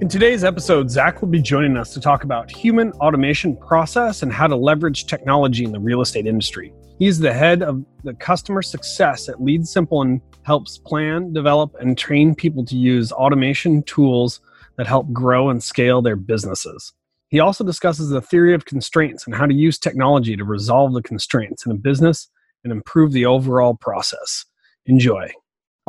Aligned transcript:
In 0.00 0.08
today's 0.08 0.44
episode, 0.44 0.90
Zach 0.90 1.20
will 1.20 1.28
be 1.28 1.42
joining 1.42 1.76
us 1.76 1.92
to 1.92 2.00
talk 2.00 2.24
about 2.24 2.50
human 2.50 2.90
automation 2.92 3.54
process 3.54 4.22
and 4.22 4.32
how 4.32 4.46
to 4.46 4.56
leverage 4.56 5.04
technology 5.04 5.62
in 5.62 5.72
the 5.72 5.78
real 5.78 6.00
estate 6.00 6.26
industry. 6.26 6.72
He's 6.98 7.18
the 7.18 7.34
head 7.34 7.62
of 7.62 7.84
the 8.02 8.14
customer 8.14 8.62
success 8.62 9.28
at 9.28 9.42
Lead 9.42 9.68
Simple 9.68 10.00
and 10.00 10.22
helps 10.44 10.78
plan, 10.78 11.34
develop, 11.34 11.74
and 11.80 11.98
train 11.98 12.34
people 12.34 12.64
to 12.64 12.78
use 12.78 13.12
automation 13.12 13.82
tools 13.82 14.40
that 14.78 14.86
help 14.86 15.12
grow 15.12 15.50
and 15.50 15.62
scale 15.62 16.00
their 16.00 16.16
businesses. 16.16 16.94
He 17.28 17.40
also 17.40 17.62
discusses 17.62 18.08
the 18.08 18.22
theory 18.22 18.54
of 18.54 18.64
constraints 18.64 19.26
and 19.26 19.34
how 19.34 19.44
to 19.44 19.54
use 19.54 19.78
technology 19.78 20.34
to 20.34 20.44
resolve 20.44 20.94
the 20.94 21.02
constraints 21.02 21.66
in 21.66 21.72
a 21.72 21.76
business 21.76 22.26
and 22.64 22.72
improve 22.72 23.12
the 23.12 23.26
overall 23.26 23.74
process. 23.74 24.46
Enjoy. 24.86 25.30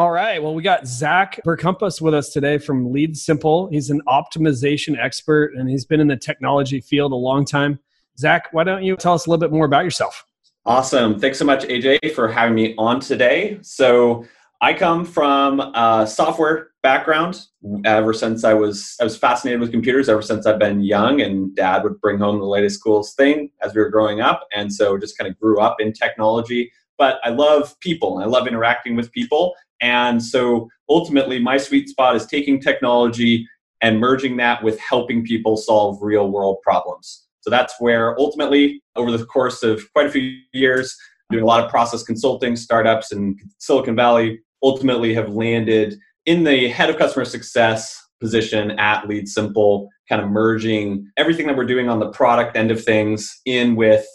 All 0.01 0.09
right. 0.09 0.41
Well, 0.41 0.55
we 0.55 0.63
got 0.63 0.87
Zach 0.87 1.39
Verkumpus 1.45 2.01
with 2.01 2.15
us 2.15 2.29
today 2.29 2.57
from 2.57 2.91
Lead 2.91 3.15
Simple. 3.15 3.67
He's 3.67 3.91
an 3.91 4.01
optimization 4.07 4.97
expert 4.97 5.53
and 5.53 5.69
he's 5.69 5.85
been 5.85 5.99
in 5.99 6.07
the 6.07 6.17
technology 6.17 6.81
field 6.81 7.11
a 7.11 7.15
long 7.15 7.45
time. 7.45 7.77
Zach, 8.17 8.47
why 8.51 8.63
don't 8.63 8.83
you 8.83 8.95
tell 8.95 9.13
us 9.13 9.27
a 9.27 9.29
little 9.29 9.39
bit 9.39 9.51
more 9.51 9.67
about 9.67 9.83
yourself? 9.83 10.25
Awesome. 10.65 11.19
Thanks 11.19 11.37
so 11.37 11.45
much, 11.45 11.65
AJ, 11.65 12.15
for 12.15 12.27
having 12.27 12.55
me 12.55 12.73
on 12.79 12.99
today. 12.99 13.59
So, 13.61 14.25
I 14.59 14.73
come 14.73 15.05
from 15.05 15.59
a 15.59 16.07
software 16.07 16.71
background. 16.81 17.45
Ever 17.85 18.13
since 18.13 18.43
I 18.43 18.55
was, 18.55 18.95
I 18.99 19.03
was 19.03 19.15
fascinated 19.15 19.59
with 19.59 19.71
computers. 19.71 20.09
Ever 20.09 20.23
since 20.23 20.47
I've 20.47 20.57
been 20.57 20.81
young, 20.81 21.21
and 21.21 21.55
Dad 21.55 21.83
would 21.83 22.01
bring 22.01 22.17
home 22.17 22.39
the 22.39 22.45
latest 22.45 22.83
coolest 22.83 23.15
thing 23.17 23.51
as 23.61 23.75
we 23.75 23.81
were 23.81 23.89
growing 23.89 24.19
up, 24.19 24.47
and 24.51 24.73
so 24.73 24.97
just 24.97 25.15
kind 25.15 25.29
of 25.29 25.39
grew 25.39 25.59
up 25.59 25.79
in 25.79 25.93
technology. 25.93 26.71
But 26.97 27.19
I 27.23 27.29
love 27.29 27.79
people. 27.79 28.19
I 28.19 28.25
love 28.25 28.47
interacting 28.47 28.95
with 28.95 29.11
people, 29.11 29.55
and 29.81 30.23
so 30.23 30.69
ultimately, 30.89 31.39
my 31.39 31.57
sweet 31.57 31.89
spot 31.89 32.15
is 32.15 32.25
taking 32.25 32.61
technology 32.61 33.47
and 33.81 33.99
merging 33.99 34.37
that 34.37 34.63
with 34.63 34.79
helping 34.79 35.25
people 35.25 35.57
solve 35.57 35.97
real 36.01 36.29
world 36.29 36.57
problems. 36.63 37.25
So 37.41 37.49
that's 37.49 37.73
where 37.79 38.17
ultimately, 38.19 38.81
over 38.95 39.15
the 39.15 39.25
course 39.25 39.63
of 39.63 39.81
quite 39.93 40.05
a 40.05 40.11
few 40.11 40.37
years, 40.53 40.95
doing 41.31 41.43
a 41.43 41.47
lot 41.47 41.63
of 41.63 41.69
process 41.71 42.03
consulting, 42.03 42.55
startups 42.55 43.11
in 43.11 43.35
Silicon 43.57 43.95
Valley, 43.95 44.39
ultimately 44.61 45.13
have 45.15 45.33
landed 45.33 45.97
in 46.27 46.43
the 46.43 46.67
head 46.69 46.89
of 46.89 46.97
customer 46.97 47.25
success 47.25 47.99
position 48.19 48.71
at 48.71 49.07
Lead 49.07 49.27
Simple, 49.27 49.89
kind 50.07 50.21
of 50.21 50.29
merging 50.29 51.09
everything 51.17 51.47
that 51.47 51.57
we're 51.57 51.65
doing 51.65 51.89
on 51.89 51.99
the 51.99 52.11
product 52.11 52.55
end 52.55 52.69
of 52.69 52.83
things 52.83 53.41
in 53.45 53.75
with 53.75 54.05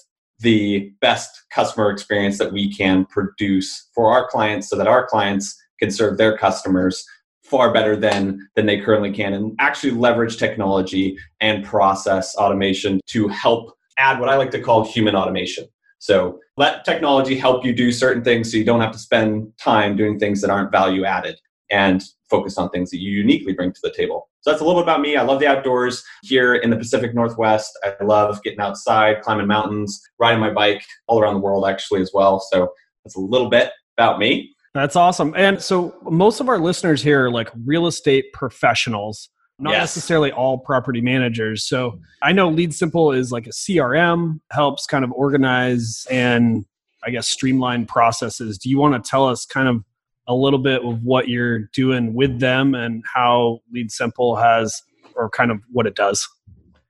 the 0.41 0.93
best 1.01 1.45
customer 1.51 1.91
experience 1.91 2.39
that 2.39 2.53
we 2.53 2.73
can 2.73 3.07
produce 3.07 3.89
for 3.95 4.13
our 4.13 4.29
clients 4.29 4.69
so 4.69 4.77
that 4.77 4.87
our 4.87 5.07
clients 5.07 5.57
can 5.79 5.91
serve 5.91 6.19
their 6.19 6.37
customers 6.37 7.05
far 7.43 7.73
better 7.73 7.97
than 7.97 8.47
than 8.57 8.67
they 8.67 8.81
currently 8.81 9.13
can 9.13 9.33
and 9.33 9.55
actually 9.59 9.93
leverage 9.93 10.37
technology 10.37 11.17
and 11.41 11.65
process 11.65 12.37
automation 12.37 13.01
to 13.07 13.29
help 13.29 13.73
add 13.99 14.19
what 14.19 14.29
I 14.29 14.37
like 14.37 14.51
to 14.51 14.61
call 14.61 14.85
human 14.85 15.15
automation. 15.15 15.67
So 15.99 16.41
let 16.57 16.85
technology 16.85 17.37
help 17.37 17.65
you 17.65 17.75
do 17.75 17.91
certain 17.91 18.23
things 18.23 18.51
so 18.51 18.59
you 18.59 18.65
don't 18.65 18.81
have 18.81 18.93
to 18.93 18.99
spend 18.99 19.53
time 19.59 19.97
doing 19.97 20.19
things 20.19 20.41
that 20.41 20.51
aren't 20.51 20.73
value 20.73 21.05
added 21.05 21.39
and 21.71 22.03
focus 22.29 22.59
on 22.59 22.71
things 22.71 22.91
that 22.91 22.99
you 22.99 23.11
uniquely 23.11 23.53
bring 23.53 23.73
to 23.73 23.81
the 23.83 23.93
table. 23.93 24.29
So 24.41 24.51
that's 24.51 24.61
a 24.61 24.65
little 24.65 24.81
bit 24.81 24.85
about 24.85 25.01
me. 25.01 25.17
I 25.17 25.23
love 25.23 25.41
the 25.41 25.47
outdoors 25.47 26.05
here 26.23 26.55
in 26.55 26.71
the 26.71 26.77
Pacific 26.77 27.15
Northwest. 27.15 27.79
I 27.85 28.03
love 28.03 28.43
getting 28.43 28.61
outside, 28.61 29.23
climbing 29.23 29.47
mountains, 29.47 30.01
riding 30.19 30.41
my 30.41 30.53
bike 30.53 30.85
all 31.07 31.21
around 31.21 31.35
the 31.35 31.41
world 31.41 31.67
actually 31.69 32.01
as 32.01 32.11
well. 32.13 32.41
So 32.41 32.73
that's 33.05 33.17
a 33.17 33.21
little 33.21 33.49
bit 33.49 33.73
about 33.97 34.19
me. 34.19 34.55
That's 34.75 34.95
awesome. 34.97 35.33
And 35.37 35.63
so 35.63 35.97
most 36.03 36.41
of 36.41 36.49
our 36.49 36.59
listeners 36.59 37.03
here 37.03 37.27
are 37.27 37.31
like 37.31 37.49
real 37.65 37.87
estate 37.87 38.33
professionals, 38.35 39.31
not 39.59 39.71
yes. 39.71 39.81
necessarily 39.81 40.33
all 40.33 40.59
property 40.59 41.01
managers. 41.01 41.67
So 41.67 41.99
I 42.23 42.33
know 42.33 42.51
Lead 42.51 42.75
Simple 42.75 43.13
is 43.13 43.33
like 43.33 43.47
a 43.47 43.51
CRM, 43.51 44.41
helps 44.53 44.87
kind 44.87 45.03
of 45.03 45.13
organize 45.13 46.07
and 46.11 46.67
I 47.03 47.11
guess 47.11 47.29
streamline 47.29 47.87
processes. 47.87 48.59
Do 48.59 48.69
you 48.69 48.79
want 48.79 49.03
to 49.03 49.09
tell 49.09 49.27
us 49.27 49.47
kind 49.47 49.69
of 49.69 49.83
a 50.29 50.35
little 50.35 50.59
bit 50.59 50.85
of 50.85 51.03
what 51.03 51.29
you're 51.29 51.61
doing 51.73 52.15
with 52.15 52.41
them 52.41 52.75
and 52.75 53.05
how 53.13 53.61
Lead 53.73 53.91
Simple 53.91 54.37
has, 54.37 54.83
or 55.15 55.31
kind 55.31 55.51
of 55.51 55.61
what 55.73 55.87
it 55.87 55.95
does. 55.95 56.29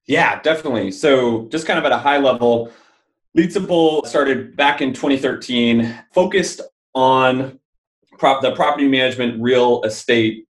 Yeah, 0.07 0.41
definitely. 0.41 0.93
So, 0.93 1.49
just 1.49 1.67
kind 1.67 1.79
of 1.79 1.85
at 1.85 1.93
a 1.93 1.99
high 1.99 2.19
level, 2.19 2.71
Lead 3.35 3.53
Simple 3.53 4.05
started 4.07 4.57
back 4.57 4.81
in 4.81 4.93
2013, 4.93 5.95
focused 6.15 6.61
on 6.95 7.59
prop, 8.19 8.41
the 8.41 8.55
property 8.55 8.89
management 8.89 9.43
real 9.43 9.83
estate 9.83 10.47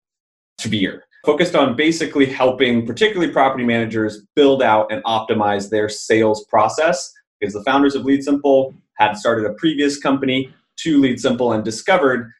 sphere, 0.59 1.05
focused 1.25 1.55
on 1.55 1.75
basically 1.75 2.25
helping, 2.25 2.85
particularly 2.85 3.31
property 3.31 3.63
managers, 3.63 4.21
build 4.35 4.61
out 4.61 4.91
and 4.91 5.03
optimize 5.03 5.69
their 5.69 5.89
sales 5.89 6.45
process. 6.45 7.11
Because 7.39 7.53
the 7.53 7.63
founders 7.63 7.95
of 7.95 8.05
Lead 8.05 8.23
Simple 8.23 8.73
had 8.97 9.17
started 9.17 9.45
a 9.45 9.53
previous 9.53 9.97
company 9.97 10.53
to 10.77 11.01
Lead 11.01 11.19
Simple 11.19 11.53
and 11.53 11.63
discovered 11.63 12.31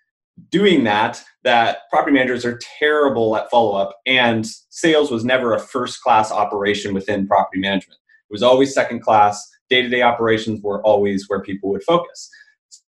doing 0.50 0.84
that 0.84 1.23
that 1.44 1.79
property 1.91 2.13
managers 2.13 2.46
are 2.46 2.59
terrible 2.79 3.35
at 3.38 3.50
follow 3.50 3.75
up 3.75 3.96
and 4.06 4.46
sales 4.69 5.12
was 5.12 5.23
never 5.23 5.53
a 5.53 5.59
first 5.59 6.01
class 6.01 6.31
operation 6.31 6.94
within 6.94 7.28
property 7.28 7.59
management. 7.59 8.00
It 8.29 8.34
was 8.34 8.44
always 8.44 8.74
second 8.74 9.01
class 9.01 9.50
day-to-day 9.69 10.01
operations 10.01 10.62
were 10.62 10.81
always 10.84 11.28
where 11.28 11.41
people 11.41 11.72
would 11.72 11.84
focus. 11.84 12.29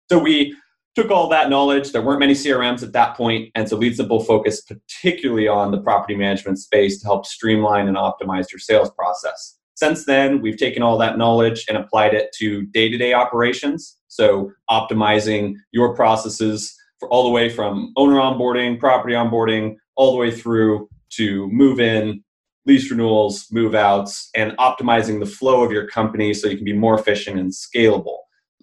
So 0.10 0.18
we 0.18 0.56
took 0.96 1.12
all 1.12 1.28
that 1.30 1.50
knowledge. 1.50 1.92
There 1.92 2.02
weren't 2.02 2.20
many 2.20 2.34
crms 2.34 2.84
at 2.84 2.94
that 2.94 3.18
point 3.18 3.50
and 3.56 3.68
so 3.68 3.76
lead 3.76 3.96
simple 3.96 4.24
focused 4.24 4.68
particularly 4.68 5.48
on 5.48 5.72
the 5.72 5.82
property 5.82 6.16
management 6.16 6.60
space 6.60 7.00
to 7.02 7.06
help 7.06 7.26
streamline 7.26 7.88
and 7.88 7.98
optimize 7.98 8.52
your 8.52 8.60
sales 8.60 8.92
process. 8.92 9.58
Since 9.76 10.06
then 10.06 10.42
we've 10.42 10.58
taken 10.58 10.84
all 10.84 10.98
that 11.00 11.18
knowledge 11.18 11.66
and 11.68 11.78
applied 11.78 12.14
it 12.14 12.32
to 12.40 12.66
day-to-day 12.68 13.14
operations. 13.14 13.98
So 14.08 14.52
optimizing 14.70 15.56
your 15.72 15.96
processes 15.96 16.74
all 17.10 17.24
the 17.24 17.30
way 17.30 17.50
from 17.50 17.92
owner 17.96 18.16
onboarding, 18.16 18.80
property 18.80 19.14
onboarding, 19.14 19.76
all 19.96 20.12
the 20.12 20.18
way 20.18 20.32
through 20.32 20.90
to 21.12 21.48
move 21.50 21.80
in, 21.80 22.24
lease 22.66 22.90
renewals, 22.90 23.48
move 23.52 23.76
outs, 23.76 24.30
and 24.36 24.58
optimizing 24.58 25.20
the 25.20 25.26
flow 25.26 25.64
of 25.64 25.72
your 25.72 25.88
company 25.88 26.34
so 26.34 26.48
you 26.48 26.56
can 26.56 26.66
be 26.66 26.74
more 26.74 26.98
efficient 26.98 27.40
and 27.40 27.52
scalable. 27.52 28.18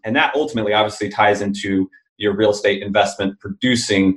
And 0.05 0.17
that 0.17 0.35
ultimately 0.35 0.73
obviously 0.73 1.09
ties 1.09 1.41
into 1.41 1.91
your 2.17 2.35
real 2.35 2.51
estate 2.51 2.83
investment 2.83 3.39
producing 3.41 4.17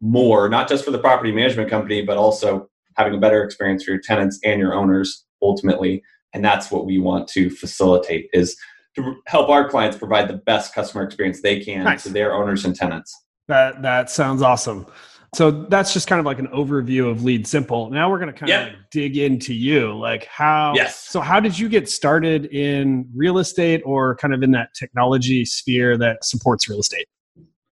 more, 0.00 0.48
not 0.48 0.68
just 0.68 0.84
for 0.84 0.90
the 0.90 0.98
property 0.98 1.32
management 1.32 1.70
company, 1.70 2.02
but 2.02 2.16
also 2.16 2.68
having 2.96 3.14
a 3.14 3.18
better 3.18 3.42
experience 3.42 3.84
for 3.84 3.92
your 3.92 4.00
tenants 4.00 4.38
and 4.44 4.60
your 4.60 4.74
owners 4.74 5.24
ultimately. 5.40 6.02
And 6.34 6.44
that's 6.44 6.70
what 6.70 6.86
we 6.86 6.98
want 6.98 7.28
to 7.28 7.50
facilitate 7.50 8.28
is 8.32 8.56
to 8.96 9.16
help 9.26 9.48
our 9.48 9.68
clients 9.68 9.96
provide 9.96 10.28
the 10.28 10.36
best 10.36 10.74
customer 10.74 11.02
experience 11.02 11.40
they 11.40 11.60
can 11.60 11.84
nice. 11.84 12.02
to 12.02 12.10
their 12.10 12.34
owners 12.34 12.64
and 12.64 12.76
tenants. 12.76 13.14
That 13.48 13.82
that 13.82 14.10
sounds 14.10 14.42
awesome. 14.42 14.86
So 15.34 15.50
that's 15.50 15.94
just 15.94 16.08
kind 16.08 16.20
of 16.20 16.26
like 16.26 16.38
an 16.38 16.48
overview 16.48 17.10
of 17.10 17.24
Lead 17.24 17.46
Simple. 17.46 17.88
Now 17.88 18.10
we're 18.10 18.18
going 18.18 18.32
to 18.32 18.38
kind 18.38 18.52
of 18.52 18.68
like 18.68 18.90
dig 18.90 19.16
into 19.16 19.54
you, 19.54 19.98
like 19.98 20.26
how. 20.26 20.74
Yes. 20.76 20.98
So 20.98 21.20
how 21.20 21.40
did 21.40 21.58
you 21.58 21.70
get 21.70 21.88
started 21.88 22.46
in 22.46 23.08
real 23.14 23.38
estate, 23.38 23.80
or 23.86 24.14
kind 24.16 24.34
of 24.34 24.42
in 24.42 24.50
that 24.50 24.74
technology 24.74 25.46
sphere 25.46 25.96
that 25.96 26.24
supports 26.24 26.68
real 26.68 26.80
estate? 26.80 27.06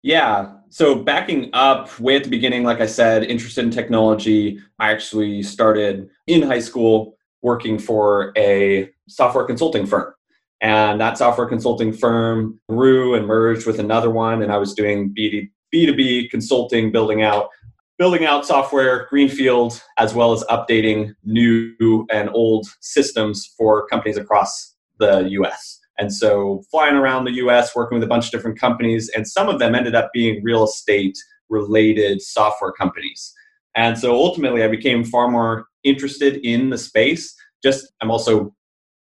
Yeah. 0.01 0.53
So 0.69 0.95
backing 0.95 1.51
up 1.53 1.99
way 1.99 2.15
at 2.15 2.23
the 2.23 2.29
beginning, 2.29 2.63
like 2.63 2.81
I 2.81 2.87
said, 2.87 3.23
interested 3.23 3.63
in 3.63 3.69
technology. 3.69 4.59
I 4.79 4.91
actually 4.91 5.43
started 5.43 6.09
in 6.25 6.41
high 6.41 6.59
school 6.59 7.17
working 7.43 7.77
for 7.77 8.33
a 8.35 8.89
software 9.07 9.45
consulting 9.45 9.85
firm. 9.85 10.11
And 10.59 10.99
that 11.01 11.17
software 11.17 11.47
consulting 11.47 11.93
firm 11.93 12.59
grew 12.67 13.15
and 13.15 13.27
merged 13.27 13.67
with 13.67 13.79
another 13.79 14.09
one. 14.09 14.41
And 14.41 14.51
I 14.51 14.57
was 14.57 14.73
doing 14.73 15.09
B2B 15.73 16.29
consulting, 16.29 16.91
building 16.91 17.21
out 17.21 17.49
building 17.99 18.25
out 18.25 18.45
software 18.45 19.05
greenfield 19.09 19.81
as 19.97 20.13
well 20.13 20.31
as 20.33 20.43
updating 20.45 21.13
new 21.23 22.05
and 22.11 22.29
old 22.33 22.65
systems 22.81 23.53
for 23.55 23.85
companies 23.87 24.17
across 24.17 24.75
the 24.99 25.27
US. 25.29 25.79
And 25.99 26.11
so 26.11 26.63
flying 26.71 26.95
around 26.95 27.25
the 27.25 27.33
US, 27.33 27.75
working 27.75 27.95
with 27.95 28.03
a 28.03 28.07
bunch 28.07 28.25
of 28.25 28.31
different 28.31 28.59
companies, 28.59 29.09
and 29.15 29.27
some 29.27 29.47
of 29.47 29.59
them 29.59 29.75
ended 29.75 29.95
up 29.95 30.09
being 30.13 30.43
real 30.43 30.63
estate 30.63 31.17
related 31.49 32.21
software 32.21 32.71
companies. 32.71 33.33
And 33.75 33.97
so 33.97 34.13
ultimately, 34.13 34.63
I 34.63 34.67
became 34.67 35.03
far 35.03 35.29
more 35.29 35.65
interested 35.83 36.45
in 36.45 36.69
the 36.69 36.77
space. 36.77 37.33
Just, 37.63 37.91
I'm 38.01 38.11
also 38.11 38.53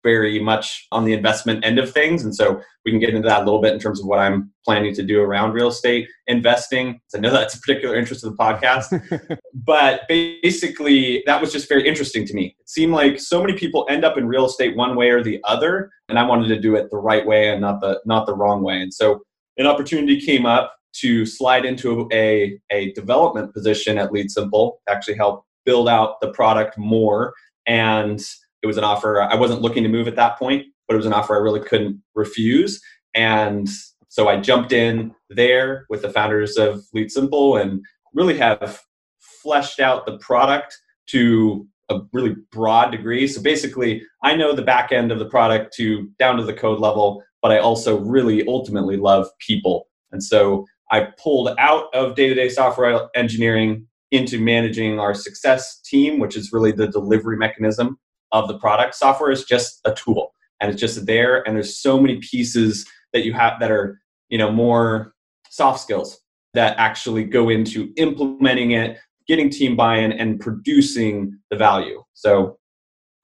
very 0.02 0.41
much 0.41 0.87
on 0.93 1.05
the 1.05 1.12
investment 1.12 1.64
end 1.64 1.79
of 1.79 1.93
things. 1.93 2.25
And 2.25 2.35
so 2.35 2.61
we 2.85 2.91
can 2.91 3.00
get 3.00 3.11
into 3.11 3.29
that 3.29 3.43
a 3.43 3.44
little 3.44 3.61
bit 3.61 3.75
in 3.75 3.79
terms 3.79 4.00
of 4.00 4.06
what 4.06 4.19
I'm 4.19 4.50
planning 4.64 4.94
to 4.94 5.02
do 5.02 5.20
around 5.20 5.52
real 5.52 5.69
estate 5.69 6.08
investing. 6.26 7.00
So 7.08 7.19
I 7.19 7.20
know 7.20 7.31
that's 7.31 7.55
a 7.55 7.61
particular 7.61 7.97
interest 7.97 8.25
of 8.25 8.31
the 8.31 8.37
podcast. 8.37 9.38
but 9.55 10.02
basically, 10.08 11.23
that 11.26 11.41
was 11.41 11.52
just 11.52 11.69
very 11.69 11.87
interesting 11.87 12.26
to 12.26 12.35
me. 12.35 12.56
It 12.58 12.69
seemed 12.69 12.93
like 12.93 13.20
so 13.20 13.41
many 13.41 13.55
people 13.55 13.87
end 13.91 14.05
up 14.05 14.17
in 14.17 14.26
real 14.26 14.47
estate 14.47 14.76
one 14.76 14.97
way 14.97 15.11
or 15.11 15.23
the 15.23 15.41
other. 15.44 15.91
And 16.08 16.19
I 16.19 16.26
wanted 16.26 16.49
to 16.49 16.61
do 16.61 16.75
it 16.76 16.91
the 16.91 16.99
right 16.99 17.26
way 17.26 17.50
and 17.50 17.61
not 17.61 17.81
the 17.81 18.00
not 18.06 18.26
the 18.26 18.35
wrong 18.35 18.62
way. 18.62 18.81
And 18.81 18.93
so 18.93 19.20
an 19.58 19.67
opportunity 19.67 20.20
came 20.20 20.46
up 20.46 20.75
to 20.93 21.25
slide 21.25 21.64
into 21.64 22.08
a, 22.12 22.58
a 22.70 22.93
development 22.93 23.53
position 23.55 23.99
at 23.99 24.12
Lead 24.12 24.31
Simple, 24.31 24.81
actually 24.88 25.17
help 25.17 25.44
build 25.64 25.88
out 25.88 26.20
the 26.20 26.32
product 26.32 26.76
more. 26.79 27.32
And 27.67 28.20
it 28.62 28.66
was 28.66 28.76
an 28.76 28.84
offer. 28.84 29.22
I 29.22 29.34
wasn't 29.36 29.62
looking 29.62 29.82
to 29.82 29.88
move 29.88 30.08
at 30.08 30.16
that 30.16 30.38
point, 30.38 30.66
but 30.86 30.94
it 30.94 30.98
was 30.98 31.06
an 31.06 31.12
offer 31.12 31.34
I 31.34 31.38
really 31.38 31.60
couldn't 31.60 32.02
refuse. 32.14 32.80
And 33.14 33.68
so 34.08 34.28
I 34.28 34.38
jumped 34.40 34.72
in 34.72 35.14
there 35.28 35.86
with 35.88 36.02
the 36.02 36.10
founders 36.10 36.56
of 36.56 36.82
Lead 36.92 37.10
Simple 37.10 37.56
and 37.56 37.80
really 38.12 38.36
have 38.38 38.80
fleshed 39.18 39.80
out 39.80 40.04
the 40.04 40.18
product 40.18 40.76
to 41.08 41.66
a 41.88 42.00
really 42.12 42.36
broad 42.52 42.90
degree. 42.90 43.26
So 43.26 43.42
basically, 43.42 44.02
I 44.22 44.36
know 44.36 44.54
the 44.54 44.62
back 44.62 44.92
end 44.92 45.10
of 45.10 45.18
the 45.18 45.28
product 45.28 45.74
to 45.76 46.08
down 46.18 46.36
to 46.36 46.44
the 46.44 46.52
code 46.52 46.80
level, 46.80 47.22
but 47.42 47.50
I 47.50 47.58
also 47.58 47.98
really 47.98 48.46
ultimately 48.46 48.96
love 48.96 49.26
people. 49.38 49.88
And 50.12 50.22
so 50.22 50.66
I 50.90 51.08
pulled 51.22 51.54
out 51.58 51.86
of 51.94 52.14
day 52.14 52.28
to 52.28 52.34
day 52.34 52.48
software 52.48 53.08
engineering 53.14 53.86
into 54.10 54.40
managing 54.40 54.98
our 54.98 55.14
success 55.14 55.80
team, 55.80 56.18
which 56.18 56.36
is 56.36 56.52
really 56.52 56.72
the 56.72 56.88
delivery 56.88 57.36
mechanism 57.36 57.98
of 58.32 58.49
the 58.49 58.59
product. 58.59 58.94
Software 58.94 59.31
is 59.31 59.44
just 59.44 59.81
a 59.85 59.93
tool 59.93 60.35
and 60.61 60.71
it's 60.71 60.81
just 60.81 61.06
there. 61.06 61.47
And 61.47 61.56
there's 61.56 61.79
so 61.79 61.99
many 61.99 62.19
pieces 62.19 62.87
that 63.12 63.25
you 63.25 63.32
have 63.32 63.59
that 63.61 63.71
are, 63.71 64.00
you 64.29 64.38
know, 64.38 64.50
more 64.50 65.15
soft 65.49 65.81
skills 65.81 66.21
that 66.55 66.77
actually 66.79 67.25
go 67.25 67.49
into 67.49 67.93
implementing 67.97 68.73
it, 68.73 68.99
getting 69.27 69.50
team 69.50 69.77
buy-in 69.77 70.12
and 70.12 70.41
producing 70.41 71.38
the 71.50 71.56
value. 71.56 72.03
So 72.15 72.59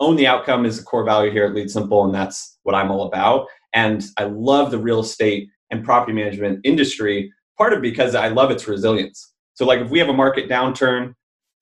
own 0.01 0.17
the 0.17 0.27
outcome 0.27 0.65
is 0.65 0.79
a 0.79 0.83
core 0.83 1.05
value 1.05 1.31
here 1.31 1.47
at 1.47 1.55
Lead 1.55 1.71
Simple, 1.71 2.05
and 2.05 2.15
that's 2.15 2.59
what 2.63 2.75
I'm 2.75 2.91
all 2.91 3.07
about. 3.07 3.47
And 3.73 4.05
I 4.17 4.25
love 4.25 4.71
the 4.71 4.79
real 4.79 5.01
estate 5.01 5.49
and 5.71 5.85
property 5.85 6.13
management 6.13 6.61
industry 6.65 7.33
part 7.57 7.73
of 7.73 7.81
because 7.81 8.15
I 8.15 8.29
love 8.29 8.51
its 8.51 8.69
resilience. 8.69 9.33
So, 9.55 9.65
like 9.65 9.81
if 9.81 9.91
we 9.91 9.99
have 9.99 10.09
a 10.09 10.15
market 10.15 10.49
downturn, 10.49 11.15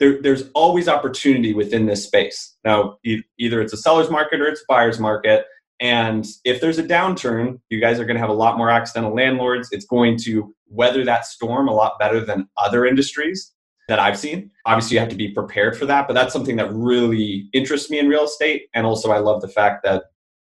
there, 0.04 0.20
there's 0.20 0.50
always 0.54 0.86
opportunity 0.86 1.54
within 1.54 1.86
this 1.86 2.04
space. 2.04 2.56
Now, 2.62 2.98
e- 3.04 3.22
either 3.38 3.62
it's 3.62 3.72
a 3.72 3.76
seller's 3.78 4.10
market 4.10 4.40
or 4.40 4.46
it's 4.46 4.60
a 4.60 4.64
buyer's 4.68 5.00
market. 5.00 5.46
And 5.80 6.26
if 6.44 6.60
there's 6.60 6.78
a 6.78 6.84
downturn, 6.84 7.58
you 7.70 7.80
guys 7.80 7.98
are 7.98 8.04
going 8.04 8.16
to 8.16 8.20
have 8.20 8.28
a 8.28 8.34
lot 8.34 8.58
more 8.58 8.68
accidental 8.68 9.14
landlords. 9.14 9.70
It's 9.72 9.86
going 9.86 10.18
to 10.24 10.54
weather 10.68 11.04
that 11.06 11.24
storm 11.24 11.68
a 11.68 11.72
lot 11.72 11.98
better 11.98 12.22
than 12.22 12.48
other 12.58 12.84
industries 12.84 13.52
that 13.88 13.98
I've 13.98 14.18
seen. 14.18 14.50
Obviously, 14.66 14.94
you 14.94 15.00
have 15.00 15.08
to 15.08 15.16
be 15.16 15.30
prepared 15.30 15.76
for 15.76 15.86
that, 15.86 16.06
but 16.06 16.12
that's 16.12 16.32
something 16.32 16.56
that 16.56 16.72
really 16.72 17.48
interests 17.54 17.88
me 17.90 17.98
in 17.98 18.08
real 18.08 18.24
estate. 18.24 18.66
And 18.74 18.86
also, 18.86 19.10
I 19.10 19.18
love 19.18 19.40
the 19.40 19.48
fact 19.48 19.84
that, 19.84 20.04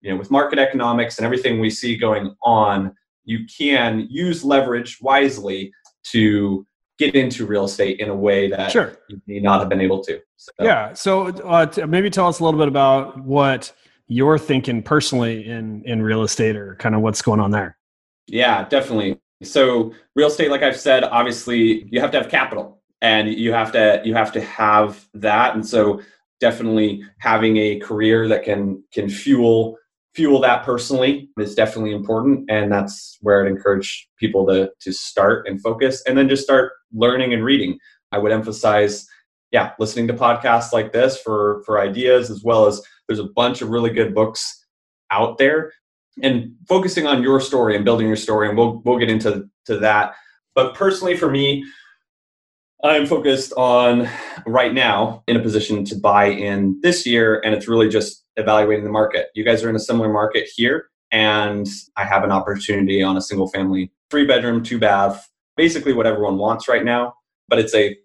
you 0.00 0.10
know, 0.10 0.16
with 0.16 0.30
market 0.30 0.58
economics 0.58 1.18
and 1.18 1.26
everything 1.26 1.60
we 1.60 1.70
see 1.70 1.96
going 1.96 2.34
on, 2.42 2.94
you 3.24 3.40
can 3.46 4.06
use 4.10 4.42
leverage 4.42 4.98
wisely 5.02 5.72
to 6.12 6.66
get 6.98 7.14
into 7.14 7.46
real 7.46 7.64
estate 7.64 8.00
in 8.00 8.08
a 8.08 8.14
way 8.14 8.48
that 8.48 8.70
sure. 8.70 8.96
you 9.08 9.20
may 9.26 9.40
not 9.40 9.60
have 9.60 9.68
been 9.68 9.80
able 9.80 10.02
to. 10.04 10.20
So. 10.36 10.52
Yeah. 10.60 10.92
So 10.92 11.26
uh, 11.26 11.66
t- 11.66 11.84
maybe 11.84 12.10
tell 12.10 12.28
us 12.28 12.40
a 12.40 12.44
little 12.44 12.58
bit 12.58 12.68
about 12.68 13.20
what 13.22 13.72
you're 14.06 14.38
thinking 14.38 14.82
personally 14.82 15.46
in 15.46 15.82
in 15.84 16.02
real 16.02 16.22
estate, 16.22 16.56
or 16.56 16.76
kind 16.76 16.94
of 16.94 17.00
what's 17.00 17.22
going 17.22 17.40
on 17.40 17.50
there. 17.50 17.76
Yeah, 18.26 18.68
definitely. 18.68 19.18
So 19.42 19.92
real 20.14 20.28
estate, 20.28 20.50
like 20.50 20.62
I've 20.62 20.78
said, 20.78 21.04
obviously 21.04 21.88
you 21.90 22.00
have 22.00 22.10
to 22.12 22.18
have 22.18 22.28
capital, 22.28 22.82
and 23.00 23.28
you 23.28 23.52
have 23.52 23.72
to 23.72 24.02
you 24.04 24.14
have 24.14 24.32
to 24.32 24.40
have 24.40 25.06
that, 25.14 25.54
and 25.54 25.66
so 25.66 26.00
definitely 26.40 27.02
having 27.18 27.56
a 27.56 27.78
career 27.80 28.28
that 28.28 28.44
can 28.44 28.82
can 28.92 29.08
fuel 29.08 29.76
fuel 30.14 30.40
that 30.40 30.64
personally 30.64 31.28
is 31.38 31.54
definitely 31.54 31.92
important 31.92 32.48
and 32.48 32.70
that's 32.70 33.18
where 33.20 33.44
i'd 33.44 33.50
encourage 33.50 34.08
people 34.16 34.46
to 34.46 34.70
to 34.80 34.92
start 34.92 35.46
and 35.48 35.60
focus 35.60 36.02
and 36.06 36.16
then 36.16 36.28
just 36.28 36.44
start 36.44 36.72
learning 36.94 37.34
and 37.34 37.44
reading. 37.44 37.78
I 38.12 38.18
would 38.18 38.32
emphasize 38.32 39.06
yeah 39.50 39.72
listening 39.78 40.08
to 40.08 40.14
podcasts 40.14 40.72
like 40.72 40.92
this 40.92 41.18
for 41.18 41.62
for 41.66 41.80
ideas 41.80 42.30
as 42.30 42.42
well 42.42 42.66
as 42.66 42.80
there's 43.06 43.18
a 43.18 43.24
bunch 43.24 43.60
of 43.60 43.68
really 43.68 43.90
good 43.90 44.14
books 44.14 44.64
out 45.10 45.38
there. 45.38 45.72
And 46.22 46.52
focusing 46.68 47.06
on 47.08 47.22
your 47.22 47.40
story 47.40 47.74
and 47.74 47.84
building 47.84 48.06
your 48.06 48.16
story 48.16 48.48
and 48.48 48.56
we'll 48.56 48.80
we'll 48.84 48.98
get 48.98 49.10
into 49.10 49.48
to 49.66 49.78
that. 49.78 50.14
But 50.54 50.74
personally 50.74 51.16
for 51.16 51.30
me 51.30 51.64
I'm 52.84 53.06
focused 53.06 53.54
on 53.56 54.08
right 54.46 54.74
now 54.74 55.24
in 55.26 55.36
a 55.36 55.40
position 55.40 55.86
to 55.86 55.96
buy 55.96 56.26
in 56.26 56.78
this 56.82 57.06
year, 57.06 57.40
and 57.42 57.54
it's 57.54 57.66
really 57.66 57.88
just 57.88 58.24
evaluating 58.36 58.84
the 58.84 58.90
market. 58.90 59.28
You 59.34 59.42
guys 59.42 59.64
are 59.64 59.70
in 59.70 59.76
a 59.76 59.80
similar 59.80 60.12
market 60.12 60.48
here, 60.54 60.90
and 61.10 61.66
I 61.96 62.04
have 62.04 62.24
an 62.24 62.30
opportunity 62.30 63.02
on 63.02 63.16
a 63.16 63.22
single 63.22 63.48
family, 63.48 63.90
three 64.10 64.26
bedroom, 64.26 64.62
two 64.62 64.78
bath, 64.78 65.26
basically 65.56 65.94
what 65.94 66.06
everyone 66.06 66.36
wants 66.36 66.68
right 66.68 66.84
now. 66.84 67.14
But 67.48 67.58
it's 67.58 67.74
a 67.74 67.96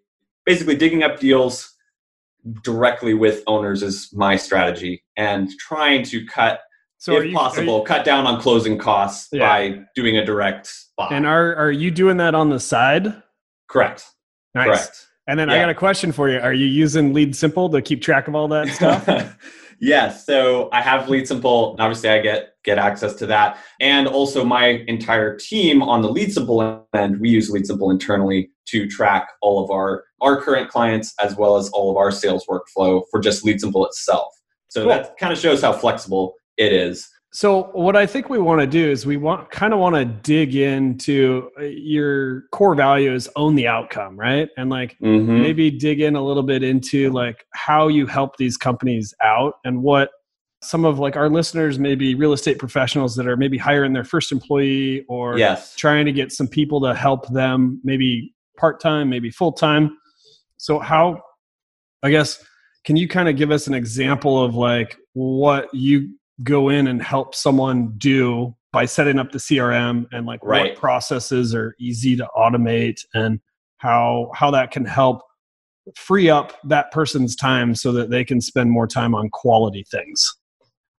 basically 0.46 0.78
digging 0.78 1.04
up 1.04 1.20
deals 1.20 1.74
directly 2.64 3.14
with 3.14 3.44
owners 3.48 3.84
is 3.84 4.10
my 4.14 4.38
strategy, 4.38 5.04
and 5.18 5.50
trying 5.60 6.04
to 6.04 6.26
cut 6.26 6.62
so 7.00 7.18
if 7.18 7.26
you, 7.26 7.34
possible, 7.34 7.80
you, 7.80 7.86
cut 7.86 8.06
down 8.06 8.26
on 8.26 8.42
closing 8.42 8.78
costs 8.78 9.28
yeah. 9.34 9.48
by 9.48 9.80
doing 9.94 10.18
a 10.18 10.24
direct 10.24 10.74
buy. 10.96 11.10
And 11.12 11.26
are 11.26 11.54
are 11.56 11.72
you 11.72 11.92
doing 11.92 12.16
that 12.18 12.34
on 12.34 12.50
the 12.50 12.62
side? 12.62 13.24
Correct. 13.68 14.06
Nice. 14.56 14.68
Correct. 14.68 15.06
And 15.28 15.40
then 15.40 15.50
yeah. 15.50 15.56
I 15.56 15.60
got 15.60 15.69
a 15.69 15.75
question 15.75 16.12
for 16.12 16.30
you. 16.30 16.40
Are 16.40 16.54
you 16.54 16.66
using 16.66 17.13
Lead 17.13 17.36
Simple 17.36 17.69
to 17.69 17.81
keep 17.81 18.01
track 18.01 18.28
of 18.28 18.34
all 18.34 18.48
that 18.48 18.68
stuff? 18.69 19.38
yes. 19.80 20.25
So 20.25 20.69
I 20.72 20.81
have 20.81 21.07
Lead 21.07 21.28
Simple. 21.28 21.75
Obviously, 21.78 22.10
I 22.10 22.19
get 22.19 22.54
get 22.63 22.80
access 22.80 23.13
to 23.16 23.25
that, 23.28 23.57
and 23.80 24.07
also 24.07 24.44
my 24.44 24.84
entire 24.88 25.38
team 25.38 25.84
on 25.84 26.01
the 26.01 26.10
Lead 26.10 26.34
Simple 26.34 26.88
end. 26.96 27.19
We 27.19 27.30
use 27.30 27.50
Lead 27.51 27.68
Simple 27.68 27.92
internally 27.92 28.50
to 28.69 28.88
track 28.88 29.30
all 29.42 29.63
of 29.63 29.69
our 29.69 30.04
our 30.19 30.42
current 30.42 30.69
clients 30.69 31.13
as 31.24 31.36
well 31.36 31.57
as 31.57 31.69
all 31.69 31.92
of 31.92 31.98
our 31.98 32.12
sales 32.12 32.45
workflow 32.50 33.04
for 33.12 33.19
just 33.19 33.45
Lead 33.45 33.62
Simple 33.62 33.86
itself. 33.86 34.34
So 34.69 34.81
cool. 34.81 34.90
that 34.90 35.18
kind 35.18 35.31
of 35.31 35.38
shows 35.38 35.62
how 35.62 35.74
flexible 35.74 36.34
it 36.57 36.74
is. 36.74 37.07
So 37.31 37.66
what 37.74 37.96
I 37.96 38.08
think 38.08 38.30
we 38.30 38.40
want 38.40 38.60
to 38.62 38.68
do 38.68 38.90
is 38.90 39.06
we 39.06 39.18
want 39.18 39.52
kind 39.52 39.72
of 39.72 39.80
want 39.80 39.96
to 39.96 40.04
dig 40.04 40.56
into 40.56 41.52
uh, 41.59 41.64
your 41.64 42.44
core 42.52 42.74
values 42.74 43.28
own 43.36 43.54
the 43.54 43.68
outcome, 43.68 44.18
right? 44.18 44.50
And 44.57 44.71
like 44.71 44.98
mm-hmm. 45.00 45.40
maybe 45.40 45.69
dig 45.69 46.02
in 46.02 46.16
a 46.16 46.24
little 46.24 46.42
bit 46.42 46.64
into 46.64 47.12
like 47.12 47.45
how 47.54 47.88
you 47.88 48.07
help 48.07 48.38
these 48.38 48.57
companies 48.57 49.14
out 49.21 49.56
and 49.64 49.83
what 49.83 50.09
some 50.62 50.86
of 50.86 50.98
like 50.98 51.16
our 51.16 51.30
listeners 51.30 51.80
maybe 51.80 52.16
real 52.16 52.33
estate 52.33 52.57
professionals 52.57 53.16
that 53.16 53.28
are 53.28 53.38
maybe 53.38 53.57
hiring 53.57 53.94
their 53.94 54.04
first 54.04 54.31
employee 54.31 55.06
or 55.07 55.38
yes. 55.38 55.76
trying 55.76 56.06
to 56.06 56.12
get 56.12 56.31
some 56.31 56.48
people 56.48 56.81
to 56.81 56.94
help 56.94 57.28
them 57.30 57.80
maybe 57.83 58.33
part-time, 58.57 59.09
maybe 59.09 59.30
full-time. 59.30 59.95
So 60.57 60.80
how 60.80 61.21
I 62.02 62.09
guess 62.09 62.44
can 62.83 62.95
you 62.95 63.07
kind 63.07 63.30
of 63.30 63.36
give 63.36 63.52
us 63.52 63.68
an 63.68 63.74
example 63.74 64.44
of 64.44 64.56
like 64.56 64.98
what 65.14 65.74
you 65.74 66.16
go 66.44 66.69
in 66.69 66.88
and 66.88 67.02
help 67.02 67.36
someone 67.36 67.94
do 67.98 68.56
by 68.72 68.86
setting 68.86 69.19
up 69.19 69.31
the 69.31 69.40
CRM 69.40 70.06
and 70.12 70.26
like 70.26 70.40
right. 70.44 70.72
what 70.72 70.78
processes 70.78 71.56
are 71.56 71.76
easy 71.80 72.16
to 72.16 72.28
automate 72.38 73.02
and 73.14 73.40
how 73.78 74.31
how 74.36 74.52
that 74.52 74.72
can 74.72 74.86
help 74.86 75.22
free 75.96 76.30
up 76.30 76.54
that 76.64 76.92
person's 76.92 77.36
time 77.36 77.74
so 77.74 77.92
that 77.92 78.10
they 78.10 78.24
can 78.24 78.40
spend 78.40 78.69
more 78.69 78.88
time 78.88 79.16
on 79.16 79.30
quality 79.30 79.86
things. 79.90 80.36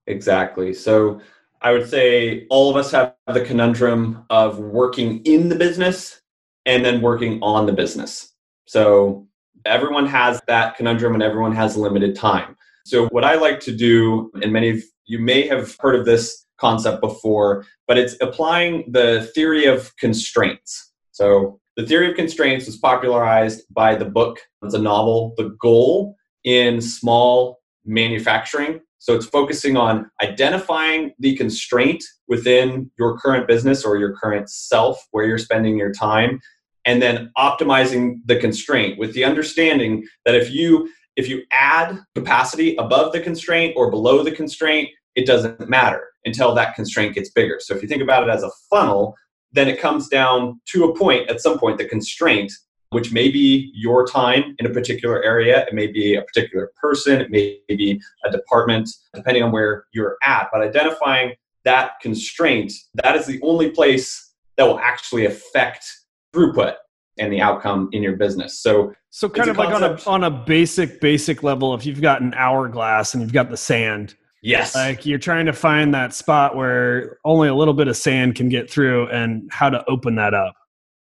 Exactly. 0.06 0.74
So 0.74 1.20
I 1.62 1.72
would 1.72 1.88
say 1.88 2.46
all 2.50 2.70
of 2.70 2.76
us 2.76 2.90
have 2.90 3.14
the 3.32 3.42
conundrum 3.42 4.24
of 4.30 4.58
working 4.58 5.20
in 5.24 5.48
the 5.48 5.54
business 5.54 6.20
and 6.66 6.84
then 6.84 7.00
working 7.00 7.38
on 7.42 7.66
the 7.66 7.72
business. 7.72 8.32
So 8.66 9.28
everyone 9.64 10.06
has 10.06 10.40
that 10.48 10.76
conundrum 10.76 11.14
and 11.14 11.22
everyone 11.22 11.54
has 11.54 11.76
limited 11.76 12.16
time. 12.16 12.56
So 12.86 13.08
what 13.08 13.24
I 13.24 13.34
like 13.34 13.60
to 13.60 13.76
do, 13.76 14.30
and 14.42 14.52
many 14.52 14.70
of 14.70 14.82
you 15.10 15.18
may 15.18 15.44
have 15.48 15.76
heard 15.80 15.96
of 15.96 16.06
this 16.06 16.46
concept 16.56 17.00
before, 17.00 17.66
but 17.88 17.98
it's 17.98 18.14
applying 18.20 18.84
the 18.92 19.28
theory 19.34 19.66
of 19.66 19.94
constraints. 19.96 20.92
So, 21.10 21.58
the 21.76 21.84
theory 21.84 22.10
of 22.10 22.16
constraints 22.16 22.66
was 22.66 22.76
popularized 22.76 23.62
by 23.70 23.96
the 23.96 24.04
book, 24.04 24.38
it's 24.62 24.74
a 24.74 24.78
novel, 24.78 25.34
The 25.36 25.56
Goal 25.60 26.14
in 26.44 26.80
Small 26.80 27.58
Manufacturing. 27.84 28.80
So, 28.98 29.16
it's 29.16 29.26
focusing 29.26 29.76
on 29.76 30.08
identifying 30.22 31.12
the 31.18 31.34
constraint 31.34 32.04
within 32.28 32.88
your 32.96 33.18
current 33.18 33.48
business 33.48 33.84
or 33.84 33.96
your 33.96 34.14
current 34.14 34.48
self, 34.48 35.04
where 35.10 35.24
you're 35.24 35.38
spending 35.38 35.76
your 35.76 35.92
time, 35.92 36.40
and 36.84 37.02
then 37.02 37.32
optimizing 37.36 38.20
the 38.26 38.36
constraint 38.36 38.96
with 38.96 39.12
the 39.14 39.24
understanding 39.24 40.06
that 40.24 40.36
if 40.36 40.52
you 40.52 40.88
if 41.16 41.28
you 41.28 41.42
add 41.52 41.98
capacity 42.14 42.76
above 42.76 43.12
the 43.12 43.20
constraint 43.20 43.74
or 43.76 43.90
below 43.90 44.22
the 44.22 44.30
constraint, 44.30 44.88
it 45.14 45.26
doesn't 45.26 45.68
matter 45.68 46.02
until 46.24 46.54
that 46.54 46.74
constraint 46.74 47.14
gets 47.14 47.30
bigger. 47.30 47.58
So 47.60 47.74
if 47.74 47.82
you 47.82 47.88
think 47.88 48.02
about 48.02 48.22
it 48.22 48.30
as 48.30 48.42
a 48.42 48.50
funnel, 48.68 49.14
then 49.52 49.68
it 49.68 49.80
comes 49.80 50.08
down 50.08 50.60
to 50.66 50.84
a 50.84 50.96
point 50.96 51.28
at 51.28 51.40
some 51.40 51.58
point, 51.58 51.78
the 51.78 51.84
constraint, 51.84 52.52
which 52.90 53.12
may 53.12 53.30
be 53.30 53.70
your 53.74 54.06
time 54.06 54.54
in 54.58 54.66
a 54.66 54.70
particular 54.70 55.22
area, 55.22 55.64
it 55.66 55.74
may 55.74 55.86
be 55.86 56.14
a 56.14 56.22
particular 56.22 56.70
person, 56.80 57.20
it 57.20 57.30
may 57.30 57.58
be 57.68 58.00
a 58.24 58.30
department, 58.30 58.88
depending 59.14 59.42
on 59.42 59.52
where 59.52 59.84
you're 59.92 60.16
at. 60.22 60.48
But 60.52 60.62
identifying 60.62 61.34
that 61.64 61.92
constraint, 62.00 62.72
that 62.94 63.16
is 63.16 63.26
the 63.26 63.40
only 63.42 63.70
place 63.70 64.32
that 64.56 64.66
will 64.66 64.80
actually 64.80 65.26
affect 65.26 65.84
throughput 66.34 66.74
and 67.18 67.32
the 67.32 67.40
outcome 67.40 67.88
in 67.92 68.02
your 68.02 68.16
business. 68.16 68.60
So 68.60 68.94
so 69.10 69.28
kind 69.28 69.50
of 69.50 69.56
like 69.56 69.74
on 69.74 69.82
a 69.82 69.98
on 70.06 70.24
a 70.24 70.30
basic 70.30 71.00
basic 71.00 71.42
level, 71.42 71.74
if 71.74 71.84
you've 71.84 72.00
got 72.00 72.22
an 72.22 72.34
hourglass 72.34 73.14
and 73.14 73.22
you've 73.22 73.32
got 73.32 73.50
the 73.50 73.56
sand, 73.56 74.14
yes, 74.42 74.74
like 74.74 75.06
you're 75.06 75.18
trying 75.18 75.46
to 75.46 75.52
find 75.52 75.94
that 75.94 76.14
spot 76.14 76.56
where 76.56 77.18
only 77.24 77.48
a 77.48 77.54
little 77.54 77.74
bit 77.74 77.88
of 77.88 77.96
sand 77.96 78.34
can 78.34 78.48
get 78.48 78.70
through, 78.70 79.08
and 79.08 79.48
how 79.52 79.70
to 79.70 79.84
open 79.88 80.16
that 80.16 80.34
up. 80.34 80.54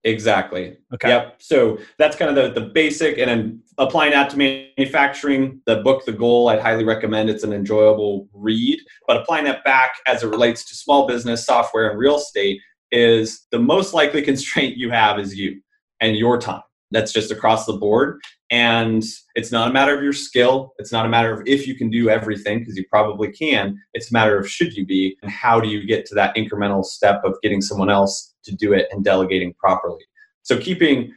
Exactly. 0.06 0.78
Okay. 0.94 1.10
Yep. 1.10 1.36
So 1.40 1.78
that's 1.98 2.18
kind 2.18 2.38
of 2.38 2.54
the, 2.54 2.60
the 2.60 2.68
basic, 2.68 3.18
and 3.18 3.30
then 3.30 3.64
applying 3.78 4.12
that 4.12 4.30
to 4.32 4.38
manufacturing. 4.38 5.62
The 5.66 5.78
book, 5.78 6.06
The 6.06 6.12
Goal, 6.12 6.50
I'd 6.50 6.60
highly 6.60 6.84
recommend. 6.84 7.30
It's 7.30 7.44
an 7.44 7.54
enjoyable 7.54 8.28
read. 8.34 8.80
But 9.08 9.18
applying 9.18 9.46
that 9.46 9.64
back 9.64 9.96
as 10.06 10.24
it 10.24 10.28
relates 10.28 10.66
to 10.66 10.76
small 10.76 11.08
business, 11.08 11.46
software, 11.46 11.90
and 11.90 11.98
real 11.98 12.18
estate 12.18 12.60
is 12.92 13.48
the 13.52 13.60
most 13.60 13.94
likely 13.94 14.22
constraint 14.24 14.78
you 14.78 14.90
have 14.92 15.20
is 15.20 15.36
you 15.36 15.62
and 16.02 16.18
your 16.18 16.38
time. 16.38 16.64
That's 16.92 17.14
just 17.14 17.32
across 17.32 17.66
the 17.66 17.74
board. 17.74 18.20
And 18.54 19.04
it's 19.34 19.52
not 19.52 19.72
a 19.72 19.74
matter 19.74 19.98
of 19.98 20.04
your 20.04 20.14
skill. 20.14 20.76
It's 20.78 20.92
not 20.92 21.08
a 21.08 21.10
matter 21.10 21.34
of 21.34 21.42
if 21.48 21.66
you 21.66 21.74
can 21.74 21.90
do 21.90 22.08
everything, 22.08 22.60
because 22.60 22.78
you 22.78 22.86
probably 22.88 23.32
can. 23.32 23.82
It's 23.96 24.12
a 24.12 24.14
matter 24.14 24.38
of 24.38 24.48
should 24.48 24.74
you 24.78 24.86
be, 24.86 25.18
and 25.24 25.32
how 25.32 25.60
do 25.60 25.68
you 25.68 25.88
get 25.88 26.06
to 26.06 26.16
that 26.16 26.36
incremental 26.36 26.86
step 26.86 27.24
of 27.26 27.34
getting 27.42 27.62
someone 27.62 27.90
else 27.90 28.36
to 28.44 28.56
do 28.56 28.74
it 28.74 28.90
and 28.92 29.04
delegating 29.04 29.56
properly. 29.56 30.04
So 30.44 30.60
keeping 30.60 31.12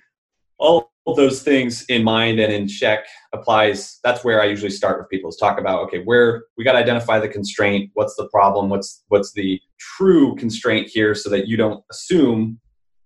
all 0.58 0.90
those 1.14 1.42
things 1.42 1.84
in 1.90 2.02
mind 2.02 2.40
and 2.40 2.50
in 2.50 2.66
check 2.66 3.04
applies. 3.34 4.00
That's 4.02 4.24
where 4.24 4.40
I 4.40 4.46
usually 4.46 4.70
start 4.70 4.98
with 4.98 5.10
people 5.10 5.28
is 5.28 5.36
talk 5.36 5.60
about 5.60 5.82
okay, 5.84 6.02
where 6.04 6.44
we 6.56 6.64
got 6.64 6.72
to 6.72 6.78
identify 6.78 7.18
the 7.18 7.28
constraint. 7.28 7.90
What's 7.92 8.16
the 8.16 8.30
problem? 8.30 8.70
What's 8.70 9.04
what's 9.08 9.34
the 9.34 9.60
true 9.78 10.34
constraint 10.36 10.88
here, 10.88 11.14
so 11.14 11.28
that 11.28 11.48
you 11.48 11.58
don't 11.58 11.84
assume 11.90 12.58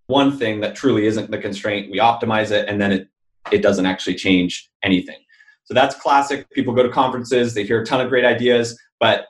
one 0.07 0.39
thing 0.39 0.61
that 0.61 0.77
truly 0.77 1.07
isn't 1.07 1.33
the 1.33 1.39
constraint. 1.39 1.91
We 1.91 1.99
optimize 1.99 2.53
it, 2.53 2.69
and 2.69 2.81
then 2.81 2.93
it 2.93 3.09
it 3.53 3.63
doesn't 3.63 3.87
actually 3.87 4.15
change 4.15 4.71
anything. 4.83 5.19
So 5.65 5.75
that's 5.75 5.95
classic. 5.95 6.51
People 6.51 6.75
go 6.75 6.83
to 6.83 6.89
conferences, 6.89 7.55
they 7.55 7.65
hear 7.65 7.83
a 7.83 7.87
ton 7.87 8.01
of 8.01 8.09
great 8.09 8.25
ideas, 8.25 8.79
but 8.99 9.27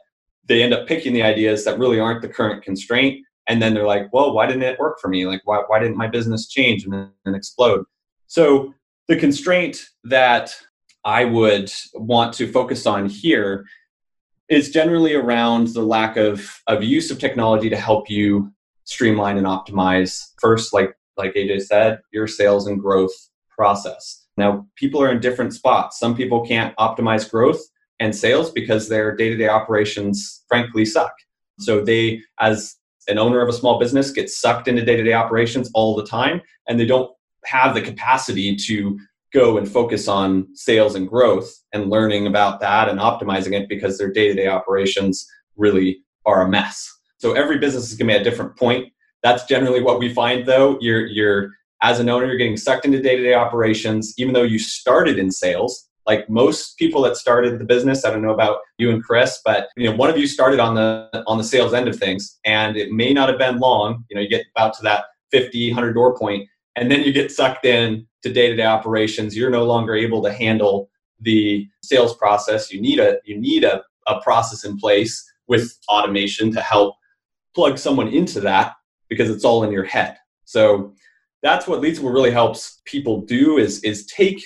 they 0.47 0.63
end 0.63 0.73
up 0.73 0.87
picking 0.87 1.13
the 1.13 1.23
ideas 1.23 1.65
that 1.65 1.79
really 1.79 2.01
aren't 2.01 2.23
the 2.23 2.29
current 2.29 2.63
constraint. 2.63 3.25
And 3.47 3.61
then 3.61 3.75
they're 3.75 3.87
like, 3.87 4.13
well, 4.13 4.33
why 4.33 4.47
didn't 4.47 4.63
it 4.63 4.79
work 4.79 4.99
for 5.01 5.09
me? 5.09 5.27
Like, 5.27 5.43
why, 5.45 5.63
why 5.67 5.79
didn't 5.79 5.97
my 5.97 6.07
business 6.07 6.49
change 6.49 6.85
and, 6.85 7.11
and 7.25 7.37
explode? 7.37 7.85
So 8.27 8.73
the 9.09 9.17
constraint 9.17 9.85
that 10.05 10.55
I 11.05 11.25
would 11.25 11.73
want 11.95 12.33
to 12.35 12.51
focus 12.51 12.87
on 12.87 13.09
here 13.09 13.67
is 14.49 14.71
generally 14.71 15.15
around 15.15 15.69
the 15.69 15.83
lack 15.83 16.17
of, 16.17 16.61
of 16.67 16.83
use 16.83 17.11
of 17.11 17.19
technology 17.19 17.71
to 17.71 17.77
help 17.77 18.11
you 18.11 18.53
streamline 18.85 19.39
and 19.39 19.47
optimize 19.47 20.33
first 20.41 20.73
like 20.73 20.93
like 21.17 21.33
aj 21.35 21.63
said 21.63 22.01
your 22.13 22.27
sales 22.27 22.67
and 22.67 22.81
growth 22.81 23.30
process 23.61 24.27
now 24.37 24.67
people 24.77 25.03
are 25.03 25.11
in 25.11 25.21
different 25.21 25.53
spots 25.53 25.99
some 25.99 26.15
people 26.17 26.47
can't 26.47 26.77
optimize 26.77 27.31
growth 27.31 27.61
and 28.01 28.15
sales 28.15 28.51
because 28.51 28.89
their 28.89 29.15
day-to-day 29.15 29.49
operations 29.49 30.45
frankly 30.49 30.85
suck 30.85 31.13
so 31.59 31.85
they 31.85 32.21
as 32.39 32.77
an 33.09 33.19
owner 33.19 33.41
of 33.41 33.49
a 33.49 33.59
small 33.61 33.79
business 33.79 34.11
get 34.11 34.31
sucked 34.31 34.69
into 34.69 34.85
day-to-day 34.85 35.13
operations 35.13 35.71
all 35.75 35.95
the 35.95 36.07
time 36.07 36.41
and 36.69 36.79
they 36.79 36.87
don't 36.87 37.11
have 37.45 37.75
the 37.75 37.83
capacity 37.83 38.57
to 38.57 38.99
go 39.33 39.59
and 39.59 39.71
focus 39.71 40.09
on 40.09 40.47
sales 40.55 40.95
and 40.95 41.09
growth 41.09 41.51
and 41.73 41.91
learning 41.91 42.27
about 42.27 42.61
that 42.61 42.89
and 42.89 42.99
optimizing 42.99 43.53
it 43.53 43.69
because 43.69 43.99
their 43.99 44.13
day-to-day 44.13 44.49
operations 44.49 45.27
really 45.57 46.03
are 46.27 46.43
a 46.43 46.49
mess 46.49 47.01
so 47.21 47.35
every 47.35 47.59
business 47.59 47.93
is 47.93 47.99
going 47.99 48.09
to 48.09 48.15
be 48.15 48.17
at 48.17 48.23
a 48.23 48.25
different 48.25 48.57
point. 48.57 48.93
That's 49.23 49.45
generally 49.45 49.83
what 49.83 49.99
we 49.99 50.13
find, 50.13 50.47
though. 50.47 50.79
You're 50.81 51.07
you're 51.07 51.51
as 51.83 52.01
an 52.01 52.09
owner, 52.09 52.27
you're 52.27 52.37
getting 52.37 52.57
sucked 52.57 52.85
into 52.85 53.01
day-to-day 53.01 53.35
operations, 53.35 54.15
even 54.19 54.35
though 54.35 54.43
you 54.43 54.59
started 54.59 55.19
in 55.19 55.31
sales. 55.31 55.89
Like 56.07 56.29
most 56.29 56.77
people 56.77 57.03
that 57.03 57.17
started 57.17 57.59
the 57.59 57.65
business, 57.65 58.05
I 58.05 58.11
don't 58.11 58.23
know 58.23 58.35
about 58.35 58.59
you 58.79 58.91
and 58.91 59.03
Chris, 59.03 59.41
but 59.45 59.69
you 59.77 59.89
know, 59.89 59.97
one 59.97 60.11
of 60.11 60.19
you 60.19 60.27
started 60.27 60.59
on 60.59 60.75
the 60.75 61.09
on 61.27 61.39
the 61.39 61.45
sales 61.45 61.73
end 61.73 61.89
of 61.89 61.97
things, 61.97 62.39
and 62.45 62.77
it 62.77 62.91
may 62.91 63.13
not 63.13 63.29
have 63.29 63.39
been 63.39 63.59
long. 63.59 64.05
You 64.09 64.17
know, 64.17 64.23
you 64.23 64.29
get 64.29 64.47
about 64.57 64.75
to 64.75 64.83
that 64.83 65.05
50, 65.31 65.71
100 65.71 65.93
door 65.93 66.17
point, 66.17 66.49
and 66.77 66.91
then 66.91 67.03
you 67.03 67.13
get 67.13 67.31
sucked 67.31 67.65
in 67.65 68.07
to 68.23 68.33
day-to-day 68.33 68.65
operations. 68.65 69.37
You're 69.37 69.51
no 69.51 69.65
longer 69.65 69.95
able 69.95 70.23
to 70.23 70.33
handle 70.33 70.91
the 71.21 71.69
sales 71.83 72.17
process. 72.17 72.73
You 72.73 72.81
need 72.81 72.99
a 72.99 73.19
you 73.25 73.39
need 73.39 73.65
a, 73.65 73.83
a 74.07 74.21
process 74.21 74.65
in 74.65 74.79
place 74.79 75.25
with 75.47 75.79
automation 75.89 76.53
to 76.53 76.61
help 76.61 76.97
plug 77.55 77.79
someone 77.79 78.09
into 78.09 78.41
that 78.41 78.75
because 79.09 79.31
it's 79.31 79.45
all 79.45 79.65
in 79.65 79.73
your 79.73 79.85
head. 79.85 80.17
So 80.45 80.95
that's 81.43 81.67
what 81.67 81.81
Lead 81.81 81.95
Simple 81.95 82.13
really 82.13 82.31
helps 82.31 82.81
people 82.85 83.23
do 83.23 83.59
is 83.59 83.83
is 83.83 84.07
take 84.07 84.43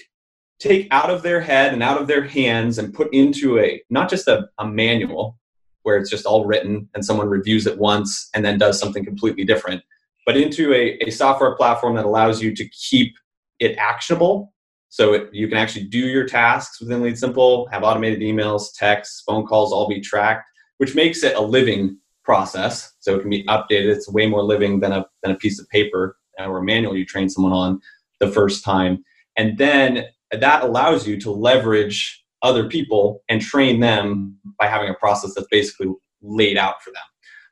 take 0.61 0.89
out 0.91 1.11
of 1.11 1.23
their 1.23 1.41
head 1.41 1.73
and 1.73 1.83
out 1.83 2.01
of 2.01 2.07
their 2.07 2.23
hands 2.23 2.79
and 2.79 2.95
put 2.95 3.13
into 3.13 3.59
a 3.59 3.83
not 3.91 4.09
just 4.09 4.29
a, 4.29 4.49
a 4.59 4.67
manual 4.67 5.39
where 5.83 5.97
it's 5.97 6.11
just 6.11 6.27
all 6.27 6.47
written 6.47 6.89
and 6.95 7.05
someone 7.05 7.29
reviews 7.29 7.67
it 7.67 7.79
once 7.79 8.31
and 8.35 8.45
then 8.45 8.59
does 8.59 8.79
something 8.79 9.05
completely 9.05 9.45
different, 9.45 9.83
but 10.25 10.37
into 10.37 10.73
a, 10.73 10.97
a 11.07 11.11
software 11.11 11.55
platform 11.57 11.95
that 11.95 12.07
allows 12.07 12.43
you 12.43 12.55
to 12.55 12.67
keep 12.71 13.15
it 13.61 13.77
actionable. 13.77 14.53
So 14.89 15.13
it, 15.13 15.29
you 15.33 15.49
can 15.49 15.59
actually 15.59 15.85
do 15.87 15.99
your 15.99 16.25
tasks 16.25 16.81
within 16.81 17.03
Leadsimple, 17.03 17.67
have 17.71 17.83
automated 17.83 18.21
emails, 18.21 18.69
texts, 18.75 19.23
phone 19.27 19.45
calls 19.45 19.73
all 19.73 19.89
be 19.89 20.01
tracked, 20.01 20.49
which 20.79 20.95
makes 20.95 21.23
it 21.23 21.37
a 21.37 21.41
living 21.41 21.99
process, 22.23 22.95
so 23.01 23.17
it 23.17 23.21
can 23.21 23.29
be 23.29 23.45
updated. 23.45 23.95
It's 23.95 24.09
way 24.09 24.27
more 24.27 24.43
living 24.43 24.81
than 24.81 24.93
a 24.93 25.05
than 25.23 25.33
a 25.33 25.37
piece 25.37 25.61
of 25.61 25.69
paper 25.69 26.17
Uh, 26.41 26.47
or 26.47 26.59
a 26.59 26.65
manual 26.65 26.97
you 26.97 27.05
train 27.05 27.29
someone 27.29 27.53
on 27.53 27.81
the 28.21 28.31
first 28.31 28.65
time, 28.65 29.05
and 29.37 29.59
then 29.59 30.07
that 30.33 30.63
allows 30.63 31.07
you 31.07 31.21
to 31.21 31.31
leverage 31.31 32.25
other 32.43 32.69
people 32.69 33.23
and 33.29 33.41
train 33.41 33.81
them 33.81 34.37
by 34.59 34.67
having 34.67 34.89
a 34.89 34.95
process 34.95 35.35
that's 35.35 35.49
basically 35.51 35.89
laid 36.23 36.57
out 36.59 36.83
for 36.83 36.91
them. 36.91 37.03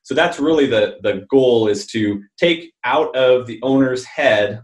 So 0.03 0.15
that's 0.15 0.39
really 0.39 0.67
the 0.67 0.99
the 1.03 1.27
goal 1.31 1.69
is 1.69 1.87
to 1.89 2.23
take 2.39 2.73
out 2.85 3.15
of 3.17 3.47
the 3.47 3.61
owner's 3.63 4.05
head 4.05 4.63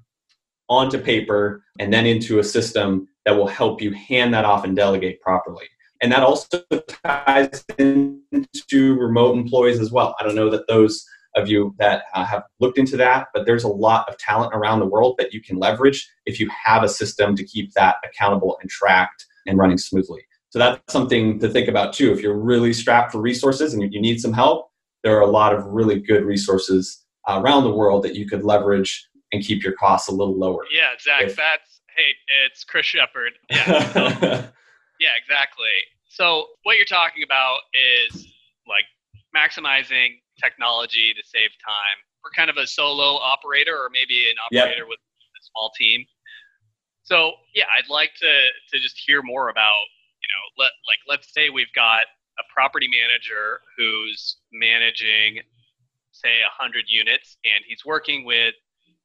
onto 0.68 0.98
paper 0.98 1.62
and 1.78 1.92
then 1.92 2.04
into 2.06 2.40
a 2.40 2.44
system 2.44 3.08
that 3.24 3.36
will 3.36 3.46
help 3.46 3.80
you 3.80 3.92
hand 3.92 4.34
that 4.34 4.44
off 4.44 4.64
and 4.64 4.76
delegate 4.76 5.20
properly 5.20 5.66
and 6.00 6.12
that 6.12 6.22
also 6.22 6.62
ties 7.04 7.64
into 7.78 8.94
remote 8.94 9.36
employees 9.36 9.80
as 9.80 9.90
well. 9.90 10.14
I 10.18 10.24
don't 10.24 10.36
know 10.36 10.50
that 10.50 10.68
those 10.68 11.04
of 11.38 11.48
you 11.48 11.74
that 11.78 12.04
uh, 12.14 12.24
have 12.24 12.44
looked 12.60 12.78
into 12.78 12.96
that, 12.96 13.28
but 13.32 13.46
there's 13.46 13.64
a 13.64 13.68
lot 13.68 14.08
of 14.08 14.18
talent 14.18 14.54
around 14.54 14.80
the 14.80 14.86
world 14.86 15.16
that 15.18 15.32
you 15.32 15.40
can 15.40 15.58
leverage 15.58 16.08
if 16.26 16.38
you 16.40 16.50
have 16.50 16.82
a 16.82 16.88
system 16.88 17.36
to 17.36 17.44
keep 17.44 17.72
that 17.74 17.96
accountable 18.04 18.58
and 18.60 18.70
tracked 18.70 19.26
and 19.46 19.58
running 19.58 19.78
smoothly. 19.78 20.22
So 20.50 20.58
that's 20.58 20.92
something 20.92 21.38
to 21.40 21.48
think 21.48 21.68
about 21.68 21.92
too. 21.92 22.12
If 22.12 22.20
you're 22.20 22.38
really 22.38 22.72
strapped 22.72 23.12
for 23.12 23.20
resources 23.20 23.74
and 23.74 23.92
you 23.92 24.00
need 24.00 24.20
some 24.20 24.32
help, 24.32 24.70
there 25.04 25.16
are 25.16 25.22
a 25.22 25.26
lot 25.26 25.54
of 25.54 25.64
really 25.66 26.00
good 26.00 26.24
resources 26.24 27.04
uh, 27.28 27.40
around 27.42 27.64
the 27.64 27.70
world 27.74 28.02
that 28.04 28.14
you 28.14 28.26
could 28.26 28.44
leverage 28.44 29.06
and 29.32 29.44
keep 29.44 29.62
your 29.62 29.74
costs 29.74 30.08
a 30.08 30.12
little 30.12 30.38
lower. 30.38 30.64
Yeah, 30.72 30.88
Zach, 31.00 31.22
if, 31.22 31.36
that's 31.36 31.80
hey, 31.94 32.14
it's 32.46 32.64
Chris 32.64 32.86
Shepard. 32.86 33.32
Yeah, 33.50 33.92
so 33.92 34.48
Yeah, 35.00 35.10
exactly. 35.20 35.66
So 36.08 36.46
what 36.64 36.76
you're 36.76 36.86
talking 36.86 37.22
about 37.22 37.58
is 38.10 38.26
like 38.66 38.84
maximizing 39.34 40.18
technology 40.38 41.12
to 41.14 41.22
save 41.26 41.50
time 41.64 41.98
for 42.22 42.30
kind 42.34 42.50
of 42.50 42.56
a 42.56 42.66
solo 42.66 43.18
operator 43.18 43.74
or 43.74 43.90
maybe 43.92 44.30
an 44.30 44.36
operator 44.46 44.86
yep. 44.86 44.88
with 44.88 44.98
a 44.98 45.42
small 45.52 45.70
team. 45.78 46.04
So 47.02 47.32
yeah, 47.54 47.64
I'd 47.76 47.90
like 47.90 48.10
to 48.20 48.32
to 48.72 48.80
just 48.80 49.00
hear 49.04 49.22
more 49.22 49.48
about 49.48 49.80
you 50.22 50.28
know 50.28 50.62
let 50.64 50.70
like 50.86 51.00
let's 51.08 51.32
say 51.32 51.50
we've 51.50 51.72
got 51.74 52.04
a 52.38 52.44
property 52.52 52.88
manager 52.88 53.60
who's 53.76 54.38
managing 54.52 55.42
say 56.12 56.42
100 56.58 56.84
units 56.88 57.36
and 57.44 57.64
he's 57.66 57.84
working 57.84 58.24
with 58.24 58.54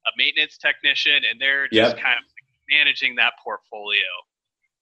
a 0.06 0.12
maintenance 0.18 0.58
technician 0.58 1.24
and 1.30 1.40
they're 1.40 1.68
just 1.68 1.96
yep. 1.96 2.04
kind 2.04 2.18
of 2.18 2.26
managing 2.70 3.16
that 3.16 3.34
portfolio 3.44 4.10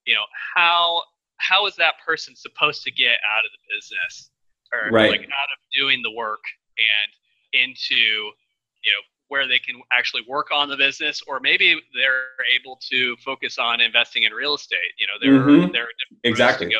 you 0.05 0.13
know 0.13 0.25
how 0.55 1.01
how 1.37 1.65
is 1.67 1.75
that 1.75 1.95
person 2.05 2.35
supposed 2.35 2.83
to 2.83 2.91
get 2.91 3.17
out 3.27 3.43
of 3.43 3.51
the 3.51 3.75
business 3.75 4.31
or 4.73 4.91
right. 4.91 5.11
like 5.11 5.21
out 5.21 5.25
of 5.25 5.59
doing 5.75 6.01
the 6.03 6.11
work 6.11 6.43
and 6.77 7.61
into 7.61 7.95
you 7.95 8.91
know 8.91 9.03
where 9.27 9.47
they 9.47 9.59
can 9.59 9.81
actually 9.93 10.21
work 10.27 10.47
on 10.53 10.67
the 10.67 10.75
business 10.75 11.21
or 11.27 11.39
maybe 11.39 11.79
they're 11.95 12.27
able 12.59 12.77
to 12.89 13.15
focus 13.17 13.57
on 13.57 13.79
investing 13.79 14.23
in 14.23 14.33
real 14.33 14.55
estate 14.55 14.77
you 14.97 15.07
know 15.07 15.13
there 15.21 15.39
mm-hmm. 15.39 15.71
there 15.71 15.83
are 15.83 15.89
exactly 16.23 16.73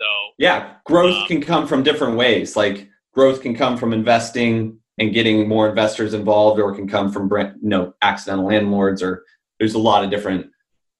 So 0.00 0.06
yeah, 0.38 0.74
growth 0.84 1.22
um, 1.22 1.26
can 1.28 1.40
come 1.40 1.66
from 1.66 1.82
different 1.82 2.16
ways. 2.16 2.56
Like 2.56 2.88
growth 3.12 3.42
can 3.42 3.54
come 3.54 3.76
from 3.76 3.92
investing 3.92 4.78
and 4.98 5.12
getting 5.12 5.48
more 5.48 5.68
investors 5.68 6.14
involved, 6.14 6.60
or 6.60 6.72
it 6.72 6.76
can 6.76 6.88
come 6.88 7.10
from 7.10 7.30
you 7.30 7.68
know 7.68 7.94
accidental 8.02 8.46
landlords, 8.46 9.02
or 9.02 9.24
there's 9.58 9.74
a 9.74 9.78
lot 9.78 10.04
of 10.04 10.10
different 10.10 10.46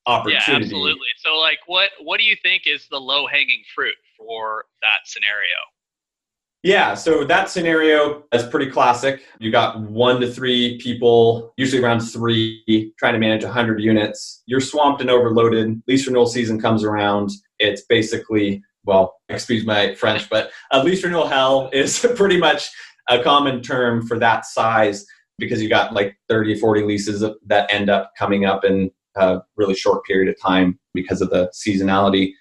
opportunities. 0.06 0.48
Yeah, 0.48 0.56
absolutely. 0.56 1.08
So 1.18 1.36
like, 1.38 1.58
what 1.66 1.90
what 2.02 2.18
do 2.18 2.24
you 2.24 2.36
think 2.42 2.64
is 2.66 2.86
the 2.90 3.00
low 3.00 3.26
hanging 3.26 3.62
fruit 3.74 3.96
for 4.16 4.66
that 4.82 5.06
scenario? 5.06 5.58
Yeah, 6.64 6.94
so 6.94 7.24
that 7.24 7.50
scenario 7.50 8.22
is 8.32 8.42
pretty 8.44 8.70
classic. 8.70 9.22
You 9.38 9.52
got 9.52 9.78
one 9.82 10.18
to 10.22 10.26
three 10.26 10.78
people, 10.78 11.52
usually 11.58 11.82
around 11.82 12.00
three, 12.00 12.94
trying 12.98 13.12
to 13.12 13.18
manage 13.18 13.44
100 13.44 13.82
units. 13.82 14.42
You're 14.46 14.62
swamped 14.62 15.02
and 15.02 15.10
overloaded. 15.10 15.82
Lease 15.86 16.06
renewal 16.06 16.26
season 16.26 16.58
comes 16.58 16.82
around. 16.82 17.32
It's 17.58 17.82
basically, 17.82 18.62
well, 18.86 19.14
excuse 19.28 19.66
my 19.66 19.94
French, 19.94 20.30
but 20.30 20.52
a 20.72 20.82
lease 20.82 21.04
renewal 21.04 21.28
hell 21.28 21.68
is 21.74 21.98
pretty 22.16 22.38
much 22.38 22.70
a 23.10 23.22
common 23.22 23.60
term 23.60 24.06
for 24.06 24.18
that 24.20 24.46
size 24.46 25.04
because 25.38 25.60
you 25.62 25.68
got 25.68 25.92
like 25.92 26.16
30, 26.30 26.58
40 26.58 26.84
leases 26.84 27.22
that 27.44 27.70
end 27.70 27.90
up 27.90 28.12
coming 28.16 28.46
up 28.46 28.64
in 28.64 28.90
a 29.16 29.40
really 29.58 29.74
short 29.74 30.02
period 30.06 30.34
of 30.34 30.40
time 30.40 30.78
because 30.94 31.20
of 31.20 31.28
the 31.28 31.52
seasonality. 31.54 32.32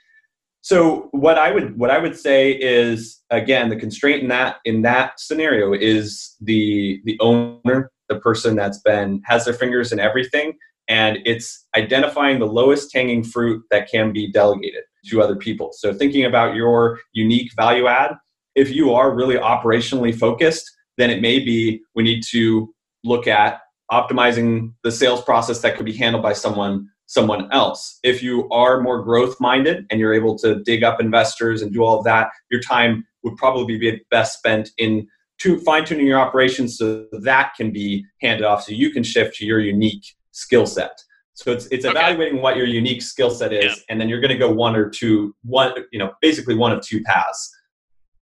So 0.63 1.09
what 1.11 1.37
I 1.37 1.51
would 1.51 1.77
what 1.77 1.91
I 1.91 1.99
would 1.99 2.17
say 2.17 2.53
is 2.53 3.21
again 3.29 3.67
the 3.69 3.75
constraint 3.75 4.23
in 4.23 4.29
that 4.29 4.57
in 4.63 4.81
that 4.83 5.19
scenario 5.19 5.73
is 5.73 6.35
the 6.39 7.01
the 7.03 7.17
owner, 7.19 7.91
the 8.07 8.19
person 8.19 8.55
that's 8.55 8.79
been 8.79 9.21
has 9.25 9.43
their 9.43 9.53
fingers 9.53 9.91
in 9.91 9.99
everything, 9.99 10.53
and 10.87 11.19
it's 11.25 11.67
identifying 11.75 12.39
the 12.39 12.47
lowest 12.47 12.93
hanging 12.93 13.25
fruit 13.25 13.61
that 13.71 13.91
can 13.91 14.13
be 14.13 14.31
delegated 14.31 14.83
to 15.07 15.21
other 15.21 15.35
people. 15.35 15.71
So 15.73 15.93
thinking 15.93 16.23
about 16.23 16.55
your 16.55 16.97
unique 17.11 17.51
value 17.57 17.87
add, 17.87 18.15
if 18.55 18.71
you 18.71 18.93
are 18.93 19.13
really 19.13 19.35
operationally 19.35 20.17
focused, 20.17 20.71
then 20.97 21.09
it 21.09 21.21
may 21.21 21.39
be 21.39 21.81
we 21.93 22.03
need 22.03 22.23
to 22.31 22.73
look 23.03 23.27
at 23.27 23.59
optimizing 23.91 24.73
the 24.85 24.93
sales 24.93 25.21
process 25.21 25.59
that 25.59 25.75
could 25.75 25.85
be 25.85 25.91
handled 25.93 26.23
by 26.23 26.31
someone 26.31 26.87
someone 27.07 27.51
else. 27.51 27.99
If 28.03 28.23
you 28.23 28.49
are 28.49 28.81
more 28.81 29.03
growth 29.03 29.35
minded 29.39 29.85
and 29.89 29.99
you're 29.99 30.13
able 30.13 30.37
to 30.39 30.63
dig 30.63 30.83
up 30.83 30.99
investors 30.99 31.61
and 31.61 31.71
do 31.71 31.83
all 31.83 31.97
of 31.97 32.05
that, 32.05 32.29
your 32.49 32.61
time 32.61 33.05
would 33.23 33.35
probably 33.37 33.77
be 33.77 34.01
best 34.09 34.37
spent 34.37 34.69
in 34.77 35.07
to 35.39 35.59
fine 35.59 35.83
tuning 35.83 36.07
your 36.07 36.19
operations 36.19 36.77
so 36.77 37.05
that 37.11 37.53
can 37.55 37.71
be 37.71 38.05
handed 38.21 38.45
off 38.45 38.63
so 38.63 38.71
you 38.71 38.91
can 38.91 39.03
shift 39.03 39.35
to 39.35 39.45
your 39.45 39.59
unique 39.59 40.15
skill 40.31 40.65
set. 40.65 41.01
So 41.33 41.51
it's 41.51 41.65
it's 41.67 41.83
evaluating 41.83 42.35
okay. 42.35 42.43
what 42.43 42.57
your 42.57 42.67
unique 42.67 43.01
skill 43.01 43.31
set 43.31 43.51
is, 43.51 43.65
yeah. 43.65 43.83
and 43.89 43.99
then 43.99 44.07
you're 44.07 44.21
going 44.21 44.29
to 44.31 44.37
go 44.37 44.51
one 44.51 44.75
or 44.75 44.89
two, 44.89 45.35
one 45.43 45.73
you 45.91 45.97
know, 45.97 46.11
basically 46.21 46.55
one 46.55 46.71
of 46.71 46.81
two 46.81 47.01
paths. 47.03 47.51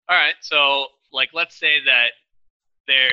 All 0.09 0.17
right. 0.17 0.33
So 0.41 0.87
like, 1.13 1.29
let's 1.33 1.55
say 1.55 1.77
that 1.85 2.09
there 2.87 3.11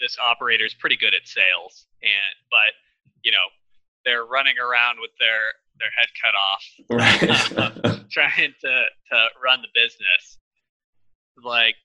this 0.00 0.18
operator 0.18 0.66
is 0.66 0.74
pretty 0.74 0.96
good 0.96 1.14
at 1.14 1.26
sales, 1.26 1.86
and 2.02 2.34
but 2.50 2.74
you 3.22 3.32
know 3.32 3.48
they're 4.04 4.24
running 4.24 4.56
around 4.58 4.98
with 5.00 5.10
their 5.18 5.52
their 5.78 5.90
head 5.98 6.10
cut 6.20 6.34
off, 6.36 6.64
right. 7.82 8.04
trying 8.10 8.54
to 8.60 8.84
to 9.10 9.26
run 9.42 9.62
the 9.62 9.68
business. 9.74 10.38
Like, 11.42 11.76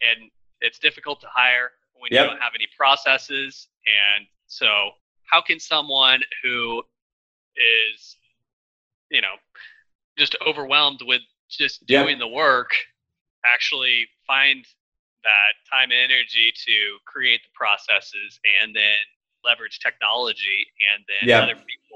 and 0.00 0.30
it's 0.60 0.78
difficult 0.78 1.20
to 1.20 1.26
hire 1.32 1.70
when 1.94 2.10
yep. 2.12 2.24
you 2.24 2.30
don't 2.30 2.40
have 2.40 2.52
any 2.54 2.66
processes, 2.76 3.68
and 3.86 4.26
so 4.46 4.90
how 5.24 5.42
can 5.42 5.58
someone 5.58 6.22
who 6.42 6.82
is, 7.56 8.16
you 9.10 9.20
know, 9.20 9.34
just 10.16 10.36
overwhelmed 10.46 11.00
with 11.02 11.22
just 11.50 11.84
doing 11.86 12.10
yep. 12.10 12.18
the 12.18 12.28
work 12.28 12.70
actually 13.44 14.06
find 14.26 14.64
that 15.22 15.52
time 15.70 15.90
and 15.90 16.00
energy 16.00 16.52
to 16.54 16.98
create 17.06 17.40
the 17.42 17.50
processes 17.54 18.38
and 18.62 18.74
then 18.74 19.02
leverage 19.46 19.78
technology 19.78 20.66
and 20.94 21.04
then 21.06 21.28
yeah. 21.28 21.42
other 21.42 21.54
people 21.54 21.86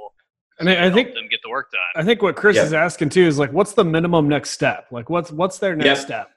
and 0.60 0.68
I, 0.68 0.86
I 0.86 0.90
think 0.90 1.14
them 1.14 1.26
get 1.28 1.40
the 1.42 1.48
work 1.48 1.70
done. 1.72 1.80
I 1.96 2.04
think 2.04 2.20
what 2.20 2.36
Chris 2.36 2.56
yeah. 2.56 2.64
is 2.64 2.72
asking 2.74 3.08
too 3.08 3.22
is 3.22 3.38
like, 3.38 3.50
what's 3.50 3.72
the 3.72 3.84
minimum 3.84 4.28
next 4.28 4.50
step? 4.50 4.86
Like, 4.90 5.08
what's 5.08 5.32
what's 5.32 5.58
their 5.58 5.74
next 5.74 5.86
yeah. 5.86 6.04
step? 6.04 6.30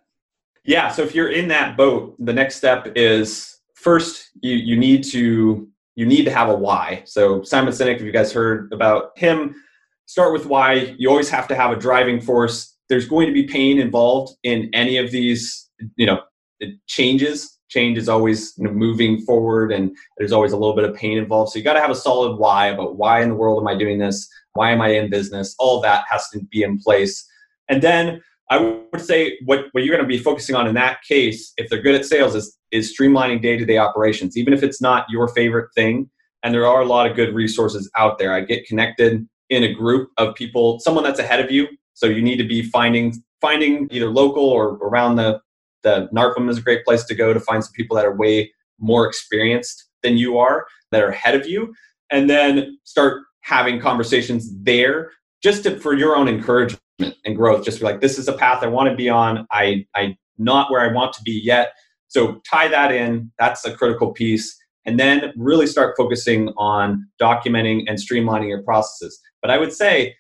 Yeah. 0.63 0.89
So 0.89 1.03
if 1.03 1.13
you're 1.13 1.29
in 1.29 1.49
that 1.49 1.75
boat, 1.75 2.15
the 2.19 2.31
next 2.31 2.55
step 2.55 2.87
is 2.95 3.59
first 3.75 4.29
you 4.41 4.55
you 4.55 4.77
need 4.77 5.03
to 5.11 5.67
you 5.95 6.05
need 6.05 6.23
to 6.23 6.31
have 6.31 6.47
a 6.47 6.55
why. 6.55 7.03
So 7.05 7.43
Simon 7.43 7.73
Sinek, 7.73 7.97
if 7.97 8.01
you 8.01 8.13
guys 8.13 8.31
heard 8.31 8.71
about 8.71 9.17
him, 9.17 9.55
start 10.05 10.31
with 10.31 10.45
why. 10.45 10.95
You 10.97 11.09
always 11.09 11.29
have 11.29 11.47
to 11.49 11.55
have 11.55 11.71
a 11.71 11.75
driving 11.75 12.21
force. 12.21 12.77
There's 12.87 13.07
going 13.07 13.27
to 13.27 13.33
be 13.33 13.43
pain 13.43 13.77
involved 13.77 14.35
in 14.43 14.69
any 14.73 14.97
of 14.97 15.11
these, 15.11 15.69
you 15.97 16.05
know, 16.05 16.21
changes 16.87 17.52
change 17.73 17.97
is 17.97 18.07
always 18.07 18.53
you 18.57 18.65
know, 18.65 18.71
moving 18.71 19.21
forward 19.21 19.71
and 19.71 19.95
there's 20.17 20.31
always 20.31 20.51
a 20.51 20.57
little 20.57 20.75
bit 20.75 20.85
of 20.85 20.95
pain 20.95 21.17
involved. 21.17 21.51
So 21.51 21.59
you 21.59 21.65
got 21.65 21.73
to 21.73 21.81
have 21.81 21.89
a 21.89 21.95
solid 21.95 22.37
why 22.37 22.67
about 22.67 22.97
why 22.97 23.21
in 23.21 23.29
the 23.29 23.35
world 23.35 23.61
am 23.61 23.67
I 23.67 23.75
doing 23.75 23.97
this? 23.97 24.29
Why 24.53 24.71
am 24.71 24.81
I 24.81 24.89
in 24.89 25.09
business? 25.09 25.55
All 25.57 25.81
that 25.81 26.05
has 26.09 26.29
to 26.29 26.39
be 26.51 26.61
in 26.61 26.77
place. 26.77 27.27
And 27.69 27.81
then 27.81 28.21
I 28.51 28.57
would 28.57 29.01
say 29.01 29.37
what, 29.45 29.65
what 29.71 29.83
you're 29.83 29.95
going 29.95 30.07
to 30.07 30.17
be 30.17 30.21
focusing 30.21 30.55
on 30.55 30.67
in 30.67 30.75
that 30.75 31.01
case, 31.01 31.53
if 31.57 31.69
they're 31.69 31.81
good 31.81 31.95
at 31.95 32.05
sales, 32.05 32.35
is, 32.35 32.55
is 32.71 32.95
streamlining 32.95 33.41
day 33.41 33.57
to 33.57 33.65
day 33.65 33.77
operations, 33.79 34.37
even 34.37 34.53
if 34.53 34.61
it's 34.61 34.81
not 34.81 35.05
your 35.09 35.27
favorite 35.29 35.69
thing. 35.73 36.09
And 36.43 36.53
there 36.53 36.67
are 36.67 36.81
a 36.81 36.85
lot 36.85 37.09
of 37.09 37.15
good 37.15 37.33
resources 37.33 37.89
out 37.97 38.19
there. 38.19 38.33
I 38.33 38.41
get 38.41 38.67
connected 38.67 39.27
in 39.49 39.63
a 39.63 39.73
group 39.73 40.09
of 40.17 40.35
people, 40.35 40.79
someone 40.79 41.03
that's 41.03 41.19
ahead 41.19 41.39
of 41.39 41.51
you. 41.51 41.67
So 41.93 42.05
you 42.05 42.21
need 42.21 42.37
to 42.37 42.47
be 42.47 42.63
finding 42.63 43.23
finding 43.39 43.87
either 43.91 44.09
local 44.09 44.45
or 44.45 44.75
around 44.75 45.15
the 45.17 45.39
the 45.83 46.09
NARPM 46.13 46.49
is 46.49 46.57
a 46.57 46.61
great 46.61 46.83
place 46.85 47.03
to 47.05 47.15
go 47.15 47.33
to 47.33 47.39
find 47.39 47.63
some 47.63 47.73
people 47.73 47.95
that 47.95 48.05
are 48.05 48.15
way 48.15 48.51
more 48.79 49.07
experienced 49.07 49.89
than 50.01 50.17
you 50.17 50.37
are, 50.37 50.65
that 50.91 51.01
are 51.01 51.09
ahead 51.09 51.35
of 51.35 51.47
you, 51.47 51.73
and 52.11 52.29
then 52.29 52.77
start 52.83 53.23
having 53.41 53.79
conversations 53.79 54.53
there 54.63 55.11
just 55.41 55.63
to, 55.63 55.79
for 55.79 55.93
your 55.93 56.15
own 56.15 56.27
encouragement 56.27 56.81
and 57.25 57.35
growth. 57.35 57.65
Just 57.65 57.79
be 57.79 57.85
like, 57.85 58.01
this 58.01 58.17
is 58.17 58.27
a 58.27 58.33
path 58.33 58.63
I 58.63 58.67
want 58.67 58.89
to 58.89 58.95
be 58.95 59.09
on. 59.09 59.45
I 59.51 59.85
I 59.95 60.17
not 60.37 60.71
where 60.71 60.81
I 60.81 60.93
want 60.93 61.13
to 61.13 61.21
be 61.23 61.39
yet. 61.43 61.73
So 62.07 62.41
tie 62.49 62.67
that 62.67 62.91
in. 62.91 63.31
That's 63.39 63.65
a 63.65 63.75
critical 63.75 64.11
piece. 64.11 64.55
And 64.85 64.99
then 64.99 65.33
really 65.37 65.67
start 65.67 65.95
focusing 65.97 66.49
on 66.57 67.07
documenting 67.21 67.83
and 67.87 67.97
streamlining 67.97 68.49
your 68.49 68.63
processes. 68.63 69.19
But 69.41 69.49
I 69.49 69.57
would 69.57 69.71
say, 69.71 70.15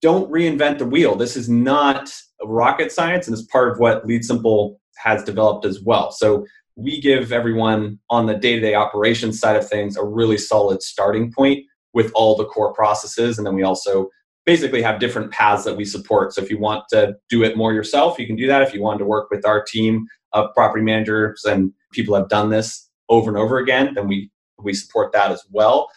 don't 0.00 0.30
reinvent 0.30 0.78
the 0.78 0.86
wheel. 0.86 1.16
This 1.16 1.36
is 1.36 1.48
not 1.48 2.12
rocket 2.42 2.92
science, 2.92 3.26
and 3.26 3.36
it's 3.36 3.46
part 3.46 3.72
of 3.72 3.78
what 3.78 4.06
Lead 4.06 4.24
Simple 4.24 4.80
has 4.96 5.24
developed 5.24 5.64
as 5.64 5.80
well. 5.80 6.10
So 6.10 6.46
we 6.76 7.00
give 7.00 7.32
everyone 7.32 7.98
on 8.10 8.26
the 8.26 8.34
day-to-day 8.34 8.74
operations 8.74 9.38
side 9.38 9.56
of 9.56 9.68
things 9.68 9.96
a 9.96 10.04
really 10.04 10.38
solid 10.38 10.82
starting 10.82 11.32
point 11.32 11.64
with 11.92 12.10
all 12.14 12.36
the 12.36 12.44
core 12.44 12.74
processes. 12.74 13.38
And 13.38 13.46
then 13.46 13.54
we 13.54 13.62
also 13.62 14.08
basically 14.44 14.82
have 14.82 15.00
different 15.00 15.30
paths 15.30 15.64
that 15.64 15.76
we 15.76 15.84
support. 15.84 16.32
So 16.32 16.42
if 16.42 16.50
you 16.50 16.58
want 16.58 16.84
to 16.90 17.16
do 17.30 17.42
it 17.42 17.56
more 17.56 17.72
yourself 17.72 18.18
you 18.18 18.26
can 18.26 18.36
do 18.36 18.46
that. 18.46 18.62
If 18.62 18.74
you 18.74 18.82
want 18.82 18.98
to 18.98 19.04
work 19.04 19.30
with 19.30 19.46
our 19.46 19.62
team 19.62 20.06
of 20.32 20.52
property 20.54 20.82
managers 20.82 21.44
and 21.44 21.72
people 21.92 22.14
have 22.14 22.28
done 22.28 22.50
this 22.50 22.90
over 23.08 23.30
and 23.30 23.38
over 23.38 23.58
again 23.58 23.94
then 23.94 24.08
we 24.08 24.30
we 24.62 24.74
support 24.74 25.12
that 25.12 25.30
as 25.30 25.42
well. 25.50 25.88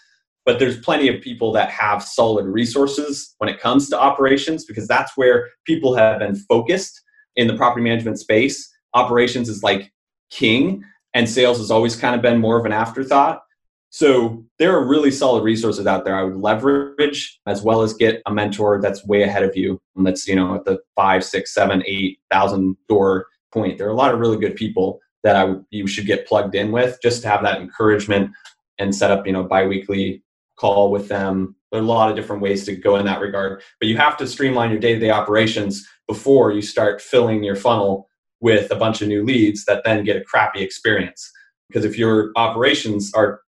But 0.46 0.60
there's 0.60 0.80
plenty 0.80 1.10
of 1.10 1.22
people 1.22 1.52
that 1.54 1.70
have 1.70 2.02
solid 2.02 2.46
resources 2.46 3.36
when 3.40 3.50
it 3.50 3.60
comes 3.60 3.90
to 3.90 4.00
operations 4.00 4.66
because 4.66 4.88
that's 4.88 5.18
where 5.18 5.50
people 5.66 5.96
have 5.96 6.20
been 6.20 6.36
focused 6.36 7.02
in 7.36 7.48
the 7.48 7.56
property 7.56 7.84
management 7.84 8.20
space 8.20 8.70
operations 8.98 9.50
is 9.50 9.64
like 9.64 9.92
king 10.30 10.84
and 11.14 11.30
sales 11.30 11.58
has 11.58 11.72
always 11.72 11.96
kind 11.96 12.16
of 12.16 12.22
been 12.22 12.40
more 12.40 12.60
of 12.60 12.66
an 12.66 12.74
afterthought. 12.74 13.42
So 13.90 14.44
there 14.60 14.76
are 14.76 14.86
really 14.86 15.12
solid 15.12 15.44
resources 15.44 15.88
out 15.88 16.04
there 16.04 16.16
I 16.16 16.24
would 16.24 16.36
leverage 16.36 17.40
as 17.46 17.62
well 17.62 17.82
as 17.82 17.94
get 17.94 18.22
a 18.26 18.34
mentor 18.34 18.82
that's 18.82 19.06
way 19.06 19.24
ahead 19.24 19.44
of 19.44 19.56
you 19.56 19.80
and 19.96 20.06
that's, 20.06 20.28
you 20.28 20.36
know, 20.36 20.56
at 20.56 20.66
the 20.66 20.80
five, 20.96 21.24
six, 21.24 21.54
seven, 21.54 21.82
eight 21.86 22.20
thousand 22.30 22.76
door 22.90 23.28
point. 23.54 23.78
There 23.78 23.88
are 23.88 23.92
a 23.92 23.96
lot 23.96 24.14
of 24.14 24.20
really 24.20 24.38
good 24.38 24.56
people 24.56 25.00
that 25.24 25.36
I 25.36 25.56
you 25.72 25.88
should 25.88 26.06
get 26.06 26.28
plugged 26.28 26.56
in 26.56 26.72
with 26.72 27.00
just 27.02 27.22
to 27.22 27.30
have 27.30 27.42
that 27.44 27.62
encouragement 27.62 28.32
and 28.78 28.94
set 28.94 29.10
up, 29.10 29.26
you 29.26 29.34
know, 29.34 29.44
biweekly 29.44 30.24
call 30.58 30.92
with 30.92 31.08
them. 31.08 31.56
There 31.72 31.80
are 31.80 31.84
a 31.84 31.88
lot 31.88 32.10
of 32.10 32.16
different 32.16 32.42
ways 32.42 32.66
to 32.66 32.76
go 32.76 32.98
in 32.98 33.06
that 33.06 33.22
regard, 33.22 33.62
but 33.80 33.88
you 33.88 33.98
have 33.98 34.18
to 34.18 34.28
streamline 34.28 34.70
your 34.72 34.80
day-to-day 34.80 35.12
operations 35.12 35.88
before 36.08 36.52
you 36.52 36.62
start 36.62 37.02
filling 37.02 37.44
your 37.44 37.56
funnel 37.56 38.07
with 38.42 38.72
a 38.72 38.76
bunch 38.76 39.02
of 39.02 39.08
new 39.08 39.24
leads 39.24 39.66
that 39.66 39.84
then 39.84 40.04
get 40.04 40.18
a 40.18 40.24
crappy 40.24 40.62
experience. 40.62 41.32
Because 41.68 41.86
if 41.86 41.98
your 41.98 42.32
operations 42.36 43.14
are 43.14 43.42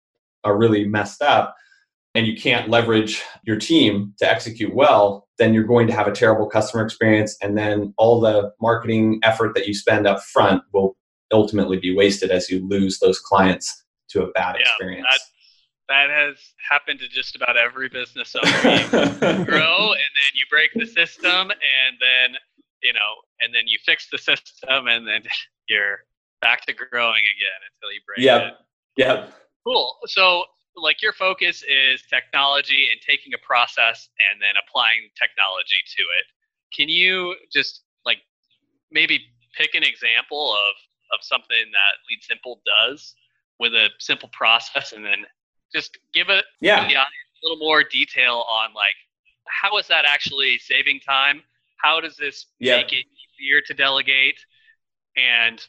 are 0.45 0.57
really 0.57 0.87
messed 0.87 1.23
up 1.23 1.55
and 2.15 2.27
you 2.27 2.37
can't 2.37 2.71
leverage 2.71 3.23
your 3.45 3.57
team 3.57 4.15
to 4.19 4.31
execute 4.31 4.75
well, 4.75 5.27
then 5.39 5.53
you're 5.53 5.65
going 5.65 5.87
to 5.87 5.93
have 5.93 6.07
a 6.07 6.13
terrible 6.13 6.49
customer 6.49 6.85
experience 6.85 7.37
and 7.43 7.59
then 7.59 7.93
all 7.99 8.21
the 8.21 8.53
marketing 8.61 9.21
effort 9.23 9.55
that 9.55 9.67
you 9.67 9.75
spend 9.75 10.07
up 10.07 10.23
front 10.23 10.63
will 10.73 10.97
ultimately 11.33 11.79
be 11.79 11.95
wasted 11.95 12.31
as 12.31 12.49
you 12.49 12.67
lose 12.67 12.99
those 13.01 13.19
clients 13.19 13.85
to 14.09 14.23
a 14.23 14.31
bad 14.33 14.57
yeah, 14.59 14.63
experience. 14.67 15.07
That, 15.89 16.09
that 16.09 16.11
has 16.11 16.37
happened 16.69 17.01
to 17.01 17.09
just 17.09 17.37
about 17.37 17.57
every 17.57 17.89
business 17.89 18.35
owner. 18.35 18.49
You 18.49 19.45
grow 19.45 19.93
and 19.93 20.11
then 20.15 20.33
you 20.35 20.47
break 20.49 20.71
the 20.75 20.87
system 20.87 21.51
and 21.51 21.97
then 22.01 22.37
you 22.83 22.93
know, 22.93 23.15
and 23.41 23.55
then 23.55 23.67
you 23.67 23.79
fix 23.85 24.09
the 24.11 24.19
system, 24.19 24.87
and 24.87 25.07
then 25.07 25.23
you're 25.69 25.99
back 26.41 26.65
to 26.67 26.75
growing 26.75 27.25
again 27.25 27.61
until 27.73 27.93
you 27.93 28.01
break 28.07 28.25
yep. 28.25 28.43
it. 28.43 28.55
Yep. 29.03 29.33
Cool. 29.67 29.97
So, 30.07 30.45
like, 30.77 31.03
your 31.03 31.13
focus 31.13 31.63
is 31.63 32.03
technology 32.09 32.89
and 32.93 33.01
taking 33.01 33.33
a 33.35 33.47
process 33.47 34.09
and 34.31 34.41
then 34.41 34.55
applying 34.57 35.09
technology 35.21 35.81
to 35.97 36.03
it. 36.03 36.27
Can 36.75 36.89
you 36.89 37.35
just 37.53 37.83
like 38.05 38.19
maybe 38.91 39.21
pick 39.57 39.75
an 39.75 39.83
example 39.83 40.53
of 40.53 40.75
of 41.13 41.23
something 41.23 41.71
that 41.73 41.93
Lead 42.11 42.23
Simple 42.23 42.61
does 42.67 43.15
with 43.59 43.73
a 43.75 43.89
simple 43.99 44.29
process, 44.33 44.93
and 44.93 45.05
then 45.05 45.25
just 45.75 45.99
give 46.13 46.29
it 46.29 46.45
yeah. 46.61 46.87
a 46.87 47.07
little 47.43 47.59
more 47.59 47.83
detail 47.83 48.45
on 48.49 48.75
like 48.75 48.97
how 49.47 49.79
is 49.79 49.87
that 49.89 50.05
actually 50.05 50.59
saving 50.59 51.01
time? 51.01 51.43
How 51.83 52.01
does 52.01 52.17
this 52.17 52.47
yep. 52.59 52.79
make 52.79 52.93
it 52.93 53.05
easier 53.41 53.61
to 53.67 53.75
delegate? 53.75 54.39
And 55.17 55.65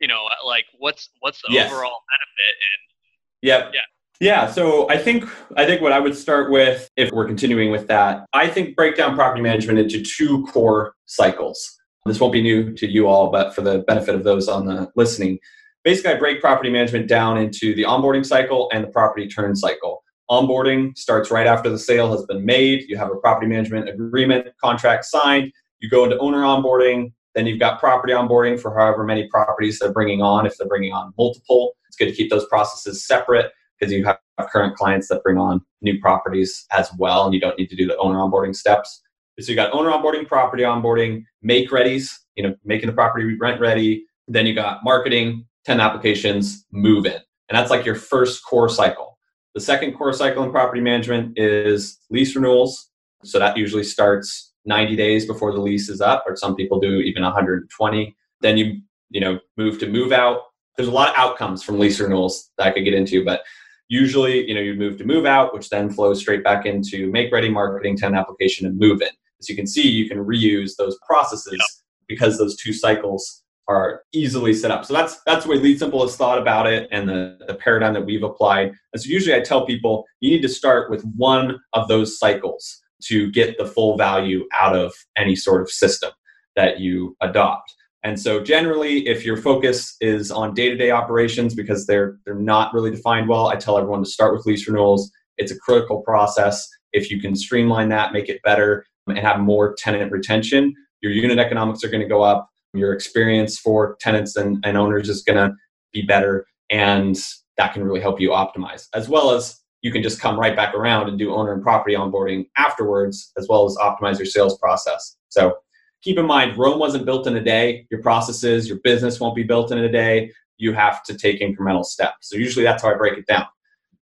you 0.00 0.08
know, 0.08 0.24
like 0.44 0.64
what's 0.78 1.10
what's 1.20 1.40
the 1.42 1.52
yes. 1.52 1.70
overall 1.70 2.00
benefit? 2.10 2.54
And 2.60 3.42
yep. 3.42 3.70
yeah. 3.74 3.80
Yeah, 4.20 4.48
so 4.48 4.88
I 4.88 4.96
think 4.96 5.24
I 5.56 5.66
think 5.66 5.82
what 5.82 5.92
I 5.92 5.98
would 5.98 6.16
start 6.16 6.50
with, 6.50 6.88
if 6.96 7.10
we're 7.10 7.26
continuing 7.26 7.72
with 7.72 7.88
that, 7.88 8.26
I 8.32 8.46
think 8.46 8.76
break 8.76 8.96
down 8.96 9.16
property 9.16 9.42
management 9.42 9.80
into 9.80 10.02
two 10.02 10.46
core 10.46 10.94
cycles. 11.06 11.78
This 12.06 12.20
won't 12.20 12.32
be 12.32 12.42
new 12.42 12.72
to 12.74 12.86
you 12.86 13.08
all, 13.08 13.30
but 13.30 13.54
for 13.54 13.62
the 13.62 13.78
benefit 13.88 14.14
of 14.14 14.22
those 14.22 14.46
on 14.46 14.66
the 14.66 14.88
listening, 14.94 15.40
basically 15.82 16.12
I 16.12 16.18
break 16.18 16.40
property 16.40 16.70
management 16.70 17.08
down 17.08 17.38
into 17.38 17.74
the 17.74 17.82
onboarding 17.82 18.24
cycle 18.24 18.70
and 18.72 18.84
the 18.84 18.88
property 18.88 19.26
turn 19.26 19.56
cycle. 19.56 20.03
Onboarding 20.30 20.96
starts 20.96 21.30
right 21.30 21.46
after 21.46 21.68
the 21.68 21.78
sale 21.78 22.10
has 22.12 22.24
been 22.24 22.44
made. 22.44 22.84
You 22.88 22.96
have 22.96 23.10
a 23.10 23.16
property 23.16 23.46
management 23.46 23.88
agreement 23.88 24.48
contract 24.62 25.04
signed. 25.04 25.52
You 25.80 25.90
go 25.90 26.04
into 26.04 26.18
owner 26.18 26.42
onboarding. 26.42 27.12
Then 27.34 27.46
you've 27.46 27.58
got 27.58 27.80
property 27.80 28.12
onboarding 28.12 28.58
for 28.60 28.78
however 28.78 29.04
many 29.04 29.28
properties 29.28 29.78
they're 29.78 29.92
bringing 29.92 30.22
on. 30.22 30.46
If 30.46 30.56
they're 30.56 30.68
bringing 30.68 30.92
on 30.92 31.12
multiple, 31.18 31.72
it's 31.88 31.96
good 31.96 32.06
to 32.06 32.12
keep 32.12 32.30
those 32.30 32.46
processes 32.46 33.06
separate 33.06 33.52
because 33.78 33.92
you 33.92 34.04
have 34.04 34.18
current 34.50 34.76
clients 34.76 35.08
that 35.08 35.22
bring 35.22 35.36
on 35.36 35.60
new 35.82 36.00
properties 36.00 36.64
as 36.70 36.90
well, 36.98 37.24
and 37.24 37.34
you 37.34 37.40
don't 37.40 37.58
need 37.58 37.68
to 37.70 37.76
do 37.76 37.86
the 37.86 37.96
owner 37.98 38.18
onboarding 38.18 38.54
steps. 38.54 39.02
So 39.40 39.50
you 39.50 39.56
got 39.56 39.72
owner 39.72 39.90
onboarding, 39.90 40.28
property 40.28 40.62
onboarding, 40.62 41.24
make 41.42 41.70
readies, 41.70 42.10
you 42.36 42.44
know, 42.44 42.54
making 42.64 42.86
the 42.86 42.92
property 42.92 43.36
rent 43.38 43.60
ready. 43.60 44.04
Then 44.28 44.46
you 44.46 44.54
got 44.54 44.84
marketing, 44.84 45.44
10 45.66 45.80
applications, 45.80 46.64
move 46.70 47.04
in. 47.04 47.20
And 47.48 47.58
that's 47.58 47.70
like 47.70 47.84
your 47.84 47.96
first 47.96 48.44
core 48.44 48.68
cycle. 48.68 49.13
The 49.54 49.60
second 49.60 49.92
core 49.92 50.12
cycle 50.12 50.42
in 50.42 50.50
property 50.50 50.80
management 50.80 51.38
is 51.38 51.98
lease 52.10 52.34
renewals. 52.34 52.90
So 53.22 53.38
that 53.38 53.56
usually 53.56 53.84
starts 53.84 54.52
90 54.64 54.96
days 54.96 55.26
before 55.26 55.52
the 55.52 55.60
lease 55.60 55.88
is 55.88 56.00
up, 56.00 56.24
or 56.26 56.36
some 56.36 56.56
people 56.56 56.80
do 56.80 56.96
even 56.96 57.22
120. 57.22 58.16
Then 58.40 58.56
you, 58.56 58.80
you 59.10 59.20
know, 59.20 59.38
move 59.56 59.78
to 59.78 59.88
move 59.88 60.12
out. 60.12 60.42
There's 60.76 60.88
a 60.88 60.92
lot 60.92 61.10
of 61.10 61.14
outcomes 61.16 61.62
from 61.62 61.78
lease 61.78 62.00
renewals 62.00 62.50
that 62.58 62.66
I 62.66 62.70
could 62.72 62.84
get 62.84 62.94
into, 62.94 63.24
but 63.24 63.42
usually, 63.88 64.46
you 64.48 64.54
know, 64.54 64.60
you 64.60 64.74
move 64.74 64.98
to 64.98 65.04
move 65.04 65.24
out, 65.24 65.54
which 65.54 65.68
then 65.70 65.88
flows 65.88 66.20
straight 66.20 66.42
back 66.42 66.66
into 66.66 67.10
make 67.12 67.32
ready 67.32 67.48
marketing, 67.48 67.96
10 67.96 68.14
application, 68.14 68.66
and 68.66 68.76
move 68.76 69.00
in. 69.02 69.08
As 69.40 69.48
you 69.48 69.54
can 69.54 69.68
see, 69.68 69.88
you 69.88 70.08
can 70.08 70.18
reuse 70.18 70.72
those 70.76 70.98
processes 71.06 71.62
because 72.08 72.38
those 72.38 72.56
two 72.56 72.72
cycles 72.72 73.43
are 73.68 74.02
easily 74.12 74.52
set 74.52 74.70
up. 74.70 74.84
So 74.84 74.92
that's 74.92 75.20
that's 75.26 75.44
the 75.44 75.50
way 75.50 75.56
Lead 75.56 75.78
Simple 75.78 76.02
has 76.02 76.16
thought 76.16 76.38
about 76.38 76.66
it 76.66 76.88
and 76.90 77.08
the, 77.08 77.38
the 77.46 77.54
paradigm 77.54 77.94
that 77.94 78.04
we've 78.04 78.22
applied. 78.22 78.72
And 78.92 79.02
so 79.02 79.08
usually 79.08 79.34
I 79.34 79.40
tell 79.40 79.66
people 79.66 80.04
you 80.20 80.30
need 80.30 80.42
to 80.42 80.48
start 80.48 80.90
with 80.90 81.02
one 81.16 81.58
of 81.72 81.88
those 81.88 82.18
cycles 82.18 82.80
to 83.04 83.30
get 83.32 83.56
the 83.58 83.66
full 83.66 83.96
value 83.96 84.46
out 84.58 84.76
of 84.76 84.92
any 85.16 85.36
sort 85.36 85.62
of 85.62 85.70
system 85.70 86.10
that 86.56 86.80
you 86.80 87.16
adopt. 87.20 87.74
And 88.02 88.20
so 88.20 88.42
generally 88.42 89.08
if 89.08 89.24
your 89.24 89.36
focus 89.36 89.96
is 90.00 90.30
on 90.30 90.52
day-to-day 90.52 90.90
operations 90.90 91.54
because 91.54 91.86
they're 91.86 92.18
they're 92.24 92.34
not 92.34 92.74
really 92.74 92.90
defined 92.90 93.28
well, 93.28 93.48
I 93.48 93.56
tell 93.56 93.78
everyone 93.78 94.04
to 94.04 94.10
start 94.10 94.34
with 94.34 94.46
lease 94.46 94.68
renewals. 94.68 95.10
It's 95.38 95.52
a 95.52 95.58
critical 95.58 96.02
process. 96.02 96.68
If 96.92 97.10
you 97.10 97.20
can 97.20 97.34
streamline 97.34 97.88
that, 97.88 98.12
make 98.12 98.28
it 98.28 98.42
better 98.42 98.84
and 99.06 99.18
have 99.18 99.40
more 99.40 99.74
tenant 99.76 100.12
retention, 100.12 100.74
your 101.00 101.12
unit 101.12 101.38
economics 101.38 101.82
are 101.84 101.88
going 101.88 102.02
to 102.02 102.08
go 102.08 102.22
up 102.22 102.48
your 102.74 102.92
experience 102.92 103.58
for 103.58 103.96
tenants 104.00 104.36
and, 104.36 104.62
and 104.64 104.76
owners 104.76 105.08
is 105.08 105.22
going 105.22 105.36
to 105.36 105.54
be 105.92 106.02
better 106.02 106.46
and 106.70 107.16
that 107.56 107.72
can 107.72 107.84
really 107.84 108.00
help 108.00 108.20
you 108.20 108.30
optimize 108.30 108.88
as 108.94 109.08
well 109.08 109.30
as 109.30 109.60
you 109.82 109.92
can 109.92 110.02
just 110.02 110.20
come 110.20 110.40
right 110.40 110.56
back 110.56 110.74
around 110.74 111.08
and 111.08 111.18
do 111.18 111.34
owner 111.34 111.52
and 111.52 111.62
property 111.62 111.94
onboarding 111.94 112.46
afterwards 112.56 113.30
as 113.38 113.46
well 113.48 113.66
as 113.66 113.76
optimize 113.76 114.18
your 114.18 114.26
sales 114.26 114.58
process. 114.58 115.16
So 115.28 115.58
keep 116.02 116.18
in 116.18 116.26
mind 116.26 116.56
rome 116.56 116.78
wasn't 116.78 117.04
built 117.04 117.26
in 117.26 117.36
a 117.36 117.44
day. 117.44 117.86
Your 117.90 118.02
processes 118.02 118.66
your 118.66 118.78
business 118.82 119.20
won't 119.20 119.36
be 119.36 119.42
built 119.42 119.70
in 119.70 119.78
a 119.78 119.92
day. 119.92 120.32
You 120.56 120.72
have 120.72 121.02
to 121.04 121.16
take 121.16 121.40
incremental 121.40 121.84
steps. 121.84 122.30
So 122.30 122.36
usually 122.36 122.64
that's 122.64 122.82
how 122.82 122.90
i 122.90 122.94
break 122.94 123.18
it 123.18 123.26
down. 123.26 123.46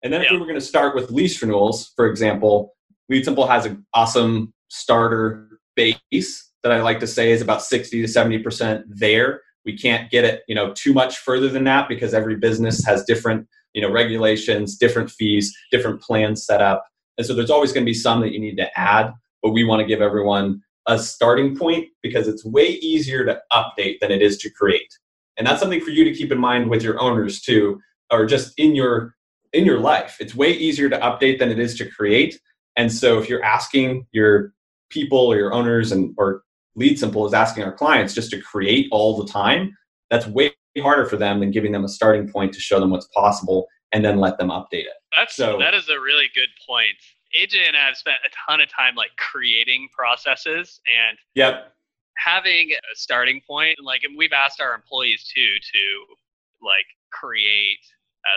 And 0.02 0.12
then 0.12 0.22
if 0.22 0.31
we 0.31 0.38
were 0.38 0.46
going 0.46 0.54
to 0.57 0.61
start 0.61 0.94
with 0.94 1.11
lease 1.11 1.40
renewals 1.40 1.92
for 1.94 2.07
example 2.07 2.74
lead 3.09 3.24
simple 3.24 3.46
has 3.46 3.64
an 3.64 3.87
awesome 3.94 4.52
starter 4.68 5.61
base 5.76 6.48
that 6.62 6.73
I 6.73 6.83
like 6.83 7.01
to 7.01 7.07
say 7.07 7.31
is 7.31 7.40
about 7.40 7.62
60 7.62 8.03
to 8.03 8.09
70% 8.09 8.85
there. 8.88 9.42
We 9.64 9.77
can't 9.77 10.11
get 10.11 10.25
it, 10.25 10.42
you 10.49 10.55
know, 10.55 10.73
too 10.73 10.92
much 10.92 11.18
further 11.18 11.49
than 11.49 11.64
that 11.64 11.88
because 11.88 12.14
every 12.14 12.37
business 12.37 12.85
has 12.85 13.05
different, 13.05 13.47
you 13.75 13.83
know, 13.83 13.90
regulations, 13.90 14.77
different 14.77 15.11
fees, 15.11 15.57
different 15.71 16.01
plans 16.01 16.44
set 16.47 16.62
up. 16.62 16.85
And 17.16 17.27
so 17.27 17.35
there's 17.35 17.51
always 17.51 17.73
going 17.73 17.85
to 17.85 17.90
be 17.90 17.94
some 17.94 18.21
that 18.21 18.33
you 18.33 18.40
need 18.40 18.57
to 18.57 18.79
add, 18.79 19.12
but 19.42 19.51
we 19.51 19.64
want 19.64 19.81
to 19.81 19.87
give 19.87 20.01
everyone 20.01 20.62
a 20.87 20.99
starting 20.99 21.57
point 21.57 21.88
because 22.03 22.29
it's 22.29 22.44
way 22.44 22.66
easier 22.66 23.25
to 23.27 23.40
update 23.53 24.01
than 24.01 24.11
it 24.11 24.23
is 24.23 24.38
to 24.38 24.51
create. 24.51 24.88
And 25.37 25.47
that's 25.47 25.61
something 25.61 25.81
for 25.81 25.90
you 25.90 26.05
to 26.05 26.14
keep 26.14 26.33
in 26.33 26.38
mind 26.38 26.71
with 26.71 26.83
your 26.83 27.01
owners 27.01 27.40
too, 27.40 27.81
or 28.11 28.27
just 28.27 28.59
in 28.59 28.75
your 28.75 29.14
in 29.53 29.64
your 29.64 29.79
life. 29.79 30.16
It's 30.21 30.35
way 30.35 30.53
easier 30.53 30.88
to 30.88 30.99
update 30.99 31.38
than 31.38 31.51
it 31.51 31.59
is 31.59 31.77
to 31.77 31.88
create. 31.88 32.40
And 32.77 32.92
so 32.92 33.18
if 33.18 33.29
you're 33.29 33.44
asking 33.44 34.07
your 34.12 34.53
people 34.90 35.18
or 35.18 35.37
your 35.37 35.53
owners 35.53 35.92
and 35.92 36.14
or 36.18 36.42
Lead 36.79 36.99
Simple 36.99 37.27
is 37.27 37.35
asking 37.35 37.64
our 37.64 37.73
clients 37.73 38.14
just 38.14 38.31
to 38.31 38.41
create 38.41 38.87
all 38.93 39.17
the 39.17 39.31
time, 39.31 39.77
that's 40.11 40.27
way 40.27 40.53
harder 40.79 41.05
for 41.05 41.17
them 41.17 41.41
than 41.41 41.51
giving 41.51 41.73
them 41.73 41.85
a 41.85 41.88
starting 41.88 42.31
point 42.31 42.55
to 42.55 42.61
show 42.61 42.79
them 42.79 42.91
what's 42.91 43.09
possible 43.09 43.67
and 43.93 44.05
then 44.05 44.19
let 44.19 44.38
them 44.38 44.49
update 44.49 44.87
it. 44.87 44.95
That's 45.17 45.35
so 45.35 45.59
that 45.59 45.75
is 45.75 45.88
a 45.88 45.99
really 45.99 46.27
good 46.35 46.51
point. 46.67 46.95
AJ 47.38 47.67
and 47.67 47.77
I 47.77 47.87
have 47.87 47.97
spent 47.97 48.19
a 48.25 48.31
ton 48.47 48.61
of 48.61 48.69
time 48.71 48.95
like 48.95 49.11
creating 49.19 49.88
processes 49.93 50.81
and 50.87 51.19
yep. 51.35 51.73
having 52.17 52.71
a 52.71 52.95
starting 52.95 53.41
point. 53.47 53.79
Like 53.83 54.05
and 54.05 54.17
we've 54.17 54.33
asked 54.33 54.61
our 54.61 54.75
employees 54.75 55.31
too 55.35 55.43
to 55.43 56.64
like 56.64 56.87
create 57.11 57.85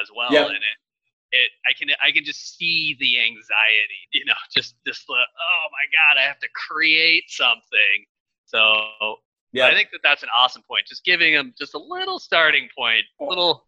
as 0.01 0.09
well. 0.15 0.33
Yep. 0.33 0.47
And 0.47 0.55
it 0.55 0.77
it 1.31 1.51
I 1.69 1.73
can 1.77 1.89
I 2.03 2.11
can 2.11 2.23
just 2.23 2.57
see 2.57 2.97
the 2.99 3.19
anxiety, 3.19 4.01
you 4.13 4.25
know, 4.25 4.33
just 4.53 4.75
just 4.87 5.05
the 5.05 5.13
oh 5.13 5.65
my 5.71 5.85
god, 5.93 6.19
I 6.19 6.25
have 6.25 6.39
to 6.39 6.49
create 6.67 7.25
something 7.27 8.05
so 8.53 9.17
yeah, 9.53 9.67
I 9.67 9.73
think 9.73 9.89
that 9.91 9.99
that's 10.03 10.23
an 10.23 10.29
awesome 10.37 10.63
point. 10.67 10.85
Just 10.87 11.03
giving 11.03 11.33
them 11.33 11.53
just 11.57 11.73
a 11.73 11.79
little 11.79 12.19
starting 12.19 12.69
point, 12.77 13.03
a 13.19 13.25
little. 13.25 13.65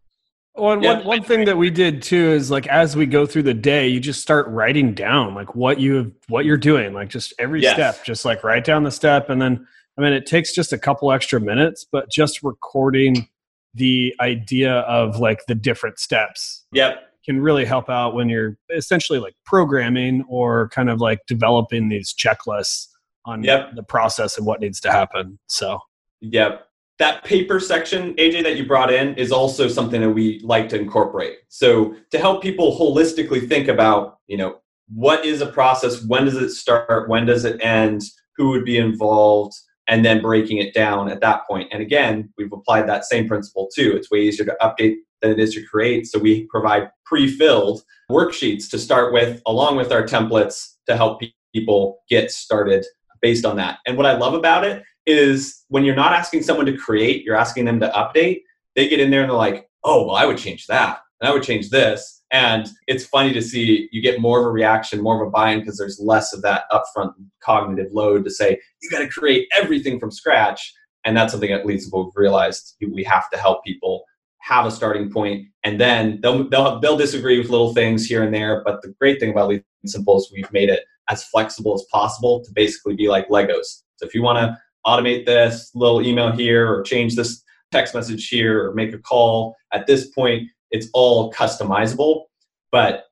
Well, 0.55 0.81
yeah. 0.81 0.97
one, 0.97 1.05
one 1.05 1.23
thing 1.23 1.45
that 1.45 1.57
we 1.57 1.71
did 1.71 2.01
too 2.01 2.31
is 2.31 2.51
like 2.51 2.67
as 2.67 2.95
we 2.95 3.05
go 3.05 3.25
through 3.25 3.43
the 3.43 3.53
day, 3.53 3.87
you 3.87 3.99
just 3.99 4.21
start 4.21 4.47
writing 4.47 4.93
down 4.93 5.33
like 5.33 5.55
what 5.55 5.79
you 5.79 5.95
have, 5.95 6.11
what 6.29 6.45
you're 6.45 6.57
doing, 6.57 6.93
like 6.93 7.09
just 7.09 7.33
every 7.39 7.61
yes. 7.61 7.73
step, 7.73 8.05
just 8.05 8.23
like 8.23 8.43
write 8.43 8.63
down 8.63 8.83
the 8.83 8.91
step, 8.91 9.29
and 9.29 9.41
then 9.41 9.67
I 9.97 10.01
mean 10.01 10.13
it 10.13 10.25
takes 10.25 10.53
just 10.53 10.71
a 10.71 10.77
couple 10.77 11.11
extra 11.11 11.39
minutes, 11.39 11.85
but 11.91 12.09
just 12.09 12.43
recording 12.43 13.27
the 13.73 14.13
idea 14.19 14.79
of 14.81 15.17
like 15.19 15.39
the 15.47 15.55
different 15.55 15.99
steps. 15.99 16.65
Yep. 16.71 17.09
Can 17.25 17.39
really 17.39 17.63
help 17.65 17.89
out 17.89 18.13
when 18.13 18.29
you're 18.29 18.57
essentially 18.75 19.17
like 19.17 19.33
programming 19.45 20.25
or 20.27 20.69
kind 20.69 20.89
of 20.89 20.99
like 20.99 21.19
developing 21.25 21.87
these 21.87 22.13
checklists 22.13 22.87
on 23.25 23.43
yep. 23.43 23.75
the 23.75 23.83
process 23.83 24.37
and 24.37 24.45
what 24.45 24.59
needs 24.59 24.79
to 24.81 24.91
happen. 24.91 25.39
So, 25.47 25.79
yep. 26.21 26.67
That 26.99 27.23
paper 27.23 27.59
section, 27.59 28.13
AJ, 28.15 28.43
that 28.43 28.55
you 28.55 28.67
brought 28.67 28.93
in 28.93 29.15
is 29.15 29.31
also 29.31 29.67
something 29.67 29.99
that 30.01 30.11
we 30.11 30.39
like 30.43 30.69
to 30.69 30.79
incorporate. 30.79 31.37
So, 31.49 31.95
to 32.11 32.19
help 32.19 32.43
people 32.43 32.77
holistically 32.77 33.47
think 33.47 33.67
about, 33.67 34.19
you 34.27 34.37
know, 34.37 34.59
what 34.93 35.25
is 35.25 35.41
a 35.41 35.47
process? 35.47 36.05
When 36.05 36.25
does 36.25 36.35
it 36.35 36.51
start? 36.51 37.09
When 37.09 37.25
does 37.25 37.45
it 37.45 37.63
end? 37.63 38.03
Who 38.37 38.49
would 38.49 38.65
be 38.65 38.77
involved? 38.77 39.53
And 39.87 40.05
then 40.05 40.21
breaking 40.21 40.59
it 40.59 40.73
down 40.73 41.09
at 41.09 41.19
that 41.21 41.45
point. 41.45 41.67
And 41.73 41.81
again, 41.81 42.31
we've 42.37 42.53
applied 42.53 42.87
that 42.87 43.03
same 43.03 43.27
principle 43.27 43.69
too. 43.75 43.93
It's 43.97 44.09
way 44.09 44.21
easier 44.21 44.45
to 44.45 44.55
update 44.61 44.95
than 45.21 45.31
it 45.31 45.39
is 45.39 45.53
to 45.55 45.65
create. 45.65 46.07
So 46.07 46.19
we 46.19 46.45
provide 46.47 46.89
pre 47.05 47.27
filled 47.27 47.83
worksheets 48.09 48.69
to 48.69 48.79
start 48.79 49.11
with, 49.11 49.41
along 49.45 49.77
with 49.77 49.91
our 49.91 50.03
templates 50.03 50.75
to 50.87 50.95
help 50.95 51.21
people 51.53 51.99
get 52.09 52.31
started 52.31 52.85
based 53.23 53.45
on 53.45 53.55
that. 53.55 53.79
And 53.87 53.97
what 53.97 54.05
I 54.05 54.15
love 54.15 54.35
about 54.35 54.63
it 54.65 54.83
is 55.07 55.63
when 55.69 55.83
you're 55.83 55.95
not 55.95 56.13
asking 56.13 56.43
someone 56.43 56.67
to 56.67 56.77
create, 56.77 57.23
you're 57.23 57.35
asking 57.35 57.65
them 57.65 57.79
to 57.79 57.89
update. 57.89 58.41
They 58.75 58.87
get 58.87 58.99
in 58.99 59.09
there 59.09 59.21
and 59.21 59.29
they're 59.29 59.37
like, 59.37 59.67
oh, 59.83 60.05
well, 60.05 60.15
I 60.15 60.25
would 60.25 60.37
change 60.37 60.67
that. 60.67 60.99
And 61.19 61.29
I 61.29 61.33
would 61.33 61.43
change 61.43 61.69
this. 61.69 62.21
And 62.31 62.67
it's 62.87 63.05
funny 63.05 63.31
to 63.33 63.41
see 63.41 63.87
you 63.91 64.01
get 64.01 64.19
more 64.19 64.39
of 64.39 64.45
a 64.45 64.51
reaction, 64.51 65.01
more 65.01 65.21
of 65.21 65.27
a 65.27 65.31
buy 65.31 65.51
in 65.51 65.59
because 65.59 65.77
there's 65.77 65.99
less 65.99 66.33
of 66.33 66.41
that 66.41 66.63
upfront 66.71 67.13
cognitive 67.41 67.91
load 67.93 68.25
to 68.25 68.31
say, 68.31 68.59
you 68.81 68.89
got 68.89 68.99
to 68.99 69.07
create 69.07 69.47
everything 69.55 69.99
from 69.99 70.11
scratch. 70.11 70.73
And 71.05 71.15
that's 71.15 71.31
something 71.31 71.51
that 71.51 71.65
Lead 71.65 71.81
Simple 71.81 72.11
realized 72.15 72.75
we 72.81 73.03
have 73.03 73.29
to 73.29 73.37
help 73.37 73.63
people 73.63 74.03
have 74.39 74.65
a 74.65 74.71
starting 74.71 75.09
point 75.09 75.47
and 75.63 75.79
then 75.79 76.19
they'll, 76.21 76.49
they'll, 76.49 76.79
they'll 76.81 76.97
disagree 76.97 77.39
with 77.39 77.49
little 77.49 77.73
things 77.73 78.05
here 78.05 78.23
and 78.23 78.33
there. 78.33 78.61
But 78.65 78.81
the 78.81 78.93
great 78.99 79.19
thing 79.19 79.31
about 79.31 79.47
Lead 79.47 79.63
Simple 79.85 80.17
is 80.17 80.29
we've 80.33 80.51
made 80.51 80.69
it 80.69 80.83
as 81.09 81.23
flexible 81.25 81.73
as 81.73 81.85
possible 81.91 82.43
to 82.43 82.51
basically 82.53 82.95
be 82.95 83.07
like 83.07 83.27
Legos. 83.29 83.81
So 83.97 84.05
if 84.05 84.13
you 84.13 84.21
want 84.21 84.39
to 84.39 84.57
automate 84.85 85.25
this 85.25 85.71
little 85.75 86.05
email 86.05 86.31
here 86.31 86.71
or 86.71 86.81
change 86.83 87.15
this 87.15 87.43
text 87.71 87.95
message 87.95 88.27
here 88.27 88.69
or 88.69 88.73
make 88.73 88.93
a 88.93 88.99
call, 88.99 89.55
at 89.71 89.87
this 89.87 90.07
point, 90.07 90.49
it's 90.71 90.89
all 90.93 91.31
customizable, 91.31 92.23
but 92.71 93.05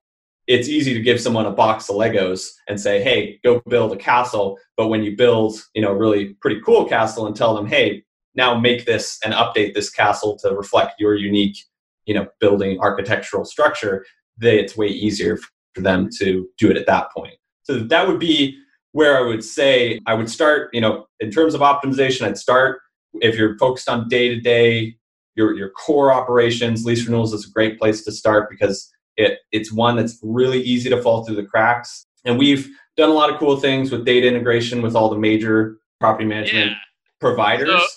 it's 0.47 0.67
easy 0.67 0.93
to 0.93 1.01
give 1.01 1.21
someone 1.21 1.45
a 1.45 1.51
box 1.51 1.89
of 1.89 1.95
Legos 1.95 2.49
and 2.67 2.79
say, 2.79 3.01
"Hey, 3.01 3.39
go 3.43 3.61
build 3.69 3.93
a 3.93 3.97
castle." 3.97 4.57
But 4.75 4.87
when 4.87 5.03
you 5.03 5.15
build, 5.15 5.61
you 5.73 5.81
know, 5.81 5.91
a 5.91 5.97
really 5.97 6.33
pretty 6.41 6.59
cool 6.61 6.85
castle 6.85 7.27
and 7.27 7.35
tell 7.35 7.55
them, 7.55 7.67
"Hey, 7.67 8.03
now 8.35 8.59
make 8.59 8.85
this 8.85 9.19
and 9.23 9.33
update 9.33 9.73
this 9.73 9.89
castle 9.89 10.37
to 10.39 10.55
reflect 10.55 10.99
your 10.99 11.15
unique, 11.15 11.57
you 12.05 12.13
know, 12.13 12.27
building 12.39 12.79
architectural 12.79 13.45
structure," 13.45 14.05
they, 14.37 14.59
it's 14.59 14.75
way 14.75 14.87
easier 14.87 15.37
for 15.73 15.81
them 15.81 16.09
to 16.19 16.49
do 16.57 16.69
it 16.71 16.77
at 16.77 16.87
that 16.87 17.11
point. 17.15 17.35
So 17.71 17.79
that 17.79 18.07
would 18.07 18.19
be 18.19 18.57
where 18.91 19.17
I 19.17 19.21
would 19.21 19.43
say 19.43 19.99
I 20.05 20.13
would 20.13 20.29
start, 20.29 20.69
you 20.73 20.81
know, 20.81 21.07
in 21.21 21.31
terms 21.31 21.53
of 21.53 21.61
optimization, 21.61 22.27
I'd 22.27 22.37
start 22.37 22.81
if 23.21 23.37
you're 23.37 23.57
focused 23.57 23.87
on 23.89 24.07
day 24.09 24.27
to 24.29 24.39
day 24.39 24.97
your 25.35 25.55
your 25.55 25.69
core 25.69 26.11
operations, 26.11 26.85
lease 26.85 27.05
renewals 27.05 27.33
is 27.33 27.47
a 27.47 27.51
great 27.51 27.79
place 27.79 28.03
to 28.03 28.11
start 28.11 28.49
because 28.49 28.91
it 29.15 29.39
it's 29.51 29.71
one 29.71 29.95
that's 29.95 30.19
really 30.21 30.61
easy 30.61 30.89
to 30.89 31.01
fall 31.01 31.23
through 31.23 31.37
the 31.37 31.45
cracks. 31.45 32.05
And 32.25 32.37
we've 32.37 32.69
done 32.97 33.09
a 33.09 33.13
lot 33.13 33.29
of 33.31 33.39
cool 33.39 33.55
things 33.57 33.89
with 33.91 34.05
data 34.05 34.27
integration 34.27 34.81
with 34.81 34.95
all 34.95 35.09
the 35.09 35.17
major 35.17 35.77
property 35.99 36.25
management 36.25 36.71
Yeah. 36.71 36.77
providers. 37.21 37.69
So, 37.69 37.87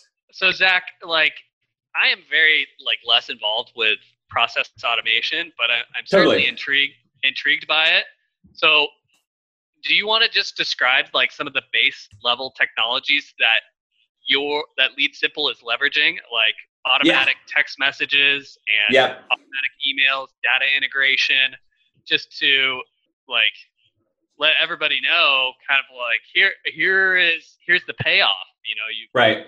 so 0.49 0.53
Zach, 0.53 0.85
like, 1.05 1.35
I 2.01 2.09
am 2.09 2.21
very 2.31 2.67
like 2.85 2.99
less 3.05 3.29
involved 3.29 3.73
with 3.75 3.99
process 4.31 4.71
automation, 4.85 5.53
but 5.59 5.71
I, 5.71 5.79
I'm 5.99 6.07
certainly 6.07 6.37
Totally. 6.37 6.49
intrigued 6.49 6.95
intrigued 7.25 7.67
by 7.67 7.87
it. 7.89 8.05
So, 8.53 8.87
do 9.85 9.95
you 9.95 10.07
want 10.07 10.25
to 10.25 10.31
just 10.31 10.57
describe 10.57 11.07
like 11.15 11.31
some 11.31 11.47
of 11.47 11.53
the 11.53 11.63
base 11.73 12.09
level 12.23 12.53
technologies 12.57 13.35
that 13.39 13.61
your 14.27 14.65
that 14.79 14.93
Lead 14.97 15.15
Simple 15.15 15.49
is 15.51 15.59
leveraging, 15.59 16.17
like 16.33 16.55
automatic 16.87 17.37
text 17.47 17.79
messages 17.79 18.59
and 18.89 18.95
Yep. 18.95 19.11
automatic 19.31 19.73
emails, 19.87 20.29
data 20.43 20.65
integration, 20.77 21.55
just 22.07 22.37
to 22.39 22.81
like 23.29 23.45
let 24.39 24.53
everybody 24.61 25.01
know, 25.01 25.53
kind 25.69 25.81
of 25.81 25.97
like 25.97 26.21
here 26.33 26.53
here 26.65 27.17
is 27.17 27.59
here's 27.67 27.85
the 27.87 27.95
payoff. 27.95 28.33
You 28.67 28.75
know, 28.77 28.89
you 28.89 29.09
Right. 29.15 29.47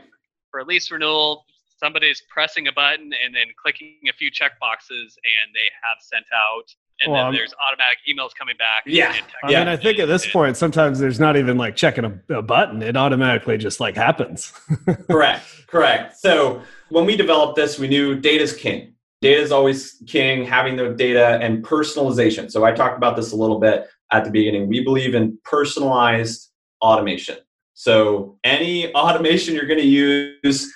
for 0.50 0.60
a 0.60 0.64
lease 0.64 0.90
renewal, 0.90 1.44
somebody's 1.78 2.22
pressing 2.28 2.68
a 2.68 2.72
button 2.72 3.12
and 3.24 3.34
then 3.34 3.46
clicking 3.60 3.96
a 4.08 4.12
few 4.12 4.30
check 4.30 4.58
boxes 4.60 5.16
and 5.24 5.54
they 5.54 5.68
have 5.82 5.98
sent 6.00 6.26
out 6.32 6.64
and 7.00 7.12
Well, 7.12 7.18
then 7.18 7.24
I'm- 7.26 7.34
there's 7.34 7.54
automatic 7.66 7.98
emails 8.08 8.34
coming 8.34 8.56
back. 8.56 8.84
Yeah. 8.86 9.06
and 9.08 9.14
text 9.16 9.34
I 9.44 9.48
mean, 9.48 9.68
I 9.68 9.76
think 9.76 9.98
at 9.98 10.08
this 10.08 10.30
point, 10.30 10.56
sometimes 10.56 10.98
there's 10.98 11.20
not 11.20 11.36
even 11.36 11.58
like 11.58 11.76
checking 11.76 12.04
a, 12.04 12.38
a 12.38 12.42
button; 12.42 12.82
it 12.82 12.96
automatically 12.96 13.58
just 13.58 13.80
like 13.80 13.96
happens. 13.96 14.52
correct. 15.10 15.44
Correct. 15.66 16.16
So 16.16 16.62
when 16.90 17.04
we 17.04 17.16
developed 17.16 17.56
this 17.56 17.78
we 17.78 17.88
knew 17.88 18.18
data's 18.18 18.54
king. 18.56 18.92
Data 19.22 19.40
is 19.40 19.50
always 19.50 20.02
king 20.06 20.44
having 20.44 20.76
the 20.76 20.90
data 20.90 21.38
and 21.40 21.64
personalization. 21.64 22.50
So 22.50 22.64
i 22.64 22.72
talked 22.72 22.96
about 22.98 23.16
this 23.16 23.32
a 23.32 23.36
little 23.36 23.58
bit 23.58 23.88
at 24.12 24.24
the 24.24 24.30
beginning. 24.30 24.68
We 24.68 24.84
believe 24.84 25.14
in 25.14 25.38
personalized 25.44 26.50
automation. 26.82 27.38
So 27.74 28.38
any 28.44 28.94
automation 28.94 29.54
you're 29.54 29.66
going 29.66 29.80
to 29.80 29.86
use 29.86 30.72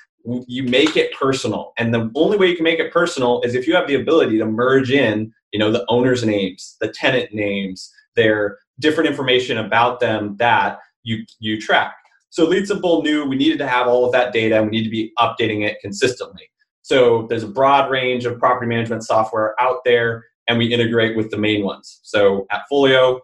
you 0.46 0.62
make 0.64 0.96
it 0.96 1.12
personal. 1.14 1.72
And 1.78 1.94
the 1.94 2.11
only 2.14 2.37
way 2.37 2.48
you 2.48 2.56
can 2.56 2.64
make 2.64 2.78
it 2.78 2.92
personal 2.92 3.40
is 3.42 3.54
if 3.54 3.66
you 3.66 3.74
have 3.74 3.88
the 3.88 3.94
ability 3.94 4.38
to 4.38 4.44
merge 4.44 4.90
in 4.90 5.33
you 5.52 5.58
know 5.58 5.70
the 5.70 5.84
owner's 5.88 6.24
names 6.24 6.76
the 6.80 6.88
tenant 6.88 7.32
names 7.32 7.92
their 8.16 8.58
different 8.78 9.08
information 9.08 9.58
about 9.58 10.00
them 10.00 10.36
that 10.38 10.78
you 11.02 11.24
you 11.38 11.60
track 11.60 11.94
so 12.30 12.46
Lead 12.46 12.66
Simple 12.66 13.02
knew 13.02 13.24
we 13.24 13.34
needed 13.34 13.58
to 13.58 13.66
have 13.66 13.88
all 13.88 14.06
of 14.06 14.12
that 14.12 14.32
data 14.32 14.56
and 14.56 14.66
we 14.66 14.70
need 14.70 14.84
to 14.84 14.90
be 14.90 15.12
updating 15.18 15.66
it 15.66 15.78
consistently. 15.80 16.48
So 16.82 17.26
there's 17.28 17.42
a 17.42 17.48
broad 17.48 17.90
range 17.90 18.24
of 18.24 18.38
property 18.38 18.68
management 18.68 19.04
software 19.04 19.60
out 19.60 19.78
there 19.84 20.24
and 20.48 20.56
we 20.56 20.72
integrate 20.72 21.16
with 21.16 21.30
the 21.30 21.36
main 21.36 21.64
ones. 21.64 21.98
So 22.02 22.46
Appfolio, 22.52 23.20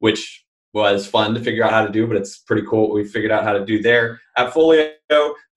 which 0.00 0.44
was 0.74 1.06
fun 1.06 1.34
to 1.34 1.40
figure 1.40 1.64
out 1.64 1.72
how 1.72 1.84
to 1.84 1.90
do, 1.90 2.06
but 2.06 2.16
it's 2.16 2.38
pretty 2.38 2.66
cool 2.68 2.88
what 2.88 2.94
we 2.94 3.04
figured 3.04 3.32
out 3.32 3.44
how 3.44 3.54
to 3.54 3.64
do 3.64 3.82
there. 3.82 4.20
Appfolio, 4.38 4.92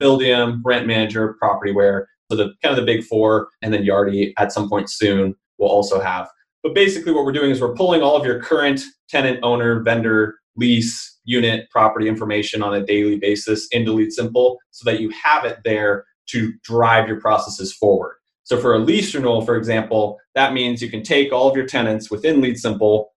Buildium, 0.01 0.62
Rent 0.63 0.88
Manager, 0.88 1.36
Propertyware. 1.43 2.05
So 2.31 2.38
the 2.38 2.53
kind 2.63 2.77
of 2.77 2.77
the 2.77 2.86
big 2.86 3.03
four, 3.03 3.49
and 3.62 3.73
then 3.73 3.83
Yardi 3.83 4.33
at 4.38 4.51
some 4.53 4.69
point 4.69 4.89
soon 4.89 5.36
will 5.57 5.69
also 5.69 5.99
have. 5.99 6.29
But 6.63 6.73
basically 6.73 7.11
what 7.11 7.25
we're 7.25 7.33
doing 7.33 7.51
is 7.51 7.61
we're 7.61 7.75
pulling 7.75 8.01
all 8.01 8.15
of 8.15 8.25
your 8.25 8.39
current 8.39 8.81
tenant, 9.09 9.39
owner, 9.43 9.81
vendor, 9.81 10.35
lease, 10.55 11.19
unit, 11.25 11.69
property 11.69 12.07
information 12.07 12.61
on 12.61 12.73
a 12.73 12.85
daily 12.85 13.17
basis 13.17 13.67
into 13.71 13.91
Lead 13.91 14.11
Simple 14.11 14.57
so 14.71 14.89
that 14.89 14.99
you 14.99 15.09
have 15.09 15.45
it 15.45 15.59
there 15.63 16.05
to 16.27 16.53
drive 16.63 17.07
your 17.07 17.19
processes 17.19 17.73
forward. 17.73 18.15
So 18.43 18.59
for 18.59 18.73
a 18.73 18.79
lease 18.79 19.13
renewal, 19.15 19.41
for 19.41 19.55
example, 19.55 20.19
that 20.35 20.53
means 20.53 20.81
you 20.81 20.89
can 20.89 21.03
take 21.03 21.31
all 21.31 21.49
of 21.49 21.55
your 21.55 21.65
tenants 21.65 22.11
within 22.11 22.41
Lead 22.41 22.57
Simple, 22.57 23.13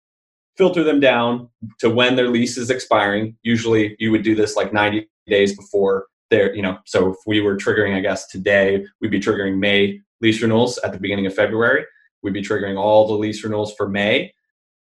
filter 0.57 0.83
them 0.83 0.99
down 0.99 1.49
to 1.79 1.89
when 1.89 2.15
their 2.15 2.29
lease 2.29 2.57
is 2.57 2.69
expiring. 2.69 3.35
Usually 3.43 3.95
you 3.99 4.11
would 4.11 4.23
do 4.23 4.35
this 4.35 4.55
like 4.55 4.71
90 4.71 5.07
days 5.27 5.55
before 5.55 6.05
their, 6.29 6.55
you 6.55 6.61
know, 6.61 6.77
so 6.85 7.11
if 7.11 7.17
we 7.25 7.41
were 7.41 7.57
triggering, 7.57 7.95
I 7.95 8.01
guess 8.01 8.27
today, 8.27 8.85
we'd 9.01 9.11
be 9.11 9.19
triggering 9.19 9.57
May 9.57 9.99
lease 10.21 10.41
renewals 10.41 10.77
at 10.79 10.93
the 10.93 10.99
beginning 10.99 11.25
of 11.25 11.33
February. 11.33 11.85
We'd 12.25 12.33
be 12.33 12.41
triggering 12.41 12.75
all 12.75 13.07
the 13.07 13.13
lease 13.13 13.43
renewals 13.43 13.75
for 13.75 13.87
May. 13.87 14.33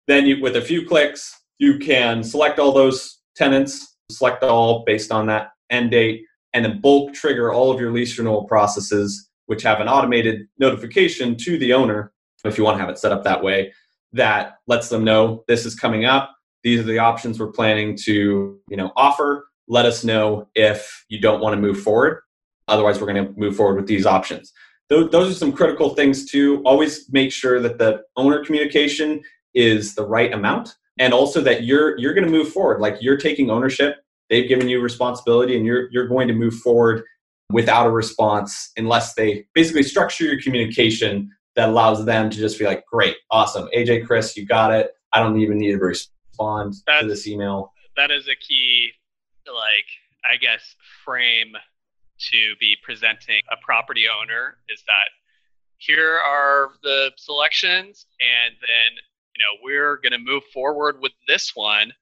Then 0.06 0.24
you, 0.24 0.40
with 0.40 0.56
a 0.56 0.62
few 0.62 0.86
clicks, 0.86 1.30
you 1.58 1.78
can 1.78 2.24
select 2.24 2.58
all 2.58 2.72
those 2.72 3.20
tenants, 3.36 3.98
select 4.10 4.42
all 4.42 4.82
based 4.86 5.12
on 5.12 5.26
that 5.26 5.50
end 5.68 5.90
date, 5.90 6.22
and 6.54 6.64
then 6.64 6.80
bulk 6.80 7.12
trigger 7.12 7.52
all 7.52 7.70
of 7.70 7.78
your 7.78 7.92
lease 7.92 8.16
renewal 8.16 8.44
processes, 8.44 9.28
which 9.44 9.62
have 9.62 9.80
an 9.80 9.88
automated 9.88 10.46
notification 10.58 11.36
to 11.36 11.58
the 11.58 11.74
owner, 11.74 12.14
if 12.46 12.56
you 12.56 12.64
want 12.64 12.78
to 12.78 12.80
have 12.80 12.88
it 12.88 12.98
set 12.98 13.12
up 13.12 13.24
that 13.24 13.42
way, 13.42 13.74
that 14.14 14.54
lets 14.66 14.88
them 14.88 15.04
know 15.04 15.44
this 15.46 15.66
is 15.66 15.74
coming 15.74 16.06
up. 16.06 16.34
These 16.62 16.80
are 16.80 16.84
the 16.84 16.98
options 16.98 17.38
we're 17.38 17.52
planning 17.52 17.94
to, 18.04 18.58
you 18.70 18.76
know, 18.78 18.90
offer. 18.96 19.48
Let 19.68 19.84
us 19.84 20.02
know 20.02 20.48
if 20.54 21.04
you 21.10 21.20
don't 21.20 21.42
want 21.42 21.54
to 21.54 21.60
move 21.60 21.82
forward. 21.82 22.22
Otherwise, 22.68 23.00
we're 23.02 23.12
going 23.12 23.26
to 23.26 23.38
move 23.38 23.54
forward 23.54 23.76
with 23.76 23.86
these 23.86 24.06
options. 24.06 24.50
Those, 24.88 25.10
those 25.10 25.30
are 25.30 25.34
some 25.34 25.52
critical 25.52 25.90
things 25.90 26.30
too. 26.30 26.62
Always 26.64 27.10
make 27.10 27.32
sure 27.32 27.60
that 27.60 27.78
the 27.78 28.02
owner 28.16 28.44
communication 28.44 29.22
is 29.54 29.94
the 29.94 30.06
right 30.06 30.32
amount 30.32 30.74
and 30.98 31.12
also 31.12 31.40
that 31.40 31.64
you're 31.64 31.98
you're 31.98 32.14
going 32.14 32.26
to 32.26 32.30
move 32.30 32.50
forward. 32.50 32.80
Like 32.80 32.96
you're 33.00 33.16
taking 33.16 33.50
ownership 33.50 34.04
they've 34.30 34.48
given 34.48 34.68
you 34.68 34.80
responsibility 34.80 35.56
and 35.56 35.66
you're 35.66 35.90
you're 35.90 36.08
going 36.08 36.28
to 36.28 36.34
move 36.34 36.54
forward 36.54 37.04
without 37.50 37.86
a 37.86 37.90
response 37.90 38.72
unless 38.76 39.14
they 39.14 39.46
basically 39.54 39.82
structure 39.82 40.24
your 40.24 40.40
communication 40.40 41.30
that 41.56 41.68
allows 41.68 42.04
them 42.04 42.30
to 42.30 42.36
just 42.36 42.58
be 42.58 42.64
like 42.64 42.84
great 42.86 43.16
awesome. 43.30 43.68
Aj 43.76 44.06
chris 44.06 44.36
you 44.36 44.46
got 44.46 44.72
it. 44.72 44.90
I 45.12 45.20
don't 45.20 45.38
even 45.40 45.58
need 45.58 45.72
to 45.72 45.78
respond 45.78 46.74
to 47.00 47.06
this 47.06 47.26
email. 47.26 47.72
That 47.96 48.10
is 48.10 48.26
a 48.26 48.34
key, 48.34 48.90
like 49.46 49.86
I 50.28 50.36
guess, 50.36 50.74
frame 51.04 51.52
to 52.30 52.54
be 52.60 52.76
presenting 52.82 53.42
a 53.50 53.56
property 53.64 54.04
owner 54.08 54.58
is 54.68 54.82
that 54.86 55.08
here 55.78 56.18
are 56.24 56.70
the 56.82 57.10
selections, 57.16 58.06
and 58.20 58.54
then 58.60 58.96
you 59.34 59.42
know 59.42 59.60
we're 59.62 59.96
going 59.96 60.12
to 60.12 60.18
move 60.18 60.42
forward 60.52 61.00
with 61.00 61.12
this 61.28 61.52
one, 61.54 61.92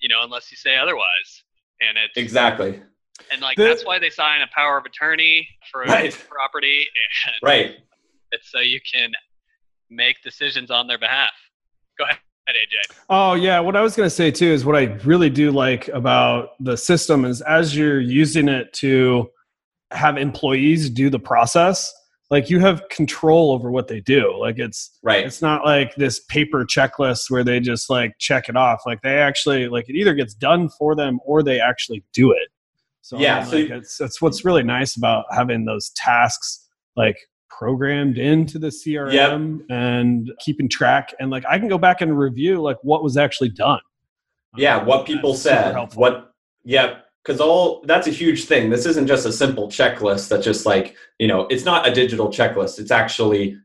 you 0.00 0.08
know, 0.08 0.22
unless 0.22 0.50
you 0.50 0.56
say 0.56 0.76
otherwise. 0.76 1.44
And 1.80 1.96
it's 1.98 2.16
exactly 2.16 2.80
and 3.30 3.40
like 3.40 3.56
The- 3.56 3.64
that's 3.64 3.84
why 3.84 3.98
they 3.98 4.10
sign 4.10 4.42
a 4.42 4.46
power 4.54 4.78
of 4.78 4.84
attorney 4.84 5.48
for 5.70 5.82
a 5.82 5.88
Right. 5.88 6.26
property, 6.28 6.86
and 7.26 7.34
right 7.42 7.76
it's 8.32 8.50
so 8.50 8.58
you 8.60 8.80
can 8.80 9.12
make 9.88 10.20
decisions 10.22 10.70
on 10.70 10.86
their 10.86 10.98
behalf. 10.98 11.30
Go 11.96 12.04
ahead, 12.04 12.18
AJ. 12.48 12.96
Oh 13.08 13.34
yeah, 13.34 13.60
what 13.60 13.76
I 13.76 13.82
was 13.82 13.94
going 13.96 14.06
to 14.06 14.14
say 14.14 14.30
too 14.30 14.46
is 14.48 14.64
what 14.64 14.76
I 14.76 14.84
really 15.04 15.30
do 15.30 15.50
like 15.52 15.88
about 15.88 16.50
the 16.60 16.76
system 16.76 17.24
is 17.24 17.40
as 17.42 17.76
you're 17.76 18.00
using 18.00 18.48
it 18.48 18.72
to 18.74 19.30
have 19.96 20.16
employees 20.16 20.90
do 20.90 21.10
the 21.10 21.18
process, 21.18 21.92
like 22.30 22.50
you 22.50 22.58
have 22.60 22.88
control 22.88 23.52
over 23.52 23.70
what 23.70 23.88
they 23.88 24.00
do. 24.00 24.36
Like 24.38 24.58
it's 24.58 24.98
right 25.02 25.24
it's 25.24 25.42
not 25.42 25.64
like 25.64 25.94
this 25.96 26.20
paper 26.20 26.64
checklist 26.64 27.30
where 27.30 27.44
they 27.44 27.60
just 27.60 27.88
like 27.88 28.12
check 28.18 28.48
it 28.48 28.56
off. 28.56 28.82
Like 28.86 29.02
they 29.02 29.18
actually 29.18 29.68
like 29.68 29.88
it 29.88 29.96
either 29.96 30.14
gets 30.14 30.34
done 30.34 30.68
for 30.68 30.94
them 30.94 31.20
or 31.24 31.42
they 31.42 31.60
actually 31.60 32.02
do 32.12 32.32
it. 32.32 32.48
So 33.02 33.18
Yeah, 33.18 33.40
mean, 33.40 33.48
so 33.48 33.56
like, 33.56 33.68
you- 33.68 33.74
it's 33.76 34.00
it's 34.00 34.20
what's 34.20 34.44
really 34.44 34.64
nice 34.64 34.96
about 34.96 35.26
having 35.30 35.64
those 35.64 35.90
tasks 35.90 36.66
like 36.96 37.18
programmed 37.48 38.18
into 38.18 38.58
the 38.58 38.68
CRM 38.68 39.12
yep. 39.12 39.66
and 39.70 40.30
keeping 40.40 40.68
track. 40.68 41.14
And 41.20 41.30
like 41.30 41.44
I 41.48 41.58
can 41.58 41.68
go 41.68 41.78
back 41.78 42.00
and 42.00 42.18
review 42.18 42.60
like 42.60 42.78
what 42.82 43.02
was 43.02 43.16
actually 43.16 43.50
done. 43.50 43.80
Yeah, 44.56 44.78
um, 44.78 44.86
what 44.86 45.06
people 45.06 45.34
said. 45.34 45.76
What 45.94 46.32
yeah, 46.64 46.98
because 47.26 47.40
all 47.40 47.82
that's 47.86 48.06
a 48.06 48.12
huge 48.12 48.44
thing. 48.44 48.70
This 48.70 48.86
isn't 48.86 49.08
just 49.08 49.26
a 49.26 49.32
simple 49.32 49.68
checklist 49.68 50.28
that's 50.28 50.44
just 50.44 50.64
like, 50.64 50.94
you 51.18 51.26
know, 51.26 51.46
it's 51.50 51.64
not 51.64 51.88
a 51.88 51.92
digital 51.92 52.28
checklist. 52.28 52.78
It's 52.78 52.92
actually 52.92 53.56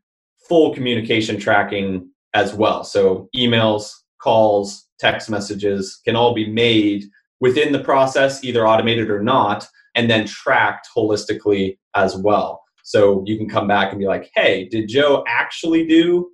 full 0.50 0.74
communication 0.74 1.40
tracking 1.40 2.10
as 2.34 2.54
well. 2.54 2.84
So 2.84 3.30
emails, 3.36 3.92
calls, 4.22 4.88
text 5.00 5.30
messages 5.30 6.00
can 6.04 6.16
all 6.16 6.34
be 6.34 6.50
made 6.50 7.04
within 7.40 7.72
the 7.72 7.84
process, 7.84 8.44
either 8.44 8.68
automated 8.68 9.12
or 9.12 9.22
not, 9.22 9.68
and 9.94 10.10
then 10.10 10.26
tracked 10.26 10.88
holistically 10.96 11.78
as 11.96 12.16
well. 12.18 12.64
So 12.84 13.24
you 13.28 13.38
can 13.38 13.48
come 13.48 13.68
back 13.68 13.92
and 13.92 14.00
be 14.00 14.08
like, 14.08 14.32
hey, 14.34 14.68
did 14.70 14.88
Joe 14.88 15.24
actually 15.28 15.86
do 15.86 16.32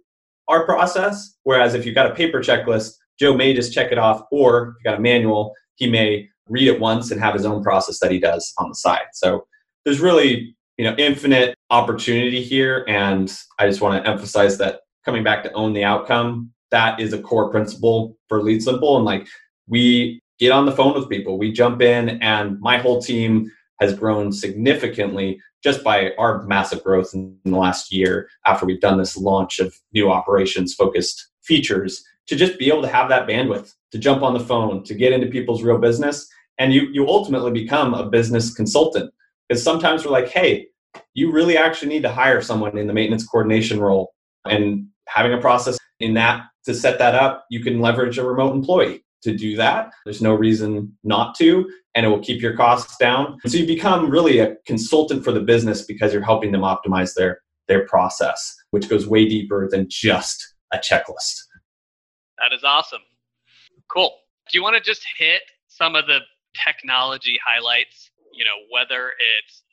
our 0.48 0.66
process? 0.66 1.36
Whereas 1.44 1.74
if 1.74 1.86
you've 1.86 1.96
got 1.96 2.10
a 2.10 2.16
paper 2.16 2.40
checklist, 2.40 2.94
Joe 3.20 3.36
may 3.36 3.54
just 3.54 3.74
check 3.74 3.92
it 3.92 3.98
off, 3.98 4.22
or 4.32 4.70
if 4.70 4.76
you've 4.76 4.84
got 4.86 5.00
a 5.00 5.02
manual, 5.02 5.54
he 5.76 5.90
may 5.90 6.30
read 6.50 6.68
it 6.68 6.80
once 6.80 7.12
and 7.12 7.22
have 7.22 7.34
his 7.34 7.46
own 7.46 7.64
process 7.64 8.00
that 8.00 8.12
he 8.12 8.20
does 8.20 8.54
on 8.58 8.70
the 8.70 8.76
side. 8.76 9.08
So 9.14 9.48
there's 9.86 10.00
really, 10.00 10.56
you 10.78 10.86
know, 10.86 10.96
infinite 10.98 11.56
opportunity 11.70 12.42
here. 12.42 12.86
And 12.88 13.36
I 13.60 13.68
just 13.68 13.82
want 13.82 14.04
to 14.04 14.10
emphasize 14.10 14.58
that 14.58 14.82
coming 15.06 15.24
back 15.24 15.44
to 15.44 15.52
own 15.54 15.74
the 15.74 15.84
outcome, 15.84 16.52
that 16.72 17.00
is 17.00 17.14
a 17.14 17.22
core 17.22 17.50
principle 17.50 18.18
for 18.28 18.44
Lead 18.44 18.62
Simple. 18.62 18.98
And 18.98 19.06
like 19.06 19.28
we 19.68 20.20
get 20.40 20.52
on 20.52 20.66
the 20.66 20.72
phone 20.72 20.94
with 20.94 21.10
people, 21.10 21.38
we 21.38 21.52
jump 21.52 21.82
in, 21.82 22.22
and 22.22 22.60
my 22.60 22.78
whole 22.78 23.02
team 23.02 23.52
has 23.80 23.94
grown 23.94 24.32
significantly 24.32 25.40
just 25.64 25.84
by 25.84 26.12
our 26.18 26.44
massive 26.44 26.84
growth 26.84 27.14
in 27.14 27.38
the 27.46 27.58
last 27.58 27.92
year 27.92 28.30
after 28.46 28.66
we've 28.66 28.82
done 28.82 28.98
this 28.98 29.18
launch 29.18 29.60
of 29.60 29.76
new 29.94 30.12
operations 30.12 30.74
focused 30.74 31.30
features 31.42 32.04
to 32.28 32.36
just 32.36 32.60
be 32.60 32.70
able 32.70 32.82
to 32.82 32.88
have 32.88 33.10
that 33.10 33.28
bandwidth 33.28 33.74
to 33.92 33.98
jump 33.98 34.22
on 34.22 34.34
the 34.34 34.40
phone 34.40 34.84
to 34.84 34.94
get 34.94 35.14
into 35.14 35.28
people's 35.28 35.64
real 35.64 35.78
business 35.78 36.28
and 36.60 36.74
you 36.74 36.88
you 36.92 37.08
ultimately 37.08 37.52
become 37.52 37.94
a 37.94 38.10
business 38.10 38.54
consultant. 38.54 39.12
Because 39.48 39.64
sometimes 39.64 40.06
we're 40.06 40.12
like 40.12 40.30
hey 40.30 40.68
you 41.14 41.32
really 41.32 41.58
actually 41.58 41.90
need 41.90 42.02
to 42.02 42.12
hire 42.12 42.42
someone 42.42 42.78
in 42.78 42.88
the 42.88 42.94
maintenance 42.94 43.26
coordination 43.26 43.80
role 43.80 44.14
and 44.46 44.88
having 45.08 45.34
a 45.34 45.38
process 45.40 45.78
in 46.00 46.14
that 46.16 46.44
to 46.66 46.74
set 46.74 47.00
that 47.00 47.16
up 47.16 47.46
you 47.50 47.64
can 47.64 47.80
leverage 47.80 48.18
a 48.18 48.26
remote 48.26 48.54
employee 48.54 49.04
to 49.24 49.36
do 49.36 49.56
that. 49.56 49.92
There's 50.06 50.22
no 50.22 50.34
reason 50.34 50.96
not 51.04 51.36
to 51.36 51.70
and 51.96 52.06
it 52.06 52.10
will 52.10 52.20
keep 52.20 52.42
your 52.42 52.56
costs 52.56 52.98
down. 52.98 53.38
So 53.48 53.58
you 53.58 53.66
become 53.66 54.10
really 54.10 54.40
a 54.40 54.56
consultant 54.68 55.24
for 55.24 55.32
the 55.32 55.40
business 55.40 55.84
because 55.84 56.14
you're 56.14 56.22
helping 56.22 56.52
them 56.52 56.62
optimize 56.62 57.14
their 57.16 57.42
their 57.68 57.86
process 57.86 58.56
which 58.72 58.90
goes 58.90 59.08
way 59.08 59.28
deeper 59.28 59.68
than 59.70 59.88
just 59.90 60.56
a 60.74 60.78
checklist. 60.78 61.40
That 62.38 62.54
is 62.54 62.64
awesome. 62.64 63.02
Cool. 63.92 64.12
Do 64.52 64.58
you 64.58 64.64
want 64.64 64.76
to 64.76 64.82
just 64.82 65.06
hit 65.18 65.42
some 65.68 65.96
of 65.96 66.06
the 66.08 66.20
technology 66.64 67.38
highlights, 67.44 68.12
you 68.34 68.46
know, 68.46 68.58
whether 68.70 69.12
it's 69.20 69.64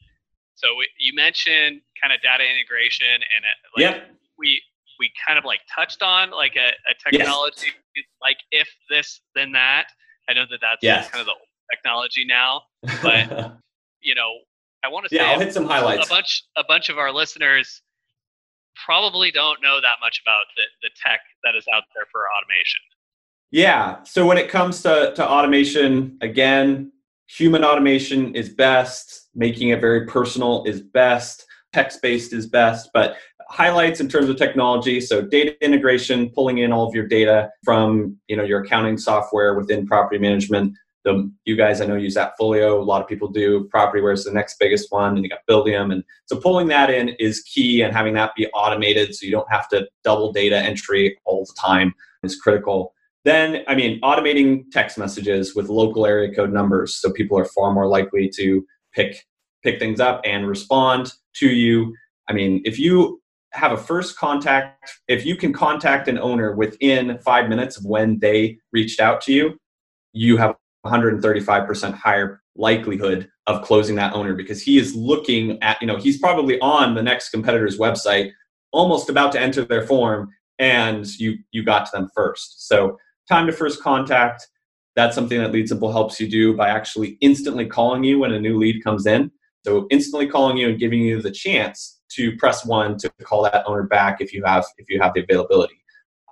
so 0.54 0.68
you 0.98 1.14
mentioned 1.14 1.80
kind 2.00 2.12
of 2.14 2.22
data 2.22 2.44
integration 2.44 3.10
and 3.12 3.42
it, 3.44 3.56
uh, 3.66 3.92
like 3.92 3.96
yeah. 3.96 4.04
we 4.38 4.62
we 4.98 5.10
kind 5.26 5.38
of 5.38 5.44
like 5.44 5.60
touched 5.74 6.02
on 6.02 6.30
like 6.30 6.54
a, 6.56 6.70
a 6.90 6.94
technology 7.10 7.68
yes. 7.96 8.04
like 8.22 8.38
if 8.50 8.68
this 8.90 9.20
then 9.34 9.52
that. 9.52 9.86
I 10.28 10.32
know 10.32 10.44
that 10.50 10.60
that's 10.62 10.80
yes. 10.80 11.10
kind 11.10 11.20
of 11.20 11.26
the 11.26 11.34
technology 11.74 12.24
now, 12.24 12.62
but 13.02 13.58
you 14.00 14.14
know, 14.14 14.40
I 14.84 14.88
want 14.88 15.04
to 15.04 15.14
say 15.14 15.16
yeah, 15.16 15.32
I'll 15.32 15.40
hit 15.40 15.52
some 15.52 15.66
highlights. 15.66 16.06
A 16.06 16.08
bunch 16.08 16.44
a 16.56 16.64
bunch 16.66 16.88
of 16.88 16.98
our 16.98 17.12
listeners 17.12 17.82
probably 18.86 19.30
don't 19.30 19.62
know 19.62 19.80
that 19.80 19.96
much 20.00 20.20
about 20.24 20.44
the, 20.56 20.64
the 20.82 20.90
tech 21.02 21.20
that 21.44 21.54
is 21.54 21.64
out 21.72 21.84
there 21.94 22.06
for 22.10 22.26
automation. 22.26 22.80
Yeah. 23.54 24.02
So 24.02 24.26
when 24.26 24.36
it 24.36 24.48
comes 24.48 24.82
to, 24.82 25.12
to 25.14 25.24
automation, 25.24 26.18
again, 26.22 26.90
human 27.28 27.64
automation 27.64 28.34
is 28.34 28.48
best, 28.48 29.28
making 29.32 29.68
it 29.68 29.80
very 29.80 30.06
personal 30.06 30.64
is 30.64 30.80
best, 30.80 31.46
text 31.72 32.02
based 32.02 32.32
is 32.32 32.48
best, 32.48 32.90
but 32.92 33.16
highlights 33.48 34.00
in 34.00 34.08
terms 34.08 34.28
of 34.28 34.36
technology 34.36 35.00
so 35.00 35.22
data 35.22 35.54
integration 35.64 36.30
pulling 36.30 36.58
in 36.58 36.72
all 36.72 36.88
of 36.88 36.96
your 36.96 37.06
data 37.06 37.48
from 37.62 38.16
you 38.26 38.34
know 38.34 38.42
your 38.42 38.62
accounting 38.62 38.96
software 38.96 39.54
within 39.54 39.86
property 39.86 40.18
management 40.18 40.74
the, 41.04 41.30
you 41.44 41.54
guys 41.54 41.82
i 41.82 41.84
know 41.84 41.94
use 41.94 42.16
appfolio 42.16 42.80
a 42.80 42.82
lot 42.82 43.02
of 43.02 43.06
people 43.06 43.28
do 43.28 43.68
propertyware 43.72 44.14
is 44.14 44.24
the 44.24 44.32
next 44.32 44.56
biggest 44.58 44.90
one 44.90 45.14
and 45.14 45.22
you 45.22 45.28
got 45.28 45.40
buildium 45.46 45.92
and 45.92 46.02
so 46.24 46.40
pulling 46.40 46.68
that 46.68 46.88
in 46.88 47.10
is 47.20 47.42
key 47.42 47.82
and 47.82 47.92
having 47.92 48.14
that 48.14 48.34
be 48.34 48.46
automated 48.54 49.14
so 49.14 49.26
you 49.26 49.30
don't 49.30 49.52
have 49.52 49.68
to 49.68 49.86
double 50.04 50.32
data 50.32 50.56
entry 50.56 51.14
all 51.26 51.44
the 51.44 51.54
time 51.60 51.94
is 52.22 52.40
critical 52.40 52.94
then, 53.24 53.64
I 53.66 53.74
mean, 53.74 54.00
automating 54.02 54.64
text 54.70 54.98
messages 54.98 55.54
with 55.54 55.68
local 55.68 56.06
area 56.06 56.34
code 56.34 56.52
numbers 56.52 56.94
so 56.94 57.10
people 57.10 57.38
are 57.38 57.46
far 57.46 57.72
more 57.72 57.86
likely 57.86 58.28
to 58.36 58.64
pick 58.92 59.24
pick 59.62 59.78
things 59.78 59.98
up 59.98 60.20
and 60.24 60.46
respond 60.46 61.12
to 61.36 61.48
you. 61.48 61.94
I 62.28 62.34
mean, 62.34 62.60
if 62.66 62.78
you 62.78 63.22
have 63.52 63.72
a 63.72 63.76
first 63.76 64.18
contact, 64.18 64.90
if 65.08 65.24
you 65.24 65.36
can 65.36 65.52
contact 65.52 66.06
an 66.06 66.18
owner 66.18 66.54
within 66.54 67.18
five 67.24 67.48
minutes 67.48 67.78
of 67.78 67.84
when 67.86 68.18
they 68.18 68.58
reached 68.72 69.00
out 69.00 69.22
to 69.22 69.32
you, 69.32 69.58
you 70.12 70.36
have 70.36 70.54
135% 70.84 71.94
higher 71.94 72.42
likelihood 72.56 73.28
of 73.46 73.62
closing 73.62 73.96
that 73.96 74.12
owner 74.14 74.34
because 74.34 74.62
he 74.62 74.78
is 74.78 74.94
looking 74.94 75.60
at, 75.62 75.80
you 75.80 75.86
know, 75.86 75.96
he's 75.96 76.18
probably 76.18 76.60
on 76.60 76.94
the 76.94 77.02
next 77.02 77.30
competitor's 77.30 77.78
website, 77.78 78.32
almost 78.70 79.08
about 79.08 79.32
to 79.32 79.40
enter 79.40 79.64
their 79.64 79.86
form, 79.86 80.28
and 80.58 81.06
you 81.18 81.38
you 81.52 81.64
got 81.64 81.86
to 81.86 81.90
them 81.92 82.08
first. 82.14 82.68
So 82.68 82.98
time 83.28 83.46
to 83.46 83.52
first 83.52 83.82
contact. 83.82 84.48
That's 84.96 85.14
something 85.14 85.38
that 85.38 85.52
Lead 85.52 85.68
Simple 85.68 85.90
helps 85.90 86.20
you 86.20 86.28
do 86.28 86.56
by 86.56 86.68
actually 86.68 87.18
instantly 87.20 87.66
calling 87.66 88.04
you 88.04 88.20
when 88.20 88.32
a 88.32 88.38
new 88.38 88.58
lead 88.58 88.82
comes 88.84 89.06
in. 89.06 89.30
So 89.64 89.86
instantly 89.90 90.28
calling 90.28 90.56
you 90.56 90.68
and 90.68 90.78
giving 90.78 91.00
you 91.00 91.20
the 91.20 91.30
chance 91.30 92.00
to 92.12 92.36
press 92.36 92.64
one 92.64 92.96
to 92.98 93.10
call 93.22 93.42
that 93.44 93.64
owner 93.66 93.82
back 93.84 94.20
if 94.20 94.32
you 94.32 94.44
have 94.44 94.64
if 94.78 94.88
you 94.88 95.00
have 95.00 95.14
the 95.14 95.22
availability. 95.22 95.74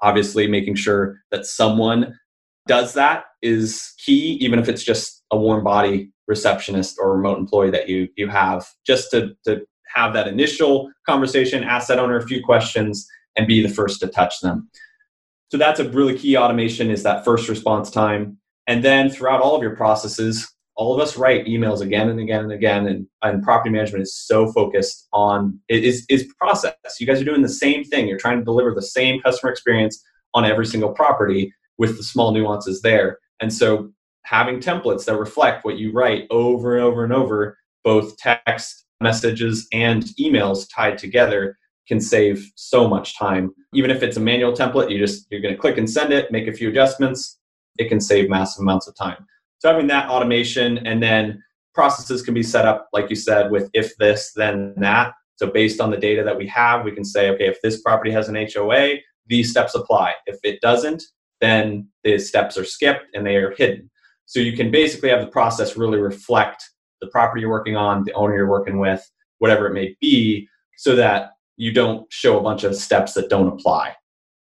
Obviously, 0.02 0.46
making 0.46 0.74
sure 0.74 1.20
that 1.31 1.46
someone 1.46 2.18
does 2.66 2.94
that 2.94 3.24
is 3.40 3.94
key, 4.05 4.37
even 4.40 4.59
if 4.59 4.68
it's 4.68 4.85
just 4.85 5.24
a 5.33 5.37
warm 5.37 5.64
body 5.64 6.12
receptionist 6.28 6.98
or 7.00 7.16
remote 7.16 7.38
employee 7.38 7.70
that 7.70 7.88
you 7.88 8.09
you 8.16 8.28
have, 8.28 8.66
just 8.87 9.11
to 9.11 9.35
to 9.44 9.62
have 9.94 10.12
that 10.14 10.28
initial 10.28 10.90
conversation, 11.07 11.64
ask 11.64 11.88
that 11.88 11.98
owner 11.98 12.16
a 12.16 12.26
few 12.26 12.42
questions, 12.44 13.07
and 13.37 13.46
be 13.46 13.62
the 13.62 13.68
first 13.68 14.00
to 14.00 14.07
touch 14.07 14.40
them. 14.40 14.68
So 15.52 15.58
that's 15.58 15.80
a 15.80 15.88
really 15.90 16.16
key 16.16 16.34
automation 16.34 16.90
is 16.90 17.02
that 17.02 17.26
first 17.26 17.46
response 17.46 17.90
time. 17.90 18.38
And 18.66 18.82
then 18.82 19.10
throughout 19.10 19.42
all 19.42 19.54
of 19.54 19.62
your 19.62 19.76
processes, 19.76 20.50
all 20.76 20.94
of 20.94 21.00
us 21.00 21.18
write 21.18 21.44
emails 21.44 21.82
again 21.82 22.08
and 22.08 22.18
again 22.18 22.44
and 22.44 22.52
again. 22.52 22.86
And, 22.86 23.06
and 23.20 23.42
property 23.42 23.68
management 23.68 24.00
is 24.00 24.16
so 24.16 24.50
focused 24.50 25.06
on 25.12 25.60
it 25.68 25.84
is, 25.84 26.06
is 26.08 26.32
process. 26.40 26.72
You 26.98 27.06
guys 27.06 27.20
are 27.20 27.26
doing 27.26 27.42
the 27.42 27.50
same 27.50 27.84
thing. 27.84 28.08
You're 28.08 28.16
trying 28.16 28.38
to 28.38 28.44
deliver 28.46 28.74
the 28.74 28.80
same 28.80 29.20
customer 29.20 29.52
experience 29.52 30.02
on 30.32 30.46
every 30.46 30.64
single 30.64 30.94
property 30.94 31.52
with 31.76 31.98
the 31.98 32.02
small 32.02 32.32
nuances 32.32 32.80
there. 32.80 33.18
And 33.38 33.52
so 33.52 33.92
having 34.24 34.58
templates 34.58 35.04
that 35.04 35.18
reflect 35.18 35.66
what 35.66 35.76
you 35.76 35.92
write 35.92 36.28
over 36.30 36.76
and 36.76 36.82
over 36.82 37.04
and 37.04 37.12
over, 37.12 37.58
both 37.84 38.16
text 38.16 38.86
messages 39.02 39.68
and 39.70 40.04
emails 40.18 40.66
tied 40.74 40.96
together 40.96 41.58
can 41.88 42.00
save 42.00 42.50
so 42.54 42.88
much 42.88 43.18
time. 43.18 43.52
Even 43.74 43.90
if 43.90 44.02
it's 44.02 44.16
a 44.16 44.20
manual 44.20 44.52
template, 44.52 44.90
you 44.90 44.98
just 44.98 45.26
you're 45.30 45.40
going 45.40 45.54
to 45.54 45.60
click 45.60 45.78
and 45.78 45.88
send 45.88 46.12
it, 46.12 46.30
make 46.30 46.46
a 46.46 46.52
few 46.52 46.68
adjustments, 46.68 47.38
it 47.78 47.88
can 47.88 48.00
save 48.00 48.28
massive 48.28 48.62
amounts 48.62 48.86
of 48.86 48.96
time. 48.96 49.26
So 49.58 49.70
having 49.70 49.86
that 49.88 50.08
automation 50.08 50.78
and 50.86 51.02
then 51.02 51.42
processes 51.74 52.22
can 52.22 52.34
be 52.34 52.42
set 52.42 52.66
up 52.66 52.88
like 52.92 53.08
you 53.08 53.16
said 53.16 53.50
with 53.50 53.70
if 53.72 53.96
this 53.96 54.32
then 54.36 54.74
that. 54.76 55.14
So 55.36 55.50
based 55.50 55.80
on 55.80 55.90
the 55.90 55.96
data 55.96 56.22
that 56.22 56.36
we 56.36 56.46
have, 56.48 56.84
we 56.84 56.92
can 56.92 57.04
say 57.04 57.30
okay, 57.30 57.46
if 57.46 57.60
this 57.62 57.80
property 57.80 58.10
has 58.10 58.28
an 58.28 58.36
HOA, 58.36 58.96
these 59.26 59.50
steps 59.50 59.74
apply. 59.74 60.14
If 60.26 60.38
it 60.42 60.60
doesn't, 60.60 61.02
then 61.40 61.88
the 62.04 62.18
steps 62.18 62.56
are 62.56 62.64
skipped 62.64 63.06
and 63.14 63.26
they 63.26 63.36
are 63.36 63.52
hidden. 63.52 63.90
So 64.26 64.40
you 64.40 64.56
can 64.56 64.70
basically 64.70 65.10
have 65.10 65.20
the 65.20 65.26
process 65.26 65.76
really 65.76 65.98
reflect 65.98 66.62
the 67.00 67.08
property 67.08 67.40
you're 67.40 67.50
working 67.50 67.76
on, 67.76 68.04
the 68.04 68.12
owner 68.12 68.37
you're 68.37 68.48
working 68.48 68.78
with, 68.78 69.04
whatever 69.38 69.66
it 69.66 69.74
may 69.74 69.96
be, 70.00 70.48
so 70.76 70.94
that 70.96 71.31
you 71.57 71.73
don't 71.73 72.11
show 72.13 72.38
a 72.38 72.42
bunch 72.42 72.65
of 72.65 72.77
steps 72.77 73.15
that 73.15 73.31
don't 73.31 73.48
apply. 73.48 73.94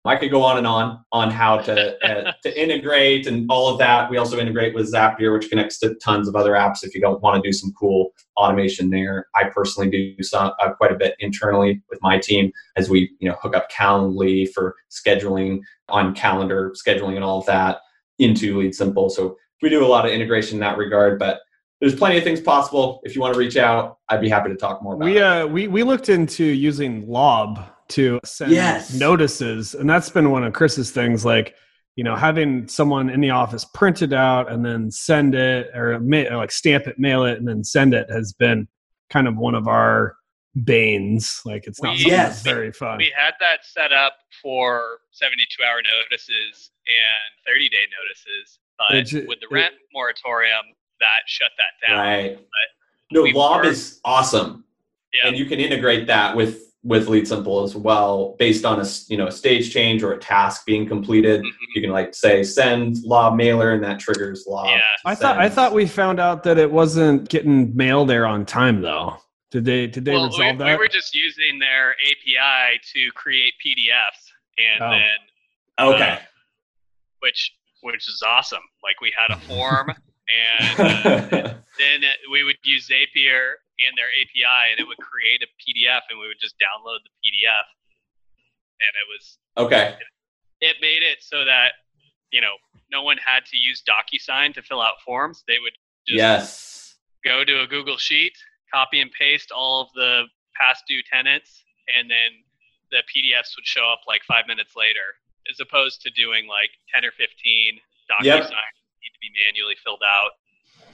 I 0.07 0.17
could 0.17 0.29
go 0.29 0.43
on 0.43 0.57
and 0.57 0.67
on 0.67 1.03
on 1.11 1.31
how 1.31 1.57
to 1.57 1.97
uh, 2.05 2.31
to 2.43 2.61
integrate 2.61 3.25
and 3.25 3.47
all 3.49 3.67
of 3.67 3.79
that. 3.79 4.09
We 4.09 4.17
also 4.17 4.37
integrate 4.37 4.75
with 4.75 4.91
Zapier, 4.91 5.33
which 5.33 5.49
connects 5.49 5.79
to 5.79 5.95
tons 5.95 6.27
of 6.27 6.35
other 6.35 6.51
apps. 6.51 6.83
If 6.83 6.93
you 6.93 7.01
don't 7.01 7.21
want 7.21 7.43
to 7.43 7.47
do 7.47 7.51
some 7.51 7.73
cool 7.77 8.11
automation 8.37 8.91
there, 8.91 9.25
I 9.35 9.45
personally 9.45 9.89
do 9.89 10.21
some 10.21 10.51
uh, 10.59 10.73
quite 10.73 10.91
a 10.91 10.95
bit 10.95 11.15
internally 11.19 11.81
with 11.89 11.99
my 12.01 12.19
team 12.19 12.51
as 12.75 12.89
we 12.89 13.11
you 13.19 13.27
know 13.27 13.35
hook 13.41 13.55
up 13.55 13.71
Calendly 13.71 14.47
for 14.53 14.75
scheduling 14.91 15.61
on 15.89 16.13
calendar 16.13 16.73
scheduling 16.75 17.15
and 17.15 17.23
all 17.23 17.39
of 17.39 17.45
that 17.47 17.79
into 18.19 18.59
Lead 18.59 18.75
Simple. 18.75 19.09
So 19.09 19.35
we 19.61 19.69
do 19.69 19.83
a 19.83 19.87
lot 19.87 20.05
of 20.05 20.11
integration 20.11 20.57
in 20.57 20.59
that 20.61 20.77
regard. 20.77 21.17
But 21.17 21.39
there's 21.81 21.95
plenty 21.95 22.17
of 22.17 22.23
things 22.23 22.39
possible. 22.41 23.01
If 23.03 23.15
you 23.15 23.21
want 23.21 23.33
to 23.33 23.39
reach 23.39 23.57
out, 23.57 23.97
I'd 24.09 24.21
be 24.21 24.29
happy 24.29 24.49
to 24.49 24.55
talk 24.55 24.81
more 24.81 24.95
about 24.95 25.05
we 25.05 25.17
it. 25.17 25.23
uh 25.23 25.45
we 25.47 25.67
we 25.67 25.83
looked 25.83 26.09
into 26.09 26.43
using 26.45 27.07
lob 27.07 27.59
to 27.89 28.19
send 28.25 28.51
Yes. 28.51 28.93
notices 28.93 29.75
and 29.75 29.87
that's 29.89 30.09
been 30.09 30.31
one 30.31 30.43
of 30.43 30.53
chris's 30.53 30.89
things 30.89 31.23
like 31.23 31.53
you 31.95 32.03
know 32.03 32.15
having 32.15 32.67
someone 32.67 33.11
in 33.11 33.21
the 33.21 33.29
office 33.29 33.63
print 33.63 34.01
it 34.01 34.11
out 34.11 34.51
and 34.51 34.65
then 34.65 34.89
send 34.89 35.35
it 35.35 35.67
or, 35.75 35.99
ma- 35.99 36.23
or 36.31 36.37
like 36.37 36.51
stamp 36.51 36.87
it 36.87 36.97
mail 36.97 37.25
it 37.25 37.37
and 37.37 37.47
then 37.47 37.63
send 37.63 37.93
it 37.93 38.09
has 38.09 38.33
been 38.33 38.67
kind 39.11 39.27
of 39.27 39.37
one 39.37 39.53
of 39.53 39.67
our 39.67 40.15
banes 40.63 41.41
like 41.45 41.67
it's 41.67 41.81
not 41.83 41.95
We- 41.97 42.05
Yes. 42.05 42.41
that's 42.41 42.41
very 42.41 42.71
fun 42.71 42.97
We 42.97 43.13
had 43.15 43.33
that 43.39 43.63
set 43.63 43.93
up 43.93 44.13
for 44.41 44.99
72 45.11 45.63
hour 45.63 45.81
notices 45.83 46.71
and 46.87 47.45
30 47.45 47.69
day 47.69 47.85
notices, 48.01 48.59
but 48.79 49.13
It 49.13 49.27
with 49.27 49.39
the 49.41 49.47
it- 49.47 49.53
rent 49.53 49.75
moratorium, 49.93 50.65
that 51.05 51.27
shut 51.27 51.51
that 51.57 51.87
down. 51.87 51.97
Right. 51.99 52.39
No, 53.11 53.21
Lob 53.23 53.63
were- 53.63 53.69
is 53.69 53.99
awesome. 54.03 54.63
Yeah. 55.13 55.29
and 55.29 55.37
you 55.37 55.45
can 55.45 55.59
integrate 55.61 56.07
that 56.07 56.35
with 56.35 56.61
with 56.83 57.07
lead 57.07 57.25
simple 57.27 57.63
as 57.63 57.73
well 57.75 58.35
based 58.37 58.63
on 58.65 58.77
a 58.79 58.81
s- 58.81 59.09
you 59.09 59.15
know 59.17 59.27
a 59.27 59.31
stage 59.31 59.71
change 59.73 60.03
or 60.03 60.11
a 60.11 60.19
task 60.19 60.65
being 60.65 60.85
completed 60.87 61.41
Mhm. 61.41 61.51
you 61.73 61.81
can 61.81 61.89
like 61.91 62.13
say 62.13 62.43
send 62.43 62.97
lob 63.05 63.35
mailer 63.37 63.71
and 63.73 63.81
that 63.83 63.97
triggers 63.99 64.45
lob 64.45 64.67
Yeah. 64.67 64.77
to 64.79 64.83
i 65.05 65.15
thought 65.15 65.37
i 65.39 65.47
thought 65.49 65.71
we 65.73 65.87
found 65.87 66.19
out 66.19 66.43
that 66.43 66.57
it 66.57 66.69
wasn't 66.69 67.29
getting 67.29 67.73
mail 67.75 68.03
there 68.05 68.25
on 68.27 68.45
time 68.45 68.81
though 68.81 69.17
did 69.51 69.63
they 69.65 69.87
did 69.87 70.03
they 70.05 70.11
well, 70.11 70.23
we, 70.23 70.27
resolve 70.37 70.57
that 70.59 70.67
we 70.67 70.75
were 70.75 70.89
just 70.89 71.15
using 71.15 71.57
their 71.59 71.91
API 71.93 72.77
to 72.93 73.09
create 73.13 73.53
PDFs, 73.65 74.31
and 74.59 74.83
Oh. 74.83 74.91
then 74.91 75.87
okay 75.93 76.19
which 77.19 77.53
which 77.81 78.07
is 78.09 78.21
awesome. 78.25 78.63
Like 78.83 78.99
we 79.01 79.13
had 79.17 79.35
a 79.35 79.39
form, 79.41 79.91
and 80.31 80.79
uh, 80.79 81.53
then 81.79 82.01
we 82.31 82.43
would 82.43 82.57
use 82.63 82.89
Zapier 82.89 83.61
and 83.77 83.93
their 83.97 84.09
API, 84.21 84.71
and 84.71 84.79
it 84.79 84.87
would 84.87 84.97
create 84.97 85.43
a 85.43 85.49
PDF, 85.61 86.01
and 86.09 86.19
we 86.19 86.27
would 86.27 86.39
just 86.39 86.55
download 86.57 87.03
the 87.03 87.13
PDF, 87.21 87.67
and 88.79 88.91
it 88.95 89.07
was 89.11 89.37
okay 89.57 89.95
it 90.61 90.77
made 90.81 91.03
it 91.03 91.21
so 91.21 91.45
that 91.45 91.73
you 92.31 92.41
know 92.41 92.55
no 92.91 93.03
one 93.03 93.17
had 93.17 93.45
to 93.45 93.57
use 93.57 93.83
DocuSign 93.83 94.53
to 94.53 94.61
fill 94.61 94.81
out 94.81 94.95
forms. 95.05 95.43
They 95.47 95.59
would 95.61 95.73
just 96.07 96.17
yes 96.17 96.95
go 97.23 97.43
to 97.43 97.61
a 97.61 97.67
Google 97.67 97.97
Sheet, 97.97 98.33
copy 98.73 99.01
and 99.01 99.11
paste 99.11 99.51
all 99.51 99.81
of 99.81 99.89
the 99.95 100.23
past 100.59 100.83
due 100.87 101.01
tenants, 101.11 101.63
and 101.97 102.09
then 102.09 102.43
the 102.91 103.01
PDFs 103.09 103.55
would 103.57 103.65
show 103.65 103.85
up 103.91 104.01
like 104.07 104.21
five 104.27 104.45
minutes 104.47 104.73
later, 104.75 105.17
as 105.51 105.59
opposed 105.59 106.01
to 106.03 106.09
doing 106.11 106.47
like 106.47 106.69
10 106.93 107.03
or 107.03 107.11
15 107.11 107.79
DocuSign 108.09 108.23
Yep. 108.23 108.51
Need 109.05 109.13
to 109.13 109.21
be 109.21 109.29
manually 109.45 109.75
filled 109.85 110.01
out. 110.01 110.31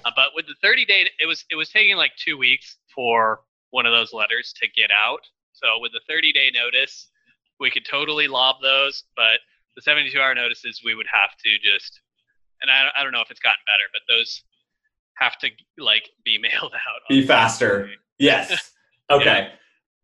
Uh, 0.03 0.12
but 0.16 0.36
with 0.36 0.45
the 0.47 0.55
30 0.62 0.86
day, 0.86 1.07
it 1.20 1.26
was 1.26 1.45
it 1.49 1.55
was 1.55 1.70
taking 1.70 1.95
like 1.95 2.12
two 2.20 2.38
weeks 2.38 2.78
for 2.93 3.41
one 3.72 3.86
of 3.86 3.93
those 3.93 4.12
letters 4.12 4.53
to 4.62 4.68
get 4.76 4.91
out. 4.91 5.24
So 5.53 5.80
with 5.80 5.91
the 5.93 6.01
30 6.07 6.34
day 6.34 6.51
notice, 6.53 7.09
we 7.59 7.72
could 7.72 7.86
totally 7.86 8.28
lob 8.28 8.57
those, 8.62 9.03
but 9.16 9.39
the 9.76 9.82
72 9.82 10.20
hour 10.20 10.36
notices 10.36 10.82
we 10.84 10.95
would 10.95 11.05
have 11.12 11.32
to 11.38 11.49
just, 11.64 12.01
and 12.62 12.70
I, 12.70 12.89
I 12.97 13.03
don't 13.03 13.14
know 13.14 13.22
if 13.22 13.32
it's 13.32 13.39
gotten 13.39 13.64
better, 13.66 13.88
but 13.93 14.01
those 14.14 14.43
have 15.16 15.38
to 15.39 15.49
like 15.78 16.09
be 16.26 16.38
mailed 16.41 16.74
out. 16.74 17.01
Be 17.09 17.26
faster. 17.26 17.89
yes 18.20 18.72
okay 19.12 19.49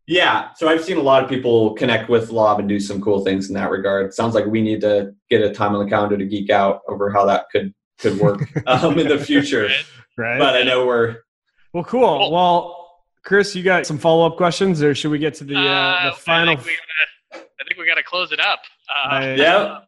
yeah. 0.06 0.48
so 0.56 0.68
i've 0.68 0.82
seen 0.84 0.96
a 0.96 1.02
lot 1.02 1.22
of 1.22 1.28
people 1.28 1.74
connect 1.74 2.08
with 2.08 2.30
lob 2.30 2.58
and 2.58 2.68
do 2.68 2.80
some 2.80 3.00
cool 3.00 3.24
things 3.24 3.48
in 3.48 3.54
that 3.54 3.70
regard 3.70 4.12
sounds 4.12 4.34
like 4.34 4.46
we 4.46 4.60
need 4.60 4.80
to 4.80 5.14
get 5.30 5.40
a 5.40 5.52
time 5.52 5.74
on 5.74 5.84
the 5.84 5.90
calendar 5.90 6.16
to 6.16 6.26
geek 6.26 6.50
out 6.50 6.80
over 6.88 7.10
how 7.10 7.24
that 7.24 7.46
could 7.52 7.72
could 7.98 8.18
work 8.18 8.40
um, 8.66 8.98
in 8.98 9.08
the 9.08 9.18
future 9.18 9.64
Right? 9.66 9.84
right 10.16 10.38
but 10.38 10.56
i 10.56 10.62
know 10.62 10.86
we're 10.86 11.16
Well, 11.72 11.84
cool. 11.84 12.18
Cool. 12.18 12.32
Well, 12.32 12.74
Chris, 13.24 13.54
you 13.54 13.62
got 13.62 13.86
some 13.86 13.98
follow 13.98 14.24
up 14.26 14.36
questions, 14.38 14.82
or 14.82 14.94
should 14.94 15.10
we 15.10 15.18
get 15.18 15.34
to 15.34 15.44
the 15.44 15.56
uh, 15.56 15.60
Uh, 15.60 16.10
the 16.10 16.16
final? 16.16 16.54
I 16.54 16.56
think 16.56 16.66
we 16.66 16.72
gotta, 16.72 17.46
I 17.60 17.64
think 17.68 17.78
we 17.78 17.86
got 17.86 17.96
to 17.96 18.02
close 18.02 18.32
it 18.32 18.40
up. 18.40 18.60
Uh, 18.88 19.08
I- 19.08 19.34
yeah 19.34 19.80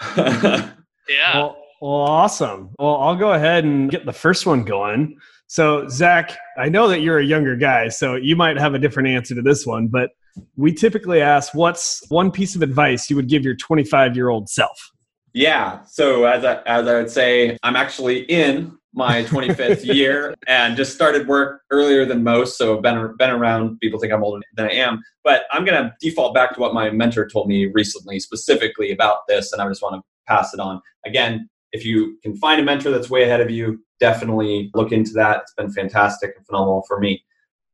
yeah. 1.08 1.34
Well, 1.36 1.56
well, 1.82 1.90
awesome. 1.92 2.70
Well, 2.78 2.96
I'll 2.96 3.16
go 3.16 3.32
ahead 3.32 3.64
and 3.64 3.90
get 3.90 4.06
the 4.06 4.12
first 4.12 4.46
one 4.46 4.64
going. 4.64 5.18
So, 5.46 5.88
Zach, 5.88 6.36
I 6.58 6.68
know 6.68 6.88
that 6.88 7.00
you're 7.00 7.18
a 7.18 7.24
younger 7.24 7.56
guy, 7.56 7.88
so 7.88 8.14
you 8.14 8.36
might 8.36 8.56
have 8.58 8.74
a 8.74 8.78
different 8.78 9.08
answer 9.08 9.34
to 9.34 9.42
this 9.42 9.66
one, 9.66 9.88
but 9.88 10.10
we 10.56 10.72
typically 10.72 11.20
ask, 11.20 11.54
"What's 11.54 12.02
one 12.08 12.30
piece 12.30 12.54
of 12.54 12.62
advice 12.62 13.10
you 13.10 13.16
would 13.16 13.28
give 13.28 13.42
your 13.44 13.56
25 13.56 14.14
year 14.16 14.28
old 14.30 14.48
self?" 14.48 14.90
Yeah. 15.32 15.82
So 15.84 16.24
as 16.24 16.44
I, 16.44 16.60
as 16.62 16.86
I 16.86 16.94
would 16.94 17.10
say, 17.10 17.56
I'm 17.62 17.76
actually 17.76 18.20
in 18.22 18.76
my 18.92 19.22
25th 19.24 19.84
year 19.94 20.34
and 20.46 20.76
just 20.76 20.94
started 20.94 21.28
work 21.28 21.62
earlier 21.70 22.04
than 22.04 22.24
most. 22.24 22.58
So 22.58 22.76
I've 22.76 22.82
been 22.82 23.14
been 23.16 23.30
around. 23.30 23.78
People 23.80 24.00
think 24.00 24.12
I'm 24.12 24.22
older 24.22 24.42
than 24.56 24.66
I 24.66 24.72
am, 24.72 25.02
but 25.22 25.44
I'm 25.52 25.64
going 25.64 25.82
to 25.82 25.94
default 26.00 26.34
back 26.34 26.54
to 26.54 26.60
what 26.60 26.74
my 26.74 26.90
mentor 26.90 27.28
told 27.28 27.48
me 27.48 27.66
recently, 27.66 28.18
specifically 28.18 28.90
about 28.90 29.20
this, 29.28 29.52
and 29.52 29.62
I 29.62 29.68
just 29.68 29.82
want 29.82 29.96
to 29.96 30.02
pass 30.26 30.52
it 30.52 30.60
on. 30.60 30.80
Again, 31.06 31.48
if 31.72 31.84
you 31.84 32.18
can 32.22 32.36
find 32.36 32.60
a 32.60 32.64
mentor 32.64 32.90
that's 32.90 33.10
way 33.10 33.22
ahead 33.22 33.40
of 33.40 33.50
you, 33.50 33.80
definitely 34.00 34.70
look 34.74 34.92
into 34.92 35.12
that. 35.12 35.42
It's 35.42 35.54
been 35.54 35.70
fantastic 35.70 36.32
and 36.36 36.44
phenomenal 36.46 36.84
for 36.88 36.98
me. 36.98 37.22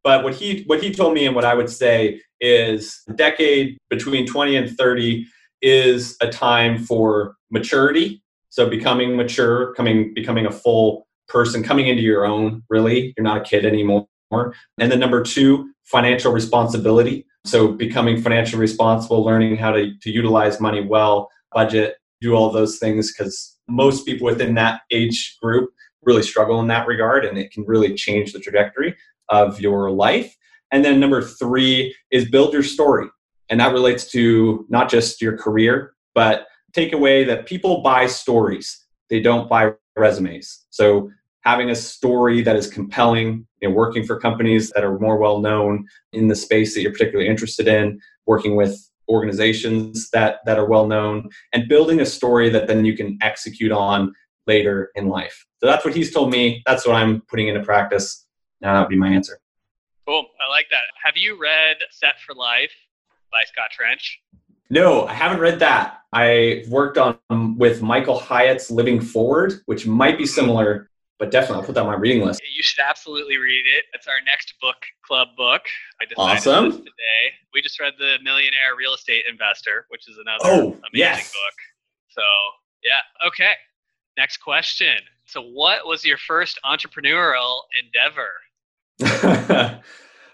But 0.04 0.22
what 0.22 0.34
he 0.34 0.62
what 0.66 0.82
he 0.82 0.92
told 0.92 1.14
me 1.14 1.26
and 1.26 1.34
what 1.34 1.44
I 1.44 1.54
would 1.54 1.70
say 1.70 2.20
is 2.40 3.02
a 3.09 3.14
decade 3.14 3.78
between 3.88 4.26
20 4.26 4.57
and 4.57 4.76
30 4.76 5.26
is 5.62 6.16
a 6.20 6.28
time 6.28 6.78
for 6.78 7.36
maturity. 7.50 8.22
So 8.50 8.68
becoming 8.68 9.16
mature, 9.16 9.74
coming 9.74 10.14
becoming 10.14 10.46
a 10.46 10.50
full 10.50 11.07
person, 11.28 11.62
coming 11.62 11.88
into 11.88 12.02
your 12.02 12.24
own, 12.24 12.62
really. 12.68 13.12
You're 13.16 13.24
not 13.24 13.38
a 13.38 13.44
kid 13.44 13.66
anymore. 13.66 14.07
And 14.32 14.90
then 14.90 14.98
number 14.98 15.22
two, 15.22 15.70
financial 15.84 16.32
responsibility. 16.32 17.26
So 17.44 17.68
becoming 17.68 18.20
financially 18.20 18.61
responsible, 18.61 19.24
learning 19.24 19.57
how 19.57 19.72
to, 19.72 19.96
to 19.98 20.11
utilize 20.11 20.61
money 20.61 20.84
well, 20.84 21.28
budget, 21.52 21.96
do 22.20 22.34
all 22.34 22.50
those 22.50 22.78
things 22.78 23.12
because 23.12 23.57
most 23.68 24.07
people 24.07 24.26
within 24.26 24.54
that 24.54 24.80
age 24.90 25.36
group 25.42 25.70
really 26.02 26.22
struggle 26.22 26.61
in 26.61 26.66
that 26.68 26.86
regard 26.86 27.24
and 27.24 27.36
it 27.36 27.52
can 27.52 27.64
really 27.66 27.94
change 27.94 28.32
the 28.32 28.40
trajectory 28.40 28.96
of 29.28 29.61
your 29.61 29.90
life. 29.90 30.34
And 30.72 30.84
then 30.84 30.98
number 30.98 31.22
three 31.22 31.94
is 32.11 32.28
build 32.28 32.52
your 32.52 32.62
story. 32.62 33.09
And 33.49 33.61
that 33.61 33.72
relates 33.72 34.11
to 34.12 34.66
not 34.68 34.90
just 34.90 35.22
your 35.22 35.36
career, 35.36 35.94
but 36.14 36.47
take 36.72 36.92
away 36.92 37.24
that 37.24 37.47
people 37.47 37.82
buy 37.82 38.07
stories. 38.07 38.84
They 39.09 39.20
don't 39.20 39.49
buy 39.49 39.72
resumes. 39.97 40.66
So 40.70 41.11
having 41.42 41.70
a 41.70 41.74
story 41.74 42.42
that 42.42 42.57
is 42.57 42.66
compelling, 42.66 43.47
you 43.62 43.68
know, 43.68 43.74
working 43.74 44.05
for 44.05 44.18
companies 44.18 44.70
that 44.70 44.84
are 44.84 44.99
more 44.99 45.16
well 45.16 45.40
known 45.40 45.86
in 46.12 46.28
the 46.28 46.34
space 46.34 46.74
that 46.74 46.82
you're 46.82 46.92
particularly 46.92 47.28
interested 47.28 47.68
in, 47.68 48.01
working 48.26 48.57
with 48.57 48.90
organizations 49.09 50.11
that, 50.11 50.40
that 50.44 50.59
are 50.59 50.66
well 50.66 50.88
known, 50.88 51.28
and 51.53 51.68
building 51.68 52.01
a 52.01 52.07
story 52.07 52.51
that 52.51 52.66
then 52.66 52.84
you 52.84 52.97
can 52.97 53.16
execute 53.22 53.70
on 53.70 54.12
later 54.49 54.90
in 54.97 55.09
life. 55.09 55.47
So 55.61 55.66
that's 55.66 55.84
what 55.84 55.94
he's 55.94 56.12
told 56.12 56.32
me. 56.32 56.62
That's 56.66 56.84
what 56.84 56.97
I'm 56.97 57.20
putting 57.22 57.49
into 57.49 57.62
practice. 57.62 58.26
Now 58.61 58.74
that 58.74 58.80
would 58.80 58.88
be 58.88 58.97
my 58.97 59.09
answer. 59.09 59.38
Cool. 60.07 60.26
I 60.44 60.51
like 60.51 60.66
that. 60.70 60.82
Have 61.05 61.16
you 61.16 61.38
read 61.40 61.76
Set 61.90 62.14
for 62.26 62.34
Life 62.34 62.72
by 63.37 63.45
Scott 63.45 63.70
Trench? 63.70 64.20
No, 64.70 65.07
I 65.07 65.12
haven't 65.12 65.41
read 65.41 65.59
that. 65.61 65.99
I 66.12 66.64
worked 66.68 66.97
on 66.99 67.18
um, 67.30 67.59
with 67.59 67.82
Michael 67.82 68.18
Hyatt's 68.18 68.70
Living 68.70 69.01
Forward, 69.01 69.61
which 69.66 69.87
might 69.87 70.16
be 70.16 70.26
similar, 70.26 70.89
but 71.18 71.30
definitely 71.30 71.57
I'll 71.61 71.66
put 71.66 71.74
that 71.74 71.82
on 71.82 71.87
my 71.89 71.95
reading 71.97 72.24
list. 72.24 72.41
You 72.43 72.62
should 72.62 72.82
absolutely 72.82 73.37
read 73.37 73.64
it. 73.76 73.84
It's 73.93 74.07
our 74.07 74.20
next 74.24 74.55
book 74.61 74.76
club 75.07 75.28
book. 75.37 75.62
I 76.01 76.07
decided 76.07 76.39
Awesome. 76.39 76.72
today. 76.78 77.22
We 77.53 77.61
just 77.61 77.78
read 77.78 77.93
The 77.99 78.16
Millionaire 78.24 78.74
Real 78.78 78.95
Estate 78.95 79.24
Investor, 79.30 79.84
which 79.91 80.09
is 80.09 80.16
another 80.18 80.45
Oh, 80.45 80.61
amazing 80.68 80.80
yes. 80.95 81.32
book. 81.32 81.55
So, 82.09 82.22
yeah. 82.82 83.28
Okay. 83.28 83.53
Next 84.16 84.39
question. 84.39 84.97
So, 85.26 85.43
what 85.43 85.87
was 85.87 86.05
your 86.05 86.16
first 86.18 86.59
entrepreneurial 86.64 87.61
endeavor? 87.82 88.30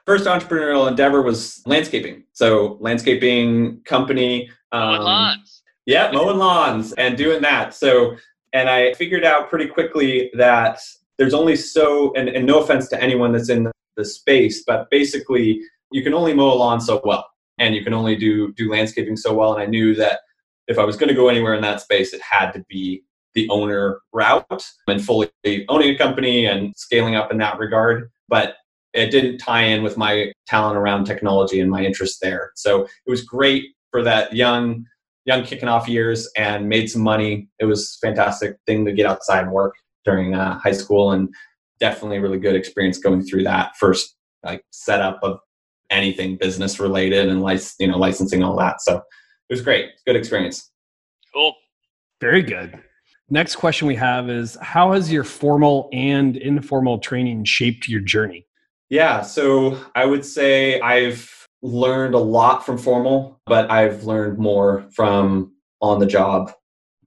First 0.07 0.25
entrepreneurial 0.27 0.89
endeavor 0.89 1.23
was 1.23 1.63
landscaping. 1.67 2.25
So 2.33 2.77
landscaping 2.81 3.81
company. 3.83 4.51
Mowing 4.73 4.99
um, 4.99 5.05
lawns. 5.05 5.63
Yeah, 5.87 6.11
mowing 6.13 6.39
lawns 6.39 6.93
and 6.95 7.17
doing 7.17 7.43
that. 7.43 7.75
So, 7.75 8.17
and 8.53 8.69
I 8.69 8.95
figured 8.95 9.25
out 9.25 9.49
pretty 9.49 9.67
quickly 9.67 10.31
that 10.35 10.81
there's 11.19 11.35
only 11.35 11.57
so, 11.57 12.13
and, 12.15 12.29
and 12.29 12.47
no 12.47 12.61
offense 12.61 12.89
to 12.89 13.03
anyone 13.03 13.33
that's 13.33 13.49
in 13.49 13.71
the 13.97 14.05
space, 14.05 14.65
but 14.65 14.89
basically 14.91 15.61
you 15.91 16.03
can 16.03 16.15
only 16.15 16.35
mow 16.35 16.53
a 16.53 16.55
lawn 16.55 16.81
so 16.81 17.01
well, 17.05 17.27
and 17.59 17.75
you 17.75 17.85
can 17.85 17.95
only 17.95 18.17
do 18.17 18.53
do 18.55 18.71
landscaping 18.71 19.17
so 19.17 19.33
well. 19.35 19.55
And 19.55 19.63
I 19.63 19.67
knew 19.67 19.95
that 19.97 20.21
if 20.69 20.79
I 20.79 20.85
was 20.85 20.97
going 20.97 21.09
to 21.09 21.15
go 21.15 21.29
anywhere 21.29 21.55
in 21.55 21.63
that 21.63 21.81
space, 21.81 22.13
it 22.13 22.23
had 22.23 22.53
to 22.53 22.65
be 22.69 23.03
the 23.35 23.49
owner 23.51 24.01
route 24.13 24.65
and 24.89 25.05
fully 25.05 25.31
owning 25.69 25.95
a 25.95 25.99
company 25.99 26.47
and 26.47 26.75
scaling 26.77 27.15
up 27.15 27.31
in 27.31 27.39
that 27.39 27.59
regard. 27.59 28.11
But 28.29 28.57
it 28.95 29.11
didn't 29.11 29.39
tie 29.39 29.63
in 29.63 29.83
with 29.83 29.97
my 29.97 30.33
talent 30.47 30.77
around 30.77 31.05
technology 31.05 31.61
and 31.61 31.71
my 31.71 31.85
interest 31.85 32.19
there. 32.21 32.53
So 32.57 32.83
it 32.83 33.11
was 33.11 33.23
great 33.23 33.67
for 33.91 34.03
that 34.03 34.35
young 34.35 34.85
young 35.25 35.45
kicking 35.45 35.69
off 35.69 35.89
years 35.89 36.29
and 36.37 36.69
made 36.69 36.91
some 36.91 37.03
money. 37.03 37.49
It 37.61 37.67
was 37.67 37.97
a 38.03 38.07
fantastic 38.07 38.57
thing 38.67 38.85
to 38.87 38.93
get 38.93 39.07
outside 39.07 39.45
and 39.45 39.53
work 39.53 39.75
during 40.05 40.35
uh, 40.35 40.59
high 40.59 40.73
school 40.73 41.13
and 41.13 41.29
definitely 41.79 42.17
a 42.17 42.21
really 42.21 42.39
good 42.39 42.57
experience 42.57 42.99
going 42.99 43.23
through 43.23 43.45
that 43.45 43.77
first 43.77 44.17
like 44.43 44.65
setup 44.71 45.21
of 45.23 45.39
anything 45.91 46.37
business 46.37 46.81
related 46.81 47.29
and 47.29 47.43
lic- 47.43 47.61
you 47.79 47.87
know 47.87 47.99
licensing 47.99 48.43
all 48.43 48.57
that. 48.57 48.81
So 48.81 48.97
it 48.97 49.03
was 49.51 49.61
great. 49.61 49.91
Good 50.07 50.17
experience. 50.17 50.71
Cool. 51.33 51.55
Very 52.21 52.43
good. 52.43 52.79
Next 53.31 53.57
question 53.57 53.87
we 53.89 53.97
have 53.97 54.29
is 54.29 54.57
How 54.61 54.93
has 54.93 55.13
your 55.13 55.25
formal 55.25 55.89
and 55.93 56.37
informal 56.37 56.99
training 56.99 57.45
shaped 57.45 57.89
your 57.89 58.01
journey? 58.01 58.47
Yeah, 58.93 59.23
so 59.23 59.79
I 59.95 60.05
would 60.05 60.23
say 60.23 60.79
I've 60.83 61.49
learned 61.63 62.15
a 62.15 62.19
lot 62.19 62.67
from 62.67 62.77
formal, 62.77 63.41
but 63.47 63.71
I've 63.71 64.05
learned 64.05 64.37
more 64.37 64.85
from 64.93 65.55
on 65.81 65.99
the 65.99 66.05
job 66.05 66.53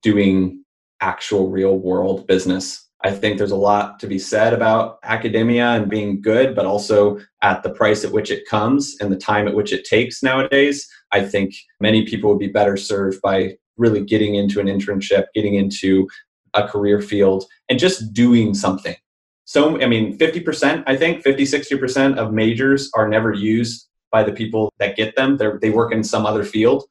doing 0.02 0.64
actual 1.00 1.52
real 1.52 1.78
world 1.78 2.26
business. 2.26 2.90
I 3.04 3.12
think 3.12 3.38
there's 3.38 3.52
a 3.52 3.56
lot 3.56 4.00
to 4.00 4.08
be 4.08 4.18
said 4.18 4.52
about 4.52 4.98
academia 5.04 5.74
and 5.74 5.88
being 5.88 6.24
good, 6.24 6.56
but 6.56 6.66
also 6.66 7.20
at 7.44 7.62
the 7.62 7.70
price 7.70 8.04
at 8.04 8.12
which 8.12 8.32
it 8.32 8.50
comes 8.50 8.96
and 9.00 9.12
the 9.12 9.16
time 9.16 9.48
at 9.48 9.54
which 9.54 9.72
it 9.72 9.86
takes 9.86 10.24
nowadays. 10.24 10.88
I 11.12 11.24
think 11.24 11.54
many 11.80 12.04
people 12.04 12.32
would 12.32 12.40
be 12.40 12.48
better 12.48 12.78
served 12.78 13.22
by 13.22 13.58
really 13.78 14.04
getting 14.04 14.34
into 14.34 14.60
an 14.60 14.66
internship, 14.66 15.26
getting 15.36 15.54
into 15.54 16.08
a 16.56 16.68
career 16.68 17.00
field, 17.00 17.46
and 17.70 17.78
just 17.78 18.12
doing 18.12 18.56
something. 18.56 18.96
So, 19.46 19.80
I 19.82 19.86
mean, 19.86 20.18
50%, 20.18 20.84
I 20.88 20.96
think, 20.98 21.24
50, 21.24 21.44
60% 21.44 22.18
of 22.18 22.34
majors 22.34 22.90
are 22.96 23.08
never 23.08 23.32
used 23.32 23.88
by 24.12 24.24
the 24.24 24.32
people 24.32 24.74
that 24.80 24.96
get 24.96 25.16
them. 25.16 25.38
They're, 25.38 25.60
they 25.62 25.70
work 25.70 25.94
in 25.94 26.04
some 26.04 26.26
other 26.26 26.44
field. 26.44 26.84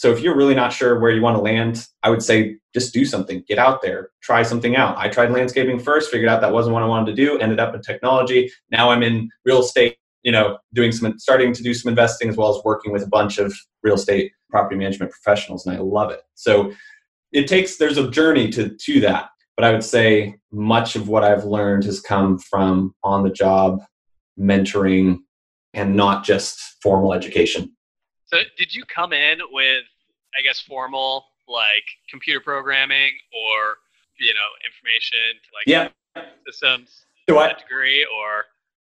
So 0.00 0.10
if 0.10 0.20
you're 0.20 0.34
really 0.34 0.54
not 0.54 0.72
sure 0.72 0.98
where 0.98 1.10
you 1.10 1.20
want 1.20 1.36
to 1.36 1.42
land, 1.42 1.86
I 2.02 2.08
would 2.08 2.22
say 2.22 2.56
just 2.72 2.94
do 2.94 3.04
something. 3.04 3.44
Get 3.46 3.58
out 3.58 3.82
there, 3.82 4.08
try 4.22 4.42
something 4.42 4.74
out. 4.74 4.96
I 4.96 5.08
tried 5.08 5.30
landscaping 5.30 5.78
first, 5.78 6.10
figured 6.10 6.30
out 6.30 6.40
that 6.40 6.52
wasn't 6.52 6.72
what 6.72 6.82
I 6.82 6.86
wanted 6.86 7.14
to 7.14 7.22
do, 7.22 7.38
ended 7.38 7.60
up 7.60 7.74
in 7.74 7.82
technology. 7.82 8.50
Now 8.70 8.88
I'm 8.88 9.02
in 9.02 9.28
real 9.44 9.60
estate, 9.60 9.98
you 10.22 10.32
know, 10.32 10.56
doing 10.72 10.90
some 10.90 11.18
starting 11.18 11.52
to 11.52 11.62
do 11.62 11.74
some 11.74 11.90
investing 11.90 12.30
as 12.30 12.36
well 12.38 12.56
as 12.56 12.64
working 12.64 12.92
with 12.92 13.02
a 13.02 13.08
bunch 13.08 13.36
of 13.36 13.54
real 13.82 13.96
estate 13.96 14.32
property 14.48 14.76
management 14.76 15.12
professionals 15.12 15.66
and 15.66 15.76
I 15.76 15.80
love 15.80 16.10
it. 16.10 16.22
So 16.34 16.72
it 17.32 17.46
takes 17.46 17.76
there's 17.76 17.98
a 17.98 18.10
journey 18.10 18.48
to 18.52 18.70
to 18.70 19.00
that. 19.00 19.28
But 19.56 19.64
I 19.64 19.72
would 19.72 19.84
say 19.84 20.36
much 20.52 20.96
of 20.96 21.08
what 21.08 21.22
I've 21.22 21.44
learned 21.44 21.84
has 21.84 22.00
come 22.00 22.38
from 22.38 22.94
on 23.02 23.22
the 23.22 23.30
job 23.30 23.80
mentoring 24.38 25.18
and 25.74 25.94
not 25.94 26.24
just 26.24 26.58
formal 26.82 27.12
education. 27.12 27.76
So, 28.26 28.38
did 28.56 28.74
you 28.74 28.84
come 28.84 29.12
in 29.12 29.38
with, 29.50 29.84
I 30.38 30.42
guess, 30.42 30.60
formal 30.60 31.26
like 31.48 31.84
computer 32.08 32.40
programming 32.40 33.10
or 33.32 33.76
you 34.18 34.32
know 34.34 34.50
information 34.64 35.40
to 35.42 35.48
like 35.52 35.66
yeah 35.66 35.88
systems 36.46 37.06
so 37.30 37.38
I, 37.38 37.52
degree 37.52 38.04
or? 38.04 38.44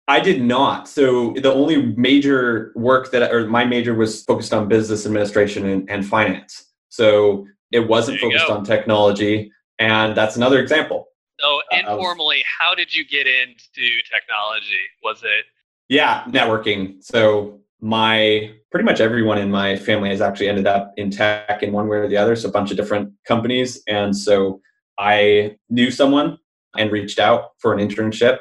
I 0.09 0.21
did 0.21 0.43
not. 0.43 0.89
So 0.89 1.33
the 1.35 1.53
only 1.53 1.95
major 1.97 2.73
work 2.75 3.13
that, 3.13 3.33
or 3.33 3.47
my 3.47 3.65
major 3.65 3.95
was 3.95 4.25
focused 4.25 4.53
on 4.53 4.69
business 4.69 5.07
administration 5.07 5.67
and, 5.67 5.89
and 5.89 6.07
finance. 6.07 6.73
So 6.89 7.47
it 7.71 7.87
wasn't 7.87 8.19
focused 8.19 8.49
go. 8.49 8.55
on 8.55 8.65
technology, 8.65 9.53
and 9.83 10.17
that's 10.17 10.37
another 10.37 10.61
example. 10.61 11.09
So 11.41 11.61
uh, 11.73 11.79
informally, 11.79 12.37
was, 12.37 12.45
how 12.61 12.75
did 12.75 12.95
you 12.95 13.05
get 13.05 13.27
into 13.27 13.89
technology? 14.11 14.85
Was 15.03 15.23
it? 15.23 15.45
Yeah, 15.89 16.25
networking. 16.25 17.03
So 17.03 17.61
my 17.81 18.53
pretty 18.71 18.85
much 18.85 19.01
everyone 19.01 19.39
in 19.39 19.51
my 19.51 19.77
family 19.77 20.09
has 20.09 20.21
actually 20.21 20.49
ended 20.49 20.69
up 20.69 20.93
in 20.97 21.11
tech 21.11 21.63
in 21.63 21.73
one 21.73 21.89
way 21.89 21.97
or 21.97 22.09
the 22.09 22.17
other 22.17 22.37
so 22.37 22.49
a 22.49 22.53
bunch 22.53 22.71
of 22.71 22.77
different 22.77 23.13
companies 23.27 23.83
and 23.89 24.17
so 24.17 24.61
i 25.01 25.53
knew 25.69 25.91
someone 25.91 26.39
and 26.79 26.93
reached 26.93 27.19
out 27.19 27.51
for 27.59 27.75
an 27.75 27.81
internship 27.81 28.39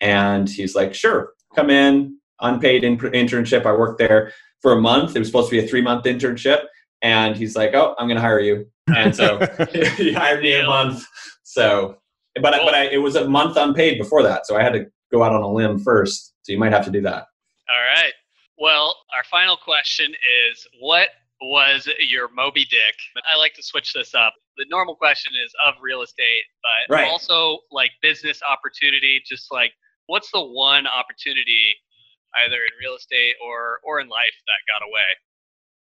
and 0.00 0.48
he's 0.48 0.76
like 0.76 0.94
sure 0.94 1.32
come 1.56 1.70
in 1.70 2.16
unpaid 2.40 2.84
in- 2.84 2.96
internship 2.96 3.66
i 3.66 3.72
worked 3.72 3.98
there 3.98 4.32
for 4.62 4.72
a 4.74 4.80
month 4.80 5.16
it 5.16 5.18
was 5.18 5.26
supposed 5.26 5.50
to 5.50 5.60
be 5.60 5.64
a 5.64 5.68
three 5.68 5.82
month 5.82 6.04
internship 6.04 6.66
and 7.02 7.36
he's 7.36 7.56
like 7.56 7.74
oh 7.74 7.94
i'm 7.98 8.06
going 8.06 8.16
to 8.16 8.22
hire 8.22 8.40
you 8.40 8.66
and 8.88 9.14
so 9.14 9.38
he 9.96 10.12
hired 10.12 10.42
me 10.42 10.54
a 10.54 10.66
month 10.66 11.04
so 11.42 11.96
but, 12.42 12.52
I, 12.52 12.64
but 12.64 12.74
I, 12.74 12.84
it 12.86 12.98
was 12.98 13.14
a 13.16 13.28
month 13.28 13.56
unpaid 13.56 13.98
before 13.98 14.22
that 14.22 14.46
so 14.46 14.56
i 14.56 14.62
had 14.62 14.72
to 14.72 14.86
go 15.12 15.22
out 15.22 15.32
on 15.32 15.42
a 15.42 15.52
limb 15.52 15.78
first 15.78 16.34
so 16.42 16.52
you 16.52 16.58
might 16.58 16.72
have 16.72 16.84
to 16.84 16.90
do 16.90 17.00
that 17.02 17.26
all 17.70 18.02
right 18.02 18.12
well, 18.58 18.96
our 19.16 19.24
final 19.24 19.56
question 19.56 20.12
is 20.12 20.66
what 20.80 21.08
was 21.40 21.88
your 21.98 22.28
Moby 22.32 22.64
Dick? 22.64 22.94
I 23.30 23.36
like 23.36 23.54
to 23.54 23.62
switch 23.62 23.92
this 23.92 24.14
up. 24.14 24.34
The 24.56 24.66
normal 24.70 24.94
question 24.94 25.32
is 25.44 25.52
of 25.66 25.74
real 25.82 26.02
estate, 26.02 26.44
but 26.62 26.94
right. 26.94 27.08
also 27.08 27.58
like 27.72 27.90
business 28.02 28.40
opportunity, 28.48 29.20
just 29.26 29.52
like 29.52 29.72
what's 30.06 30.30
the 30.30 30.42
one 30.42 30.86
opportunity 30.86 31.74
either 32.46 32.56
in 32.56 32.72
real 32.80 32.94
estate 32.94 33.34
or 33.44 33.80
or 33.82 34.00
in 34.00 34.08
life 34.08 34.34
that 34.46 34.72
got 34.72 34.86
away? 34.86 35.10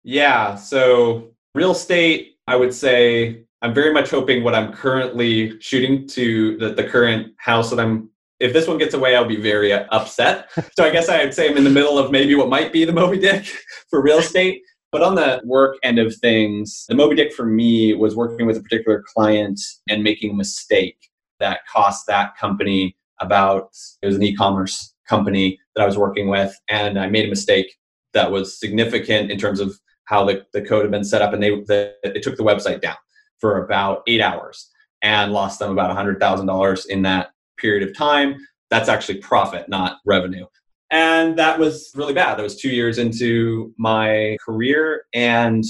Yeah, 0.04 0.56
so 0.56 1.32
real 1.54 1.72
estate, 1.72 2.38
I 2.47 2.56
would 2.56 2.74
say 2.74 3.45
I'm 3.62 3.74
very 3.74 3.93
much 3.93 4.10
hoping 4.10 4.43
what 4.43 4.56
I'm 4.56 4.74
currently 4.74 5.60
shooting 5.60 6.08
to 6.10 6.58
the, 6.58 6.74
the 6.74 6.84
current 6.84 7.34
house 7.38 7.70
that 7.70 7.80
I'm 7.80 8.10
if 8.39 8.54
this 8.54 8.68
one 8.68 8.80
gets 8.80 8.95
away, 8.95 9.16
I'll 9.16 9.26
be 9.26 9.36
very 9.36 9.72
upset. 9.72 10.49
So 10.76 10.84
I 10.84 10.89
guess 10.89 11.10
I 11.10 11.24
would 11.24 11.34
say 11.34 11.47
I'm 11.47 11.58
in 11.58 11.64
the 11.64 11.70
middle 11.70 11.99
of 11.99 12.12
maybe 12.12 12.34
what 12.34 12.49
might 12.49 12.74
be 12.74 12.86
the 12.86 12.91
Moby 12.91 13.20
Dick 13.20 13.45
for 13.89 14.02
real 14.02 14.18
estate. 14.18 14.64
But 14.91 15.04
on 15.04 15.14
the 15.16 15.41
work 15.45 15.78
end 15.84 15.99
of 15.99 16.16
things, 16.16 16.86
the 16.89 16.95
Moby 16.95 17.16
Dick 17.16 17.34
for 17.34 17.45
me 17.45 17.93
was 17.93 18.16
working 18.16 18.47
with 18.47 18.58
a 18.58 18.62
particular 18.62 19.04
client 19.14 19.60
and 19.88 20.04
making 20.04 20.32
a 20.32 20.34
mistake 20.34 20.97
that 21.39 21.60
cost 21.72 22.08
that 22.08 22.36
company 22.36 22.97
about, 23.22 23.70
it 24.02 24.08
was 24.08 24.16
an 24.16 24.24
e 24.24 24.36
commerce 24.36 24.93
company 25.08 25.60
that 25.76 25.84
I 25.84 25.86
was 25.86 25.97
working 25.97 26.28
with. 26.28 26.54
And 26.68 26.99
I 26.99 27.08
made 27.08 27.26
a 27.26 27.30
mistake 27.30 27.76
that 28.14 28.32
was 28.32 28.60
significant 28.60 29.32
in 29.32 29.38
terms 29.38 29.60
of 29.60 29.80
how 30.12 30.26
the, 30.26 30.45
the 30.51 30.62
code 30.62 30.84
had 30.84 30.91
been 30.91 31.05
set 31.05 31.22
up. 31.22 31.34
And 31.34 31.41
they, 31.41 31.49
the, 31.49 31.95
took 32.22 32.36
the 32.36 32.43
website 32.43 32.82
down 32.82 32.97
for 33.39 33.64
about 33.64 34.03
eight 34.07 34.22
hours 34.22 34.70
and 35.01 35.32
lost 35.32 35.57
them 35.57 35.72
about 35.72 35.95
$100,000 35.97 36.86
in 36.88 37.01
that 37.03 37.32
period 37.57 37.88
of 37.88 37.97
time. 37.97 38.36
That's 38.70 38.89
actually 38.89 39.20
profit, 39.20 39.70
not 39.70 39.97
revenue. 40.05 40.45
And 40.91 41.39
that 41.39 41.57
was 41.57 41.91
really 41.95 42.14
bad. 42.14 42.38
That 42.38 42.43
was 42.43 42.59
two 42.59 42.70
years 42.70 42.97
into 42.97 43.74
my 43.78 44.38
career. 44.45 45.05
And 45.14 45.64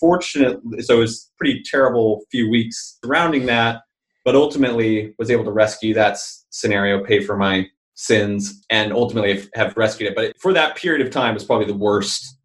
fortunately, 0.00 0.82
so 0.82 0.96
it 0.96 1.00
was 1.00 1.30
pretty 1.38 1.62
terrible 1.64 2.24
few 2.32 2.50
weeks 2.50 2.98
surrounding 3.04 3.46
that, 3.46 3.82
but 4.24 4.34
ultimately 4.34 5.14
was 5.16 5.30
able 5.30 5.44
to 5.44 5.52
rescue 5.52 5.94
that 5.94 6.18
scenario, 6.50 7.04
pay 7.04 7.22
for 7.22 7.36
my 7.36 7.68
sins, 7.94 8.64
and 8.68 8.92
ultimately 8.92 9.48
have 9.54 9.76
rescued 9.76 10.10
it. 10.10 10.16
But 10.16 10.38
for 10.40 10.52
that 10.52 10.76
period 10.76 11.06
of 11.06 11.12
time, 11.12 11.30
it 11.30 11.34
was 11.34 11.44
probably 11.44 11.66
the 11.66 11.74
worst 11.74 12.36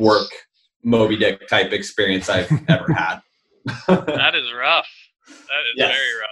work 0.00 0.28
Moby 0.82 1.16
Dick 1.16 1.46
type 1.48 1.72
experience 1.72 2.28
I've 2.28 2.50
ever 2.68 2.92
had. 2.92 3.20
that 3.86 4.34
is 4.34 4.52
rough. 4.52 4.88
That 5.26 5.34
is 5.34 5.74
yes. 5.76 5.90
very 5.90 6.20
rough. 6.20 6.30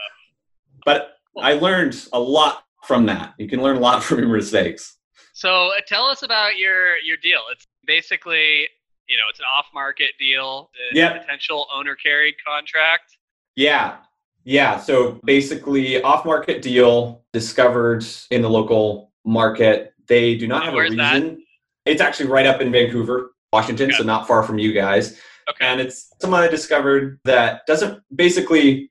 But 0.85 1.17
I 1.39 1.55
learned 1.55 1.97
a 2.13 2.21
lot 2.21 2.65
from 2.85 3.07
that. 3.07 3.35
You 3.39 3.49
can 3.49 3.61
learn 3.61 3.77
a 3.77 3.81
lot 3.81 4.03
from 4.05 4.19
your 4.21 4.29
mistakes. 4.29 4.97
So 5.33 5.69
uh, 5.69 5.81
tell 5.87 6.07
us 6.07 6.23
about 6.23 6.57
your 6.57 6.97
your 6.99 7.19
deal. 7.19 7.41
It's 7.53 7.67
basically 7.87 8.69
you 9.09 9.17
know 9.17 9.25
it's 9.29 9.39
an 9.39 9.45
off 9.55 9.67
market 9.75 10.13
deal. 10.19 10.71
Yeah. 10.93 11.19
Potential 11.19 11.67
owner 11.75 11.95
carried 11.95 12.35
contract. 12.47 13.17
Yeah. 13.55 13.97
Yeah. 14.45 14.79
So 14.79 15.21
basically, 15.25 16.01
off 16.03 16.25
market 16.25 16.63
deal 16.63 17.25
discovered 17.33 18.05
in 18.31 18.43
the 18.43 18.51
local 18.51 19.13
market. 19.25 19.93
They 20.07 20.37
do 20.37 20.47
not 20.47 20.65
have 20.65 20.75
a 20.75 20.81
reason. 20.81 20.97
That? 20.97 21.37
It's 21.85 22.01
actually 22.01 22.27
right 22.27 22.47
up 22.47 22.61
in 22.61 22.73
Vancouver, 22.73 23.33
Washington, 23.53 23.91
okay. 23.91 23.99
so 23.99 24.05
not 24.05 24.27
far 24.27 24.43
from 24.43 24.59
you 24.59 24.73
guys. 24.73 25.19
Okay. 25.49 25.65
And 25.65 25.81
it's 25.81 26.13
someone 26.21 26.43
I 26.43 26.49
discovered 26.49 27.21
that 27.25 27.67
doesn't 27.67 28.03
basically 28.15 28.91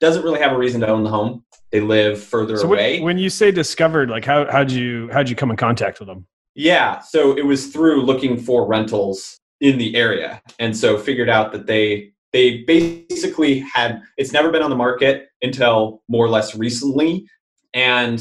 doesn't 0.00 0.22
really 0.22 0.40
have 0.40 0.52
a 0.52 0.58
reason 0.58 0.80
to 0.82 0.88
own 0.88 1.02
the 1.02 1.10
home. 1.10 1.44
They 1.72 1.80
live 1.80 2.22
further 2.22 2.56
so 2.56 2.66
away. 2.66 3.00
When 3.00 3.18
you 3.18 3.28
say 3.30 3.50
discovered, 3.50 4.08
like 4.08 4.24
how 4.24 4.50
how'd 4.50 4.70
you 4.70 5.10
how'd 5.12 5.28
you 5.28 5.36
come 5.36 5.50
in 5.50 5.56
contact 5.56 5.98
with 5.98 6.08
them? 6.08 6.26
Yeah, 6.54 7.00
so 7.00 7.36
it 7.36 7.44
was 7.44 7.68
through 7.68 8.02
looking 8.02 8.36
for 8.36 8.66
rentals 8.66 9.38
in 9.60 9.78
the 9.78 9.94
area, 9.96 10.40
and 10.58 10.76
so 10.76 10.98
figured 10.98 11.28
out 11.28 11.52
that 11.52 11.66
they 11.66 12.12
they 12.32 12.58
basically 12.58 13.60
had 13.60 14.00
it's 14.16 14.32
never 14.32 14.50
been 14.50 14.62
on 14.62 14.70
the 14.70 14.76
market 14.76 15.28
until 15.42 16.02
more 16.08 16.24
or 16.24 16.28
less 16.28 16.54
recently, 16.54 17.28
and 17.74 18.20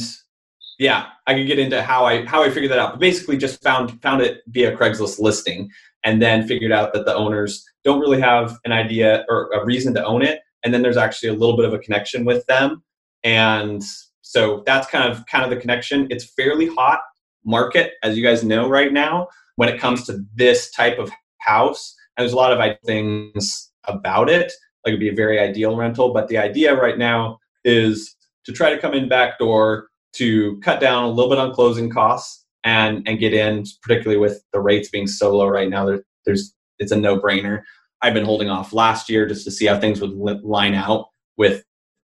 yeah, 0.79 1.07
I 1.25 1.33
could 1.33 1.47
get 1.47 1.59
into 1.59 1.81
how 1.81 2.05
I 2.05 2.25
how 2.25 2.43
I 2.43 2.49
figured 2.49 2.71
that 2.71 2.79
out. 2.79 2.91
But 2.91 2.99
basically, 2.99 3.37
just 3.37 3.61
found 3.63 4.01
found 4.01 4.21
it 4.21 4.41
via 4.47 4.75
Craigslist 4.75 5.19
listing, 5.19 5.69
and 6.03 6.21
then 6.21 6.47
figured 6.47 6.71
out 6.71 6.93
that 6.93 7.05
the 7.05 7.15
owners 7.15 7.65
don't 7.83 7.99
really 7.99 8.21
have 8.21 8.57
an 8.65 8.71
idea 8.71 9.25
or 9.29 9.49
a 9.51 9.65
reason 9.65 9.93
to 9.95 10.05
own 10.05 10.21
it, 10.21 10.41
and 10.63 10.73
then 10.73 10.81
there's 10.81 10.97
actually 10.97 11.29
a 11.29 11.33
little 11.33 11.55
bit 11.55 11.65
of 11.65 11.73
a 11.73 11.79
connection 11.79 12.25
with 12.25 12.45
them. 12.45 12.83
And 13.23 13.83
so 14.21 14.63
that's 14.65 14.87
kind 14.87 15.11
of 15.11 15.25
kind 15.25 15.43
of 15.43 15.49
the 15.49 15.57
connection. 15.57 16.07
It's 16.09 16.25
fairly 16.25 16.67
hot 16.67 16.99
market 17.43 17.93
as 18.03 18.17
you 18.17 18.23
guys 18.23 18.43
know 18.43 18.67
right 18.67 18.91
now 18.91 19.27
when 19.55 19.69
it 19.69 19.79
comes 19.79 20.05
to 20.05 20.23
this 20.35 20.69
type 20.71 20.99
of 20.99 21.11
house. 21.39 21.95
And 22.15 22.23
there's 22.23 22.33
a 22.33 22.37
lot 22.37 22.51
of 22.51 22.77
things 22.85 23.71
about 23.85 24.29
it. 24.29 24.51
Like 24.85 24.91
it'd 24.91 24.99
be 24.99 25.09
a 25.09 25.15
very 25.15 25.39
ideal 25.39 25.75
rental. 25.75 26.13
But 26.13 26.27
the 26.27 26.37
idea 26.37 26.75
right 26.75 26.97
now 26.97 27.39
is 27.63 28.15
to 28.45 28.51
try 28.51 28.69
to 28.69 28.79
come 28.79 28.93
in 28.93 29.09
back 29.09 29.39
door 29.39 29.87
to 30.13 30.59
cut 30.61 30.79
down 30.79 31.03
a 31.03 31.09
little 31.09 31.29
bit 31.29 31.39
on 31.39 31.53
closing 31.53 31.89
costs 31.89 32.45
and 32.63 33.07
and 33.07 33.19
get 33.19 33.33
in, 33.33 33.65
particularly 33.81 34.19
with 34.19 34.43
the 34.53 34.59
rates 34.59 34.89
being 34.89 35.07
so 35.07 35.35
low 35.35 35.47
right 35.47 35.69
now. 35.69 35.85
There, 35.85 36.03
there's 36.25 36.53
it's 36.79 36.91
a 36.91 36.95
no 36.95 37.19
brainer. 37.19 37.61
I've 38.01 38.13
been 38.13 38.25
holding 38.25 38.49
off 38.49 38.73
last 38.73 39.09
year 39.09 39.27
just 39.27 39.43
to 39.45 39.51
see 39.51 39.65
how 39.65 39.79
things 39.79 40.01
would 40.01 40.43
line 40.43 40.75
out 40.75 41.07
with 41.35 41.63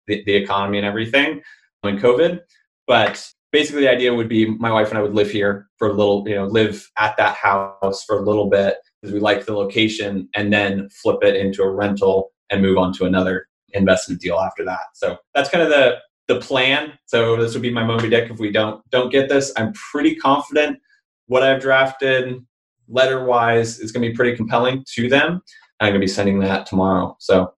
the, 0.07 0.23
the 0.25 0.33
economy 0.33 0.77
and 0.77 0.87
everything 0.87 1.41
when 1.81 1.99
COVID. 1.99 2.41
But 2.87 3.27
basically, 3.51 3.81
the 3.81 3.91
idea 3.91 4.13
would 4.13 4.29
be 4.29 4.45
my 4.45 4.71
wife 4.71 4.89
and 4.89 4.97
I 4.97 5.01
would 5.01 5.13
live 5.13 5.29
here 5.29 5.67
for 5.77 5.89
a 5.89 5.93
little, 5.93 6.27
you 6.27 6.35
know, 6.35 6.45
live 6.45 6.89
at 6.97 7.17
that 7.17 7.35
house 7.35 8.03
for 8.03 8.17
a 8.17 8.21
little 8.21 8.49
bit 8.49 8.77
because 9.01 9.13
we 9.13 9.19
like 9.19 9.45
the 9.45 9.53
location, 9.53 10.27
and 10.33 10.51
then 10.51 10.89
flip 10.89 11.19
it 11.21 11.35
into 11.35 11.61
a 11.61 11.69
rental 11.69 12.31
and 12.49 12.61
move 12.61 12.77
on 12.77 12.91
to 12.93 13.05
another 13.05 13.47
investment 13.73 14.19
deal 14.19 14.39
after 14.39 14.65
that. 14.65 14.79
So 14.93 15.17
that's 15.35 15.49
kind 15.49 15.63
of 15.63 15.69
the 15.69 15.97
the 16.27 16.39
plan. 16.39 16.93
So 17.05 17.37
this 17.37 17.53
would 17.53 17.61
be 17.61 17.71
my 17.71 17.83
Moby 17.83 18.09
Dick 18.09 18.31
if 18.31 18.39
we 18.39 18.51
don't 18.51 18.87
don't 18.89 19.11
get 19.11 19.29
this. 19.29 19.51
I'm 19.57 19.73
pretty 19.73 20.15
confident 20.15 20.79
what 21.27 21.43
I've 21.43 21.61
drafted 21.61 22.43
letter 22.87 23.23
wise 23.25 23.79
is 23.79 23.91
going 23.91 24.03
to 24.03 24.09
be 24.09 24.15
pretty 24.15 24.35
compelling 24.35 24.83
to 24.93 25.09
them. 25.09 25.41
I'm 25.79 25.89
going 25.91 25.93
to 25.93 25.99
be 25.99 26.07
sending 26.07 26.39
that 26.39 26.65
tomorrow. 26.65 27.15
So 27.19 27.53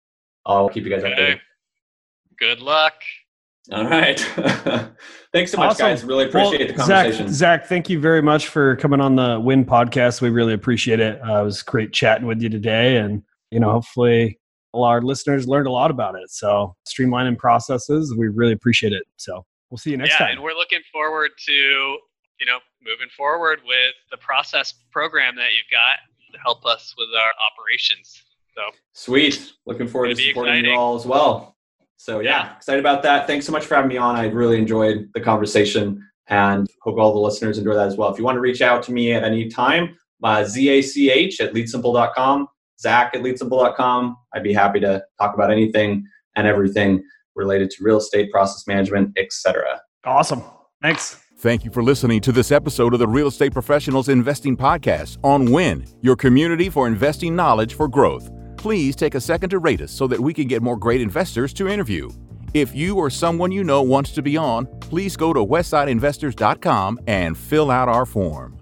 I'll 0.45 0.69
keep 0.69 0.85
you 0.85 0.89
guys 0.89 1.03
okay. 1.03 1.13
updated. 1.13 1.39
Good 2.39 2.61
luck. 2.61 2.93
All 3.71 3.85
right. 3.85 4.19
Thanks 5.33 5.51
so 5.51 5.57
much, 5.57 5.71
awesome. 5.71 5.87
guys. 5.87 6.03
Really 6.03 6.25
appreciate 6.25 6.59
well, 6.59 6.67
the 6.67 6.73
conversation. 6.73 7.27
Zach, 7.27 7.61
Zach, 7.61 7.65
thank 7.67 7.89
you 7.89 7.99
very 7.99 8.21
much 8.21 8.47
for 8.47 8.77
coming 8.77 9.01
on 9.01 9.15
the 9.17 9.39
Win 9.39 9.65
podcast. 9.65 10.21
We 10.21 10.29
really 10.29 10.53
appreciate 10.53 11.01
it. 11.01 11.19
Uh, 11.21 11.41
it 11.41 11.43
was 11.43 11.61
great 11.63 11.91
chatting 11.91 12.25
with 12.25 12.41
you 12.41 12.47
today. 12.47 12.95
And, 12.95 13.23
you 13.51 13.59
know, 13.59 13.69
hopefully 13.71 14.39
our 14.75 15.01
listeners 15.01 15.47
learned 15.47 15.67
a 15.67 15.71
lot 15.71 15.91
about 15.91 16.15
it. 16.15 16.29
So 16.29 16.75
streamlining 16.87 17.37
processes, 17.37 18.13
we 18.15 18.27
really 18.27 18.53
appreciate 18.53 18.93
it. 18.93 19.03
So 19.17 19.45
we'll 19.69 19.77
see 19.77 19.91
you 19.91 19.97
next 19.97 20.11
yeah, 20.11 20.19
time. 20.19 20.31
and 20.33 20.43
we're 20.43 20.53
looking 20.53 20.81
forward 20.91 21.31
to 21.45 21.53
you 21.53 22.45
know 22.45 22.59
moving 22.85 23.07
forward 23.15 23.59
with 23.65 23.93
the 24.11 24.17
process 24.17 24.73
program 24.91 25.35
that 25.35 25.53
you've 25.53 25.71
got 25.71 25.97
to 26.31 26.39
help 26.39 26.65
us 26.65 26.93
with 26.97 27.07
our 27.17 27.31
operations. 27.45 28.23
So 28.55 28.61
sweet. 28.93 29.53
Looking 29.65 29.87
forward 29.87 30.09
to 30.09 30.15
supporting 30.15 30.53
exciting. 30.53 30.71
you 30.71 30.77
all 30.77 30.95
as 30.95 31.05
well. 31.05 31.55
So 31.97 32.19
yeah, 32.19 32.29
yeah, 32.29 32.55
excited 32.55 32.79
about 32.79 33.03
that. 33.03 33.27
Thanks 33.27 33.45
so 33.45 33.51
much 33.51 33.65
for 33.65 33.75
having 33.75 33.89
me 33.89 33.97
on. 33.97 34.15
I 34.15 34.27
really 34.27 34.57
enjoyed 34.57 35.09
the 35.13 35.21
conversation 35.21 36.03
and 36.27 36.67
hope 36.81 36.99
all 36.99 37.13
the 37.13 37.19
listeners 37.19 37.57
enjoy 37.57 37.73
that 37.73 37.87
as 37.87 37.97
well. 37.97 38.11
If 38.11 38.19
you 38.19 38.25
want 38.25 38.35
to 38.35 38.41
reach 38.41 38.61
out 38.61 38.83
to 38.83 38.91
me 38.91 39.13
at 39.13 39.23
any 39.23 39.47
time, 39.47 39.95
uh, 40.23 40.43
zach 40.43 41.39
at 41.39 41.53
leadsimple.com 41.53 42.47
zach 42.79 43.15
at 43.15 43.21
leadsimple.com. 43.21 44.17
I'd 44.33 44.43
be 44.43 44.53
happy 44.53 44.79
to 44.81 45.03
talk 45.19 45.33
about 45.33 45.51
anything 45.51 46.05
and 46.35 46.47
everything 46.47 47.03
related 47.35 47.69
to 47.71 47.83
real 47.83 47.97
estate 47.97 48.31
process 48.31 48.65
management, 48.67 49.17
etc. 49.17 49.81
Awesome. 50.03 50.43
Thanks. 50.81 51.21
Thank 51.39 51.63
you 51.63 51.71
for 51.71 51.83
listening 51.83 52.21
to 52.21 52.31
this 52.31 52.51
episode 52.51 52.93
of 52.93 52.99
the 52.99 53.07
Real 53.07 53.27
Estate 53.27 53.53
Professionals 53.53 54.09
Investing 54.09 54.57
Podcast 54.57 55.17
on 55.23 55.51
WIN, 55.51 55.85
your 56.01 56.15
community 56.15 56.67
for 56.67 56.87
investing 56.87 57.35
knowledge 57.35 57.75
for 57.75 57.87
growth. 57.87 58.31
Please 58.57 58.95
take 58.95 59.13
a 59.13 59.21
second 59.21 59.51
to 59.51 59.59
rate 59.59 59.81
us 59.81 59.91
so 59.91 60.07
that 60.07 60.19
we 60.19 60.33
can 60.33 60.47
get 60.47 60.63
more 60.63 60.77
great 60.77 60.99
investors 60.99 61.53
to 61.53 61.67
interview. 61.67 62.09
If 62.55 62.73
you 62.73 62.97
or 62.97 63.11
someone 63.11 63.51
you 63.51 63.63
know 63.63 63.83
wants 63.83 64.11
to 64.13 64.23
be 64.23 64.35
on, 64.35 64.65
please 64.79 65.15
go 65.15 65.31
to 65.31 65.39
westsideinvestors.com 65.45 67.01
and 67.05 67.37
fill 67.37 67.69
out 67.69 67.87
our 67.87 68.07
form. 68.07 68.56